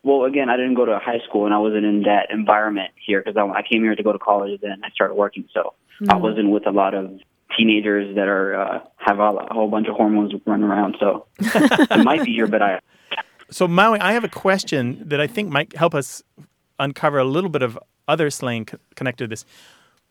well. 0.02 0.24
Again, 0.24 0.48
I 0.50 0.56
didn't 0.56 0.74
go 0.74 0.84
to 0.84 0.98
high 0.98 1.20
school, 1.28 1.44
and 1.46 1.54
I 1.54 1.58
wasn't 1.58 1.84
in 1.84 2.02
that 2.02 2.28
environment 2.30 2.90
here 3.04 3.20
because 3.22 3.36
I, 3.36 3.42
I 3.58 3.62
came 3.62 3.82
here 3.82 3.94
to 3.94 4.02
go 4.02 4.12
to 4.12 4.18
college, 4.18 4.50
and 4.62 4.70
then 4.72 4.80
I 4.84 4.90
started 4.90 5.14
working. 5.14 5.44
So 5.52 5.74
I 6.08 6.14
Mhm. 6.14 6.20
wasn't 6.20 6.50
with 6.50 6.66
a 6.66 6.70
lot 6.70 6.94
of 6.94 7.10
teenagers 7.56 8.14
that 8.14 8.28
are 8.28 8.54
uh, 8.60 8.80
have 8.98 9.18
a, 9.18 9.22
a 9.50 9.54
whole 9.54 9.68
bunch 9.68 9.88
of 9.88 9.94
hormones 9.96 10.32
running 10.46 10.64
around. 10.66 10.96
So 11.00 11.26
it 11.40 12.04
might 12.04 12.24
be 12.24 12.32
here, 12.32 12.46
but 12.46 12.62
I 12.62 12.80
So, 13.50 13.66
Maui, 13.66 13.98
I 14.00 14.12
have 14.12 14.24
a 14.24 14.28
question 14.28 15.02
that 15.08 15.20
I 15.20 15.26
think 15.26 15.48
might 15.50 15.74
help 15.76 15.94
us 15.94 16.22
uncover 16.78 17.18
a 17.18 17.24
little 17.24 17.50
bit 17.50 17.62
of 17.62 17.78
other 18.06 18.30
slang 18.30 18.66
c- 18.70 18.76
connected 18.94 19.24
to 19.24 19.28
this. 19.28 19.44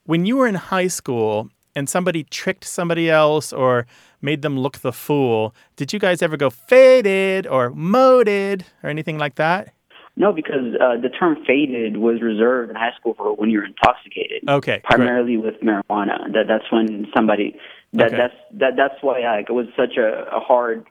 When 0.05 0.25
you 0.25 0.37
were 0.37 0.47
in 0.47 0.55
high 0.55 0.87
school 0.87 1.49
and 1.75 1.87
somebody 1.87 2.23
tricked 2.23 2.63
somebody 2.65 3.09
else 3.09 3.53
or 3.53 3.85
made 4.21 4.41
them 4.41 4.57
look 4.59 4.79
the 4.79 4.91
fool, 4.91 5.53
did 5.75 5.93
you 5.93 5.99
guys 5.99 6.21
ever 6.21 6.35
go 6.37 6.49
faded 6.49 7.45
or 7.47 7.69
moded 7.69 8.65
or 8.83 8.89
anything 8.89 9.17
like 9.19 9.35
that? 9.35 9.73
No 10.17 10.33
because 10.33 10.75
uh, 10.81 10.97
the 10.99 11.09
term 11.09 11.37
faded 11.45 11.97
was 11.97 12.21
reserved 12.21 12.69
in 12.69 12.75
high 12.75 12.93
school 12.99 13.13
for 13.13 13.33
when 13.35 13.49
you're 13.49 13.65
intoxicated. 13.65 14.43
Okay. 14.49 14.71
great. 14.79 14.83
primarily 14.83 15.37
with 15.37 15.55
marijuana. 15.61 16.17
That 16.33 16.45
that's 16.47 16.69
when 16.71 17.07
somebody 17.15 17.57
that 17.93 18.07
Okay. 18.07 18.17
that's 18.17 18.35
that 18.61 18.75
that's 18.75 18.95
why 19.01 19.21
I, 19.21 19.39
it 19.39 19.51
was 19.51 19.67
such 19.77 19.95
a, 19.97 20.27
a 20.35 20.39
hard 20.39 20.85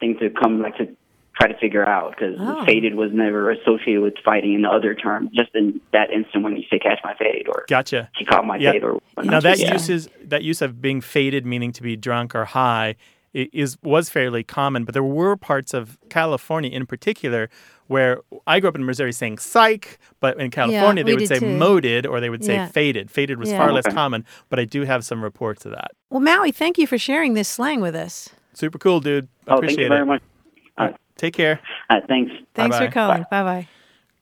thing 0.00 0.18
to 0.20 0.28
come 0.30 0.60
like 0.60 0.76
to 0.78 0.86
try 1.40 1.48
to 1.50 1.58
figure 1.58 1.88
out 1.88 2.10
because 2.10 2.36
Oh. 2.38 2.64
faded 2.66 2.94
was 2.94 3.10
never 3.12 3.50
associated 3.50 4.02
with 4.02 4.14
fighting 4.22 4.52
in 4.52 4.62
the 4.62 4.68
other 4.68 4.94
term. 4.94 5.30
Just 5.32 5.54
in 5.54 5.80
that 5.92 6.10
instant 6.10 6.44
when 6.44 6.56
you 6.56 6.64
say 6.70 6.78
catch 6.78 6.98
my 7.02 7.14
fade 7.14 7.46
or 7.48 7.64
Gotcha. 7.68 8.10
he 8.18 8.24
caught 8.26 8.44
my 8.46 8.56
Yeah. 8.58 8.72
fade 8.72 8.84
or 8.84 9.00
Now 9.22 9.40
that 9.40 9.58
yeah. 9.58 9.72
use 9.72 9.88
is 9.88 10.10
that 10.24 10.42
use 10.42 10.60
of 10.60 10.82
being 10.82 11.00
faded, 11.00 11.46
meaning 11.46 11.72
to 11.72 11.82
be 11.82 11.96
drunk 11.96 12.34
or 12.34 12.44
high, 12.44 12.88
i- 12.90 12.96
is 13.34 13.76
was 13.82 14.08
fairly 14.10 14.42
common. 14.44 14.84
But 14.84 14.94
there 14.94 15.02
were 15.02 15.36
parts 15.36 15.74
of 15.74 15.98
California, 16.10 16.70
in 16.70 16.86
particular, 16.86 17.48
where 17.86 18.20
I 18.46 18.60
grew 18.60 18.68
up 18.68 18.76
in 18.76 18.84
Missouri 18.84 19.12
saying 19.12 19.38
"psych," 19.38 19.98
but 20.20 20.38
in 20.40 20.50
California 20.50 21.04
they 21.04 21.14
would 21.14 21.28
say 21.28 21.38
too. 21.38 21.56
"moded" 21.56 22.06
or 22.06 22.20
they 22.20 22.30
would 22.30 22.44
say 22.44 22.54
Yeah. 22.54 22.66
"faded." 22.68 23.10
Faded 23.10 23.38
was 23.38 23.50
Yeah. 23.50 23.58
far 23.58 23.72
less 23.72 23.86
common, 23.86 24.24
but 24.48 24.58
I 24.58 24.64
do 24.64 24.82
have 24.82 25.04
some 25.04 25.22
reports 25.22 25.64
of 25.66 25.72
that. 25.72 25.92
Well, 26.10 26.20
Maui, 26.20 26.52
thank 26.52 26.78
you 26.78 26.86
for 26.86 26.98
sharing 26.98 27.34
this 27.34 27.48
slang 27.48 27.80
with 27.80 27.94
us. 27.94 28.28
Super 28.54 28.78
cool, 28.78 29.00
dude. 29.00 29.28
Oh, 29.48 29.56
Appreciate 29.56 29.76
thank 29.76 29.82
you 29.84 29.88
very 29.88 30.02
it. 30.02 30.06
much. 30.06 30.22
All 30.78 30.86
right, 30.86 30.96
Take 31.16 31.34
care. 31.34 31.60
Thanks. 32.08 32.32
Thanks 32.54 32.76
Bye-bye. 32.76 32.86
for 32.86 32.92
calling. 32.92 33.24
Bye 33.30 33.42
bye. 33.42 33.68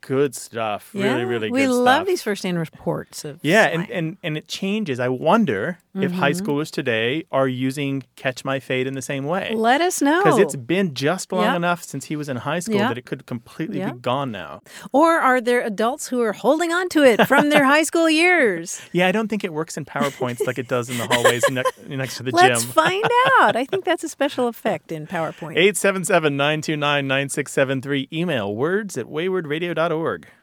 Good 0.01 0.35
stuff. 0.35 0.91
Yeah, 0.95 1.05
really, 1.13 1.25
really 1.25 1.49
good 1.49 1.55
we 1.55 1.65
stuff. 1.65 1.75
love 1.77 2.07
these 2.07 2.23
first-hand 2.23 2.59
reports 2.59 3.25
of 3.25 3.39
Yeah, 3.43 3.65
and, 3.65 3.91
and, 3.91 4.17
and 4.23 4.37
it 4.37 4.49
changes. 4.49 4.99
I 4.99 5.09
wonder 5.09 5.79
if 5.95 6.13
high 6.13 6.31
Mhm. 6.31 6.41
schoolers 6.41 6.71
today 6.71 7.25
are 7.33 7.49
using 7.49 8.05
Catch 8.17 8.45
My 8.45 8.61
Fade 8.61 8.87
in 8.87 8.95
the 8.95 9.03
same 9.03 9.25
way. 9.25 9.53
Let 9.55 9.81
us 9.81 10.01
know. 10.01 10.23
Because 10.23 10.39
it's 10.39 10.55
been 10.57 10.95
just 10.95 11.33
long 11.33 11.45
Yep. 11.45 11.57
enough 11.57 11.83
since 11.83 12.05
he 12.07 12.17
was 12.17 12.29
in 12.29 12.37
high 12.39 12.61
school 12.61 12.77
Yep. 12.77 12.89
that 12.89 12.99
it 12.99 13.05
could 13.07 13.27
completely 13.27 13.79
Yep. 13.79 13.93
be 13.95 13.99
gone 14.01 14.31
now. 14.31 14.63
Or 14.93 15.19
are 15.19 15.41
there 15.41 15.61
adults 15.63 16.09
who 16.09 16.23
are 16.23 16.33
holding 16.33 16.73
on 16.73 16.89
to 16.91 17.03
it 17.05 17.27
from 17.27 17.51
their 17.51 17.65
high 17.65 17.83
school 17.83 18.09
years? 18.09 18.81
Yeah, 18.93 19.09
I 19.09 19.13
don't 19.13 19.29
think 19.29 19.45
it 19.45 19.53
works 19.53 19.77
in 19.77 19.85
PowerPoints 19.85 20.47
like 20.47 20.59
it 20.59 20.69
does 20.69 20.89
in 20.91 20.97
the 20.99 21.07
hallways 21.07 21.43
ne- 21.51 21.63
next 21.89 22.17
to 22.19 22.23
the 22.23 22.31
gym. 22.33 22.41
Let's 22.41 22.65
find 22.65 23.05
out. 23.41 23.57
I 23.57 23.65
think 23.65 23.85
that's 23.85 24.05
a 24.05 24.09
special 24.09 24.47
effect 24.49 24.93
in 24.93 25.07
PowerPoint. 25.07 25.57
877 25.57 26.37
929 26.37 27.07
9673. 27.09 28.09
Email 28.13 28.55
words 28.55 28.97
at 28.97 29.07
waywordradio.org. 29.07 29.90
We 29.91 30.40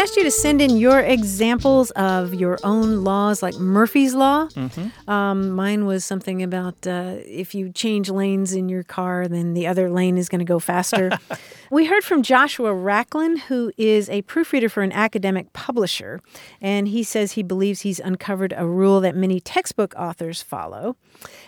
asked 0.00 0.16
you 0.16 0.24
to 0.24 0.30
send 0.30 0.62
in 0.62 0.78
your 0.78 1.00
examples 1.00 1.90
of 1.90 2.32
your 2.32 2.58
own 2.64 3.04
laws, 3.04 3.42
like 3.42 3.56
Murphy's 3.56 4.14
Law. 4.14 4.48
Um, 5.06 5.50
mine 5.50 5.84
was 5.84 6.06
something 6.06 6.42
about 6.42 6.86
uh, 6.86 7.16
if 7.26 7.54
you 7.54 7.70
change 7.70 8.08
lanes 8.08 8.54
in 8.54 8.70
your 8.70 8.82
car, 8.82 9.28
then 9.28 9.52
the 9.52 9.66
other 9.66 9.90
lane 9.90 10.16
is 10.16 10.30
going 10.30 10.38
to 10.38 10.46
go 10.46 10.58
faster. 10.58 11.10
we 11.70 11.84
heard 11.84 12.02
from 12.02 12.22
Joshua 12.22 12.70
Racklin, 12.70 13.40
who 13.40 13.72
is 13.76 14.08
a 14.08 14.22
proofreader 14.22 14.70
for 14.70 14.82
an 14.82 14.92
academic 14.92 15.52
publisher, 15.52 16.22
and 16.62 16.88
he 16.88 17.02
says 17.02 17.32
he 17.32 17.42
believes 17.42 17.82
he's 17.82 18.00
uncovered 18.00 18.54
a 18.56 18.66
rule 18.66 19.00
that 19.02 19.14
many 19.14 19.38
textbook 19.38 19.94
authors 19.98 20.40
follow. 20.40 20.96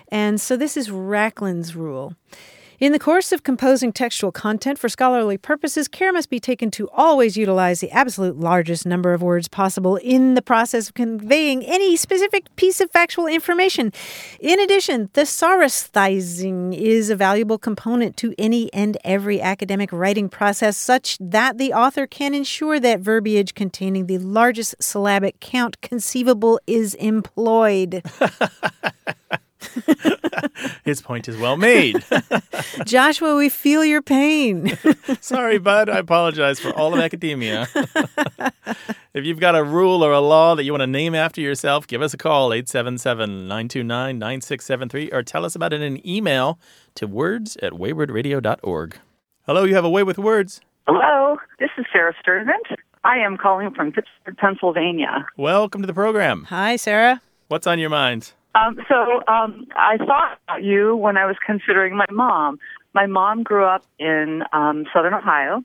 And 0.09 0.38
so 0.38 0.59
this 0.59 0.76
is 0.76 0.90
Racklin's 0.90 1.74
rule. 1.74 2.16
In 2.83 2.91
the 2.91 2.99
course 2.99 3.30
of 3.30 3.45
composing 3.45 3.93
textual 3.93 4.33
content 4.33 4.76
for 4.76 4.89
scholarly 4.89 5.39
purposes, 5.39 5.87
care 5.87 6.12
must 6.12 6.28
be 6.28 6.41
taken 6.41 6.68
to 6.72 6.91
always 6.91 7.37
utilize 7.37 7.78
the 7.78 7.93
absolute 7.93 8.41
largest 8.41 8.85
number 8.85 9.14
of 9.14 9.22
words 9.22 9.47
possible 9.47 9.99
in 9.99 10.35
the 10.35 10.43
process 10.43 10.89
of 10.89 10.95
conveying 10.95 11.62
any 11.62 11.95
specific 11.95 12.49
piece 12.57 12.80
of 12.80 12.91
factual 12.91 13.28
information. 13.28 13.93
In 14.41 14.59
addition, 14.59 15.07
thesaurusizing 15.14 16.76
is 16.76 17.09
a 17.09 17.14
valuable 17.14 17.57
component 17.57 18.16
to 18.16 18.35
any 18.37 18.68
and 18.72 18.99
every 19.05 19.41
academic 19.41 19.93
writing 19.93 20.28
process, 20.28 20.76
such 20.76 21.18
that 21.20 21.59
the 21.59 21.72
author 21.72 22.09
can 22.09 22.35
ensure 22.35 22.80
that 22.80 22.99
verbiage 22.99 23.55
containing 23.55 24.07
the 24.07 24.18
largest 24.18 24.74
syllabic 24.80 25.39
count 25.39 25.80
conceivable 25.83 26.59
is 26.66 26.95
employed. 26.95 28.03
His 30.85 31.01
point 31.01 31.29
is 31.29 31.37
well 31.37 31.57
made. 31.57 32.05
Joshua, 32.85 33.37
we 33.37 33.49
feel 33.49 33.85
your 33.85 34.03
pain. 34.03 34.77
Sorry, 35.21 35.59
bud. 35.59 35.89
I 35.89 35.99
apologize 35.99 36.61
for 36.61 36.71
all 36.73 36.95
of 36.95 37.01
academia. 37.01 37.69
if 39.15 39.25
you've 39.25 39.41
got 39.41 39.55
a 39.55 39.65
rule 39.65 40.05
or 40.05 40.13
a 40.13 40.21
law 40.21 40.55
that 40.55 40.65
you 40.65 40.73
want 40.73 40.83
to 40.83 40.87
name 40.87 41.15
after 41.15 41.41
yourself, 41.41 41.87
give 41.87 42.03
us 42.03 42.15
a 42.15 42.19
call, 42.19 42.53
877 42.53 43.49
929 43.49 44.19
9673, 44.19 45.11
or 45.13 45.23
tell 45.23 45.45
us 45.45 45.55
about 45.55 45.73
it 45.73 45.81
in 45.81 45.95
an 45.95 46.07
email 46.07 46.59
to 46.95 47.07
words 47.07 47.57
at 47.63 47.73
waywordradio.org. 47.73 48.99
Hello, 49.47 49.65
you 49.65 49.75
have 49.75 49.85
a 49.85 49.91
way 49.91 50.03
with 50.03 50.19
words. 50.19 50.61
Hello, 50.87 51.37
this 51.59 51.71
is 51.79 51.85
Sarah 51.93 52.15
Sturtevant. 52.21 52.67
I 53.05 53.19
am 53.19 53.37
calling 53.37 53.73
from 53.73 53.91
Pittsburgh, 53.93 54.37
Pennsylvania. 54.37 55.27
Welcome 55.37 55.81
to 55.81 55.87
the 55.87 55.95
program. 55.95 56.45
Hi, 56.45 56.77
Sarah. 56.77 57.21
What's 57.49 57.67
on 57.67 57.79
your 57.79 57.91
mind? 57.91 58.33
Um, 58.55 58.78
so 58.88 59.22
um, 59.26 59.66
I 59.74 59.96
thought 59.96 60.38
about 60.44 60.62
you 60.62 60.94
when 60.96 61.16
I 61.16 61.26
was 61.26 61.36
considering 61.44 61.96
my 61.96 62.07
mom. 62.11 62.59
My 62.94 63.07
mom 63.07 63.42
grew 63.42 63.64
up 63.64 63.84
in 63.98 64.42
um, 64.53 64.84
southern 64.92 65.14
Ohio, 65.14 65.64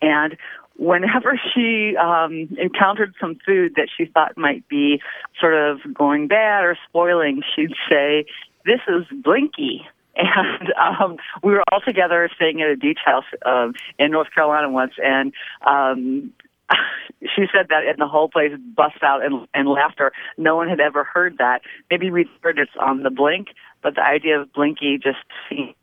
and 0.00 0.36
whenever 0.76 1.38
she 1.54 1.94
um, 1.96 2.48
encountered 2.58 3.14
some 3.20 3.38
food 3.44 3.74
that 3.76 3.88
she 3.94 4.06
thought 4.06 4.38
might 4.38 4.66
be 4.68 5.00
sort 5.40 5.54
of 5.54 5.80
going 5.92 6.28
bad 6.28 6.64
or 6.64 6.78
spoiling, 6.88 7.42
she'd 7.54 7.74
say, 7.88 8.24
"This 8.64 8.80
is 8.88 9.04
Blinky." 9.22 9.86
And 10.20 10.72
um, 10.74 11.16
we 11.44 11.52
were 11.52 11.62
all 11.70 11.80
together 11.80 12.28
staying 12.34 12.60
at 12.60 12.72
a 12.72 12.76
beach 12.76 12.98
house 13.04 13.22
um, 13.46 13.74
in 14.00 14.10
North 14.10 14.26
Carolina 14.34 14.68
once, 14.68 14.94
and 15.00 15.32
um, 15.64 16.32
she 17.20 17.46
said 17.52 17.66
that, 17.70 17.84
and 17.88 17.98
the 17.98 18.06
whole 18.06 18.28
place 18.28 18.52
bust 18.76 19.02
out 19.02 19.24
in, 19.24 19.46
in 19.54 19.66
laughter. 19.66 20.12
No 20.36 20.56
one 20.56 20.68
had 20.68 20.80
ever 20.80 21.04
heard 21.04 21.38
that. 21.38 21.62
Maybe 21.90 22.10
we 22.10 22.28
heard 22.42 22.58
it's 22.58 22.70
on 22.80 23.02
the 23.02 23.10
blink, 23.10 23.48
but 23.82 23.94
the 23.94 24.02
idea 24.02 24.40
of 24.40 24.52
Blinky 24.52 24.98
just 25.02 25.18
seemed 25.48 25.74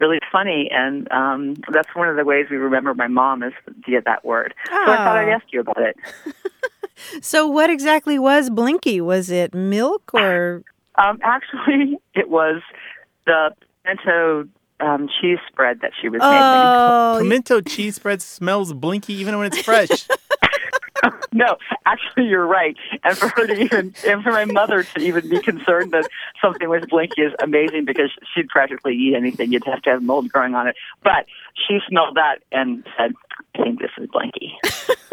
really 0.00 0.18
funny, 0.30 0.68
and 0.72 1.10
um, 1.12 1.54
that's 1.72 1.88
one 1.94 2.08
of 2.08 2.16
the 2.16 2.24
ways 2.24 2.46
we 2.50 2.56
remember 2.56 2.92
my 2.94 3.06
mom 3.06 3.42
is 3.42 3.52
via 3.86 4.02
that 4.02 4.24
word. 4.24 4.52
So 4.68 4.74
I 4.74 4.96
thought 4.96 5.16
I'd 5.16 5.28
Oh. 5.28 5.32
ask 5.32 5.44
you 5.52 5.60
about 5.60 5.78
it. 5.80 5.96
So, 7.20 7.46
what 7.48 7.68
exactly 7.70 8.18
was 8.18 8.48
Blinky? 8.50 9.00
Was 9.00 9.30
it 9.30 9.54
milk 9.54 10.12
or? 10.14 10.62
Um, 10.96 11.18
actually, 11.22 11.98
it 12.14 12.28
was 12.28 12.62
the 13.26 13.50
pimento 13.84 14.46
um, 14.78 15.08
cheese 15.20 15.38
spread 15.50 15.80
that 15.80 15.92
she 16.00 16.08
was 16.08 16.20
making. 16.20 16.44
Oh, 16.44 17.16
Pimento 17.18 17.60
cheese 17.62 17.96
spread 17.96 18.20
smells 18.22 18.72
blinky 18.74 19.14
even 19.14 19.36
when 19.38 19.46
it's 19.46 19.62
fresh. 19.62 20.06
no, 21.32 21.56
actually, 21.86 22.26
you're 22.26 22.46
right. 22.46 22.76
And 23.04 23.16
for 23.16 23.28
her 23.28 23.46
to 23.46 23.54
even, 23.54 23.94
and 24.06 24.22
for 24.22 24.30
my 24.30 24.44
mother 24.44 24.82
to 24.82 25.00
even 25.00 25.28
be 25.28 25.40
concerned 25.40 25.92
that 25.92 26.08
something 26.40 26.68
was 26.68 26.84
blinky 26.88 27.22
is 27.22 27.32
amazing 27.42 27.84
because 27.84 28.10
she'd 28.34 28.48
practically 28.48 28.94
eat 28.94 29.14
anything. 29.14 29.52
You'd 29.52 29.64
have 29.64 29.82
to 29.82 29.90
have 29.90 30.02
mold 30.02 30.28
growing 30.30 30.54
on 30.54 30.68
it. 30.68 30.76
But 31.02 31.26
she 31.54 31.78
smelled 31.88 32.16
that 32.16 32.38
and 32.52 32.86
said, 32.96 33.12
"I 33.54 33.62
think 33.62 33.80
this 33.80 33.90
is 33.98 34.08
blinky." 34.10 34.58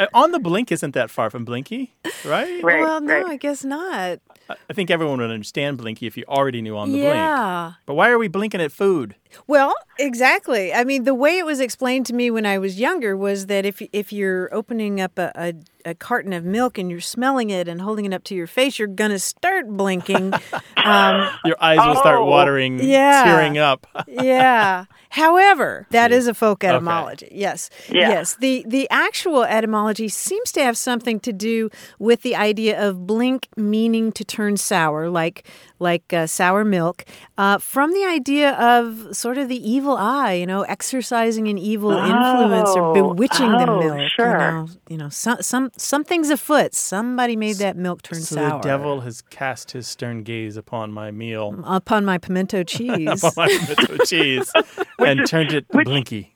Uh, 0.00 0.06
on 0.14 0.32
the 0.32 0.40
blink 0.40 0.72
isn't 0.72 0.94
that 0.94 1.10
far 1.10 1.28
from 1.28 1.44
Blinky, 1.44 1.94
right? 2.24 2.64
Right, 2.64 2.80
well, 2.80 3.02
no, 3.02 3.12
right. 3.14 3.26
I 3.26 3.36
guess 3.36 3.64
not. 3.64 4.18
I 4.48 4.72
think 4.72 4.90
everyone 4.90 5.20
would 5.20 5.30
understand 5.30 5.76
Blinky 5.76 6.06
if 6.06 6.16
you 6.16 6.24
already 6.26 6.62
knew 6.62 6.74
on 6.76 6.90
the 6.90 6.98
Yeah. 6.98 7.64
blink. 7.66 7.76
But 7.86 7.94
why 7.94 8.08
are 8.08 8.18
we 8.18 8.26
blinking 8.26 8.62
at 8.62 8.72
food? 8.72 9.14
Well, 9.46 9.74
exactly. 9.98 10.72
I 10.72 10.84
mean, 10.84 11.04
the 11.04 11.14
way 11.14 11.36
it 11.38 11.44
was 11.44 11.60
explained 11.60 12.06
to 12.06 12.14
me 12.14 12.30
when 12.30 12.46
I 12.46 12.56
was 12.58 12.80
younger 12.80 13.14
was 13.16 13.46
that 13.46 13.66
if 13.66 13.82
if 13.92 14.10
you're 14.12 14.52
opening 14.54 15.00
up 15.02 15.18
a, 15.18 15.30
a, 15.36 15.54
a 15.84 15.94
carton 15.94 16.32
of 16.32 16.44
milk 16.44 16.78
and 16.78 16.90
you're 16.90 17.00
smelling 17.00 17.50
it 17.50 17.68
and 17.68 17.80
holding 17.80 18.04
it 18.04 18.12
up 18.12 18.24
to 18.24 18.34
your 18.34 18.46
face, 18.46 18.78
you're 18.78 18.88
gonna 18.88 19.18
start 19.18 19.68
blinking. 19.68 20.32
um, 20.76 21.28
Your 21.44 21.56
eyes 21.60 21.78
will 21.84 21.96
start 21.96 22.18
Oh. 22.20 22.24
watering, 22.26 22.78
Yeah. 22.82 23.24
tearing 23.24 23.58
up. 23.58 23.86
yeah. 24.08 24.84
However, 25.10 25.86
that 25.90 26.12
is 26.12 26.26
a 26.28 26.34
folk 26.34 26.62
etymology. 26.64 27.28
Yes. 27.32 27.68
Yeah. 27.88 28.10
Yes. 28.10 28.36
The 28.36 28.64
the 28.66 28.88
actual 28.90 29.42
etymology 29.44 30.08
seems 30.08 30.52
to 30.52 30.62
have 30.62 30.78
something 30.78 31.18
to 31.20 31.32
do 31.32 31.68
with 31.98 32.22
the 32.22 32.36
idea 32.36 32.80
of 32.80 33.06
blink 33.06 33.48
meaning 33.56 34.12
to 34.12 34.24
turn 34.24 34.56
sour, 34.56 35.08
like 35.10 35.44
like 35.80 36.12
uh, 36.12 36.26
sour 36.26 36.64
milk, 36.64 37.04
uh, 37.38 37.58
from 37.58 37.92
the 37.92 38.04
idea 38.04 38.52
of 38.52 39.16
sort 39.16 39.38
of 39.38 39.48
the 39.48 39.56
evil 39.68 39.96
eye, 39.96 40.34
you 40.34 40.46
know, 40.46 40.62
exercising 40.62 41.48
an 41.48 41.58
evil 41.58 41.90
influence 41.92 42.70
or 42.70 42.82
Oh. 42.90 42.92
bewitching 42.92 43.50
the 43.52 43.66
Oh, 43.68 43.78
milk. 43.80 44.08
sure. 44.14 44.30
You 44.30 44.38
know, 44.38 44.68
you 44.90 44.96
know, 44.98 45.08
some 45.08 45.38
some 45.40 45.70
something's 45.76 46.30
afoot. 46.30 46.74
Somebody 46.74 47.34
made 47.36 47.56
that 47.56 47.76
milk 47.76 48.02
turn 48.02 48.20
So 48.20 48.36
sour. 48.36 48.60
the 48.62 48.68
devil 48.68 49.00
has 49.00 49.22
cast 49.22 49.70
his 49.72 49.88
stern 49.88 50.22
gaze 50.22 50.56
upon 50.56 50.92
my 50.92 51.10
meal, 51.10 51.54
upon 51.64 52.04
my 52.04 52.18
pimento 52.18 52.62
cheese. 52.62 53.24
upon 53.24 53.32
my 53.36 53.48
pimento 53.48 54.04
cheese, 54.04 54.52
and 54.98 55.26
turned 55.26 55.52
it 55.52 55.66
blinky. 55.68 56.34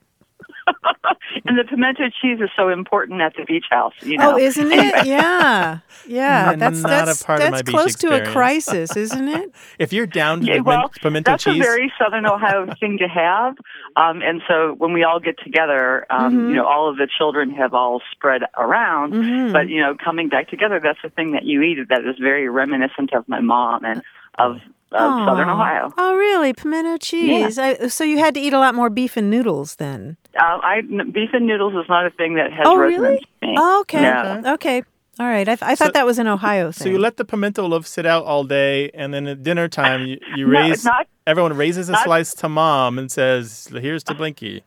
And 1.44 1.58
the 1.58 1.64
pimento 1.64 2.04
cheese 2.20 2.38
is 2.40 2.50
so 2.56 2.68
important 2.68 3.20
at 3.20 3.34
the 3.36 3.44
beach 3.44 3.66
house. 3.70 3.92
You 4.02 4.18
know? 4.18 4.34
Oh, 4.34 4.38
isn't 4.38 4.72
it? 4.72 5.06
Yeah, 5.06 5.78
yeah. 6.06 6.50
N- 6.52 6.58
That's 6.58 6.80
not 6.80 7.06
that's 7.06 7.20
a 7.20 7.24
part 7.24 7.40
of 7.40 7.42
that's 7.44 7.52
my 7.52 7.62
beach 7.62 7.74
close 7.74 7.94
to 7.96 8.08
a 8.22 8.26
crisis, 8.26 8.96
isn't 8.96 9.28
it? 9.28 9.52
If 9.78 9.92
you're 9.92 10.06
down 10.06 10.40
to 10.40 10.46
Yeah, 10.46 10.56
the 10.58 10.62
well, 10.62 10.88
pimento 11.02 11.32
that's 11.32 11.44
cheese, 11.44 11.56
a 11.60 11.62
very 11.62 11.92
Southern 11.98 12.26
Ohio 12.26 12.66
thing 12.80 12.98
to 12.98 13.08
have. 13.08 13.56
Um, 13.96 14.22
and 14.22 14.40
so 14.48 14.74
when 14.78 14.92
we 14.92 15.04
all 15.04 15.20
get 15.20 15.36
together, 15.42 16.06
um, 16.10 16.34
Mhm. 16.34 16.48
you 16.50 16.54
know, 16.56 16.66
all 16.66 16.88
of 16.88 16.96
the 16.96 17.08
children 17.18 17.50
have 17.50 17.74
all 17.74 18.00
spread 18.12 18.42
around. 18.56 19.12
Mhm. 19.14 19.52
But 19.52 19.68
you 19.68 19.80
know, 19.80 19.94
coming 20.02 20.28
back 20.28 20.48
together, 20.48 20.80
that's 20.82 21.00
the 21.02 21.10
thing 21.10 21.32
that 21.32 21.44
you 21.44 21.60
eat 21.62 21.78
that 21.88 22.00
is 22.04 22.16
very 22.20 22.48
reminiscent 22.48 23.12
of 23.14 23.28
my 23.28 23.40
mom 23.40 23.84
and 23.84 24.02
of, 24.38 24.56
of 24.92 25.26
Southern 25.26 25.48
Ohio. 25.48 25.92
Oh, 25.98 26.14
really? 26.16 26.52
Pimento 26.52 26.96
cheese. 26.98 27.58
I, 27.58 27.88
so 27.88 28.04
you 28.04 28.18
had 28.18 28.34
to 28.34 28.40
eat 28.40 28.52
a 28.52 28.58
lot 28.58 28.74
more 28.74 28.90
beef 28.90 29.16
and 29.16 29.30
noodles 29.30 29.76
then. 29.76 30.16
Uh, 30.38 30.58
I 30.62 30.80
beef 31.12 31.30
and 31.32 31.46
noodles 31.46 31.74
is 31.74 31.88
not 31.88 32.06
a 32.06 32.10
thing 32.10 32.34
that 32.34 32.52
has 32.52 32.62
Oh, 32.66 32.76
resonance 32.76 33.02
really? 33.02 33.18
to 33.42 33.46
me. 33.46 33.54
Oh, 33.58 33.80
okay. 33.82 34.02
No. 34.02 34.42
Okay. 34.54 34.82
All 35.20 35.26
right. 35.26 35.48
I, 35.48 35.52
I 35.62 35.74
So- 35.74 35.84
thought 35.84 35.94
that 35.94 36.06
was 36.06 36.18
an 36.18 36.26
Ohio 36.26 36.72
thing. 36.72 36.84
so 36.84 36.88
you 36.90 36.98
let 36.98 37.16
the 37.18 37.24
pimento 37.24 37.66
loaf 37.66 37.86
sit 37.86 38.04
out 38.04 38.24
all 38.24 38.42
day, 38.44 38.90
and 38.94 39.14
then 39.14 39.28
at 39.28 39.42
dinner 39.44 39.68
time, 39.68 40.06
you, 40.06 40.18
you 40.36 40.46
No, 40.48 40.60
raise. 40.60 40.84
not- 40.84 41.06
everyone 41.26 41.56
raises 41.56 41.88
a 41.88 41.92
not- 41.92 42.04
slice 42.04 42.34
to 42.34 42.48
mom 42.48 42.98
and 42.98 43.12
says, 43.12 43.68
"Here's 43.72 44.02
to 44.04 44.14
Blinky." 44.14 44.64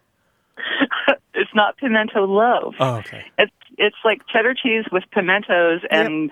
it's 1.34 1.52
not 1.54 1.78
pimento 1.78 2.26
loaf. 2.26 2.76
Oh, 2.80 2.96
okay. 2.98 3.26
It's 3.38 3.52
it's 3.78 3.96
like 4.04 4.22
cheddar 4.28 4.54
cheese 4.56 4.86
with 4.92 5.04
pimentos 5.12 5.82
and 5.92 6.32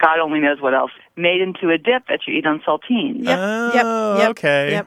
God 0.00 0.18
only 0.20 0.38
knows 0.40 0.60
what 0.60 0.72
else 0.74 0.92
made 1.16 1.40
into 1.40 1.70
a 1.70 1.78
dip 1.78 2.06
that 2.08 2.20
you 2.28 2.34
eat 2.34 2.46
on 2.46 2.60
saltines. 2.60 3.24
oh, 3.26 4.16
yep, 4.18 4.28
okay. 4.30 4.70
yep. 4.72 4.86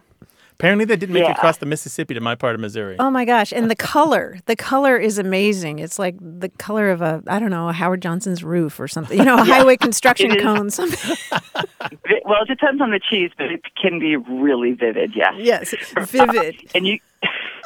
Apparently, 0.60 0.84
they 0.84 0.98
didn't 0.98 1.14
make 1.14 1.24
Yeah. 1.24 1.32
it 1.32 1.38
across 1.38 1.56
the 1.58 1.66
Mississippi 1.66 2.14
to 2.16 2.20
my 2.20 2.36
part 2.36 2.54
of 2.54 2.60
Missouri. 2.60 2.98
Oh 3.00 3.10
my 3.10 3.24
gosh! 3.24 3.54
And 3.54 3.72
the 3.72 3.78
color, 3.78 4.40
the 4.46 4.58
color 4.58 4.98
is 4.98 5.18
amazing. 5.18 5.80
It's 5.80 5.98
like 5.98 6.16
the 6.20 6.50
color 6.50 6.90
of 6.90 7.02
a, 7.02 7.24
I 7.28 7.40
don't 7.40 7.50
know, 7.50 7.70
a 7.70 7.72
Howard 7.72 8.02
Johnson's 8.02 8.44
roof 8.44 8.78
or 8.78 8.88
something. 8.90 9.18
You 9.18 9.24
know, 9.24 9.38
a 9.40 9.44
highway 9.56 9.78
construction 9.78 10.32
It 10.32 10.38
is. 10.40 10.44
cone. 10.44 10.70
Something. 10.70 11.16
Well, 12.26 12.44
it 12.44 12.48
depends 12.48 12.80
on 12.82 12.92
the 12.92 13.00
cheese, 13.00 13.32
but 13.38 13.48
it 13.52 13.62
can 13.82 13.98
be 14.00 14.16
really 14.16 14.74
vivid. 14.74 15.14
Yes. 15.16 15.34
Yes, 15.38 15.74
vivid. 15.98 16.58
and 16.76 16.86
you, 16.86 17.00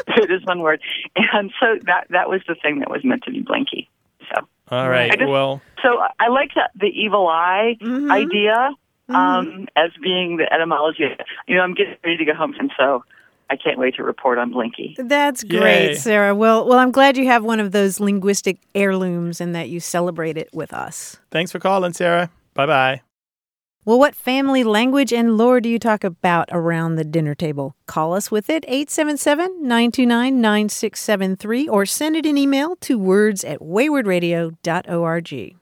it 0.07 0.31
is 0.31 0.45
one 0.45 0.61
word. 0.61 0.79
And 1.33 1.51
so 1.59 1.79
that 1.85 2.05
that 2.11 2.29
was 2.29 2.41
the 2.47 2.55
thing 2.55 2.79
that 2.79 2.89
was 2.89 3.03
meant 3.03 3.23
to 3.23 3.31
be 3.31 3.41
blinky. 3.41 3.89
So. 4.33 4.47
All 4.69 4.89
right. 4.89 5.11
Just- 5.17 5.29
well, 5.29 5.61
So 5.81 5.97
I 6.19 6.29
like 6.29 6.51
the, 6.53 6.69
the 6.79 6.85
evil 6.87 7.27
eye 7.27 7.75
Mm-hmm. 7.81 8.09
idea 8.11 8.69
um, 9.09 9.67
as 9.75 9.91
being 10.01 10.37
the 10.37 10.51
etymology. 10.51 11.03
You 11.47 11.55
know, 11.57 11.61
I'm 11.61 11.73
getting 11.73 11.95
ready 12.03 12.17
to 12.17 12.25
go 12.25 12.33
home, 12.33 12.53
and 12.59 12.71
so 12.77 13.03
I 13.49 13.55
can't 13.55 13.77
wait 13.77 13.95
to 13.95 14.03
report 14.03 14.37
on 14.37 14.51
Blinky. 14.51 14.95
That's 14.97 15.43
Yay. 15.43 15.59
great, 15.59 15.95
Sarah. 15.97 16.33
Well, 16.33 16.67
well, 16.67 16.79
I'm 16.79 16.91
glad 16.91 17.17
you 17.17 17.25
have 17.27 17.43
one 17.43 17.59
of 17.59 17.71
those 17.71 17.99
linguistic 17.99 18.59
heirlooms 18.73 19.41
and 19.41 19.53
that 19.55 19.69
you 19.69 19.79
celebrate 19.79 20.37
it 20.37 20.49
with 20.53 20.73
us. 20.73 21.17
thanks 21.31 21.51
for 21.51 21.59
calling, 21.59 21.93
Sarah. 21.93 22.29
Bye 22.53 22.65
bye. 22.65 23.01
Well, 23.85 23.99
what 23.99 24.15
family 24.15 24.63
language 24.63 25.11
and 25.11 25.35
lore 25.37 25.59
do 25.59 25.67
you 25.67 25.77
talk 25.77 26.05
about 26.05 26.47
around 26.53 26.95
the 26.95 27.03
dinner 27.03 27.35
table? 27.35 27.75
Call 27.85 28.13
us 28.13 28.31
with 28.31 28.49
it, 28.49 28.63
877 28.65 29.61
929 29.61 30.39
9673, 30.39 31.67
or 31.67 31.85
send 31.85 32.15
it 32.15 32.25
an 32.25 32.37
email 32.37 32.77
to 32.77 32.97
words 32.97 33.43
at 33.43 33.59
waywordradio.org. 33.59 35.55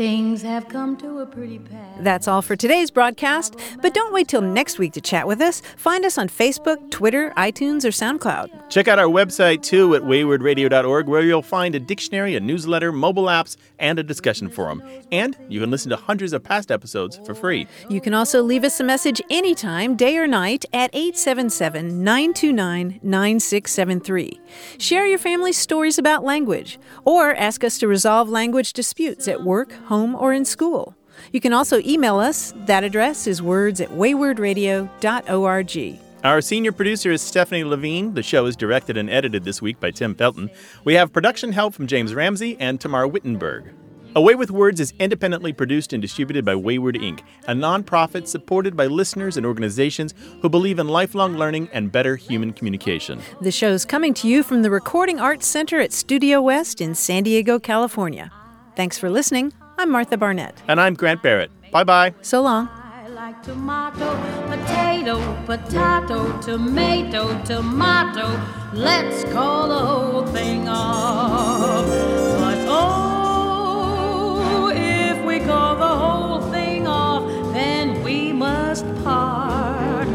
Things 0.00 0.40
have 0.40 0.66
come 0.66 0.96
to 0.96 1.18
a 1.18 1.26
pretty 1.26 1.58
pass. 1.58 1.98
That's 2.00 2.26
all 2.26 2.40
for 2.40 2.56
today's 2.56 2.90
broadcast, 2.90 3.54
but 3.82 3.92
don't 3.92 4.14
wait 4.14 4.28
till 4.28 4.40
next 4.40 4.78
week 4.78 4.94
to 4.94 5.00
chat 5.02 5.26
with 5.26 5.42
us. 5.42 5.60
Find 5.76 6.06
us 6.06 6.16
on 6.16 6.30
Facebook, 6.30 6.90
Twitter, 6.90 7.34
iTunes, 7.36 7.84
or 7.84 7.88
SoundCloud. 7.88 8.70
Check 8.70 8.88
out 8.88 8.98
our 8.98 9.08
website 9.08 9.62
too 9.62 9.94
at 9.94 10.00
waywordradio.org, 10.00 11.06
where 11.06 11.20
you'll 11.20 11.42
find 11.42 11.74
a 11.74 11.78
dictionary, 11.78 12.34
a 12.34 12.40
newsletter, 12.40 12.92
mobile 12.92 13.24
apps, 13.24 13.58
and 13.78 13.98
a 13.98 14.02
discussion 14.02 14.48
forum. 14.48 14.82
And 15.12 15.36
you 15.50 15.60
can 15.60 15.70
listen 15.70 15.90
to 15.90 15.96
hundreds 15.96 16.32
of 16.32 16.42
past 16.42 16.70
episodes 16.70 17.20
for 17.26 17.34
free. 17.34 17.66
You 17.90 18.00
can 18.00 18.14
also 18.14 18.42
leave 18.42 18.64
us 18.64 18.80
a 18.80 18.84
message 18.84 19.20
anytime, 19.28 19.96
day 19.96 20.16
or 20.16 20.26
night, 20.26 20.64
at 20.72 20.88
877 20.94 22.02
929 22.02 23.00
9673. 23.02 24.40
Share 24.78 25.06
your 25.06 25.18
family's 25.18 25.58
stories 25.58 25.98
about 25.98 26.24
language, 26.24 26.78
or 27.04 27.34
ask 27.34 27.62
us 27.62 27.76
to 27.80 27.86
resolve 27.86 28.30
language 28.30 28.72
disputes 28.72 29.28
at 29.28 29.42
work, 29.42 29.74
home, 29.90 30.14
or 30.14 30.32
in 30.32 30.46
school. 30.46 30.94
You 31.32 31.40
can 31.40 31.52
also 31.52 31.80
email 31.80 32.18
us. 32.18 32.54
That 32.64 32.84
address 32.84 33.26
is 33.26 33.42
words 33.42 33.80
at 33.80 33.90
waywordradio.org. 33.90 35.98
Our 36.22 36.40
senior 36.40 36.72
producer 36.72 37.10
is 37.10 37.22
Stephanie 37.22 37.64
Levine. 37.64 38.14
The 38.14 38.22
show 38.22 38.46
is 38.46 38.54
directed 38.54 38.96
and 38.96 39.10
edited 39.10 39.44
this 39.44 39.60
week 39.60 39.80
by 39.80 39.90
Tim 39.90 40.14
Felton. 40.14 40.50
We 40.84 40.94
have 40.94 41.12
production 41.12 41.52
help 41.52 41.74
from 41.74 41.86
James 41.86 42.14
Ramsey 42.14 42.56
and 42.60 42.80
Tamar 42.80 43.08
Wittenberg. 43.08 43.72
A 44.16 44.20
Way 44.20 44.34
with 44.34 44.50
Words 44.50 44.80
is 44.80 44.92
independently 44.98 45.52
produced 45.52 45.92
and 45.92 46.02
distributed 46.02 46.44
by 46.44 46.54
Wayword 46.54 46.96
Inc., 46.96 47.20
a 47.46 47.54
nonprofit 47.54 48.26
supported 48.26 48.76
by 48.76 48.86
listeners 48.86 49.36
and 49.36 49.46
organizations 49.46 50.14
who 50.42 50.48
believe 50.48 50.80
in 50.80 50.88
lifelong 50.88 51.36
learning 51.36 51.68
and 51.72 51.92
better 51.92 52.16
human 52.16 52.52
communication. 52.52 53.20
The 53.40 53.52
show 53.52 53.70
is 53.70 53.84
coming 53.84 54.12
to 54.14 54.28
you 54.28 54.42
from 54.42 54.62
the 54.62 54.70
Recording 54.70 55.20
Arts 55.20 55.46
Center 55.46 55.78
at 55.78 55.92
Studio 55.92 56.42
West 56.42 56.80
in 56.80 56.94
San 56.94 57.22
Diego, 57.22 57.60
California. 57.60 58.32
Thanks 58.74 58.98
for 58.98 59.08
listening. 59.08 59.52
I'm 59.80 59.90
Martha 59.90 60.18
Barnette. 60.18 60.62
And 60.68 60.78
I'm 60.78 60.92
Grant 60.92 61.22
Barrett. 61.22 61.50
Bye 61.70 61.84
bye. 61.84 62.12
So 62.20 62.42
long. 62.42 62.68
like 63.14 63.42
tomato, 63.42 64.14
potato, 64.46 65.42
potato, 65.46 66.38
tomato, 66.42 67.42
tomato. 67.44 68.28
Let's 68.74 69.24
call 69.32 69.68
the 69.68 69.78
whole 69.78 70.26
thing 70.26 70.68
off. 70.68 71.86
But 71.86 72.58
oh, 72.68 74.70
if 74.74 75.24
we 75.24 75.40
call 75.40 75.76
the 75.76 75.88
whole 75.88 76.42
thing 76.52 76.86
off, 76.86 77.54
then 77.54 78.02
we 78.02 78.34
must 78.34 78.84
part. 79.02 80.08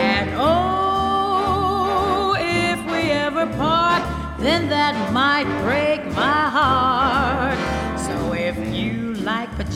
And 0.00 0.30
oh, 0.38 2.34
if 2.38 2.78
we 2.90 3.10
ever 3.10 3.44
part, 3.58 4.02
then 4.38 4.70
that 4.70 5.12
might 5.12 5.44
break 5.62 6.06
my 6.16 6.48
heart 6.48 7.69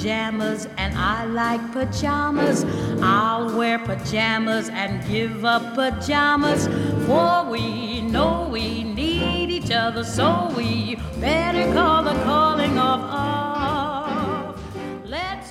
pajamas, 0.05 0.69
and 0.77 0.95
I 0.99 1.25
like 1.25 1.73
pajamas. 1.73 2.67
I'll 3.01 3.57
wear 3.57 3.79
pajamas 3.79 4.69
and 4.69 5.03
give 5.09 5.47
up 5.47 5.75
pajamas, 5.75 6.67
for 7.07 7.51
we 7.51 8.03
know 8.03 8.47
we 8.53 8.85
need 8.85 9.49
each 9.49 9.71
other, 9.71 10.05
so 10.05 10.53
we 10.55 10.97
better 11.19 11.73
call 11.73 12.03
the 12.03 12.13
calling 12.25 12.73
of 12.73 13.01
off. 13.01 14.61
Let 15.07 15.44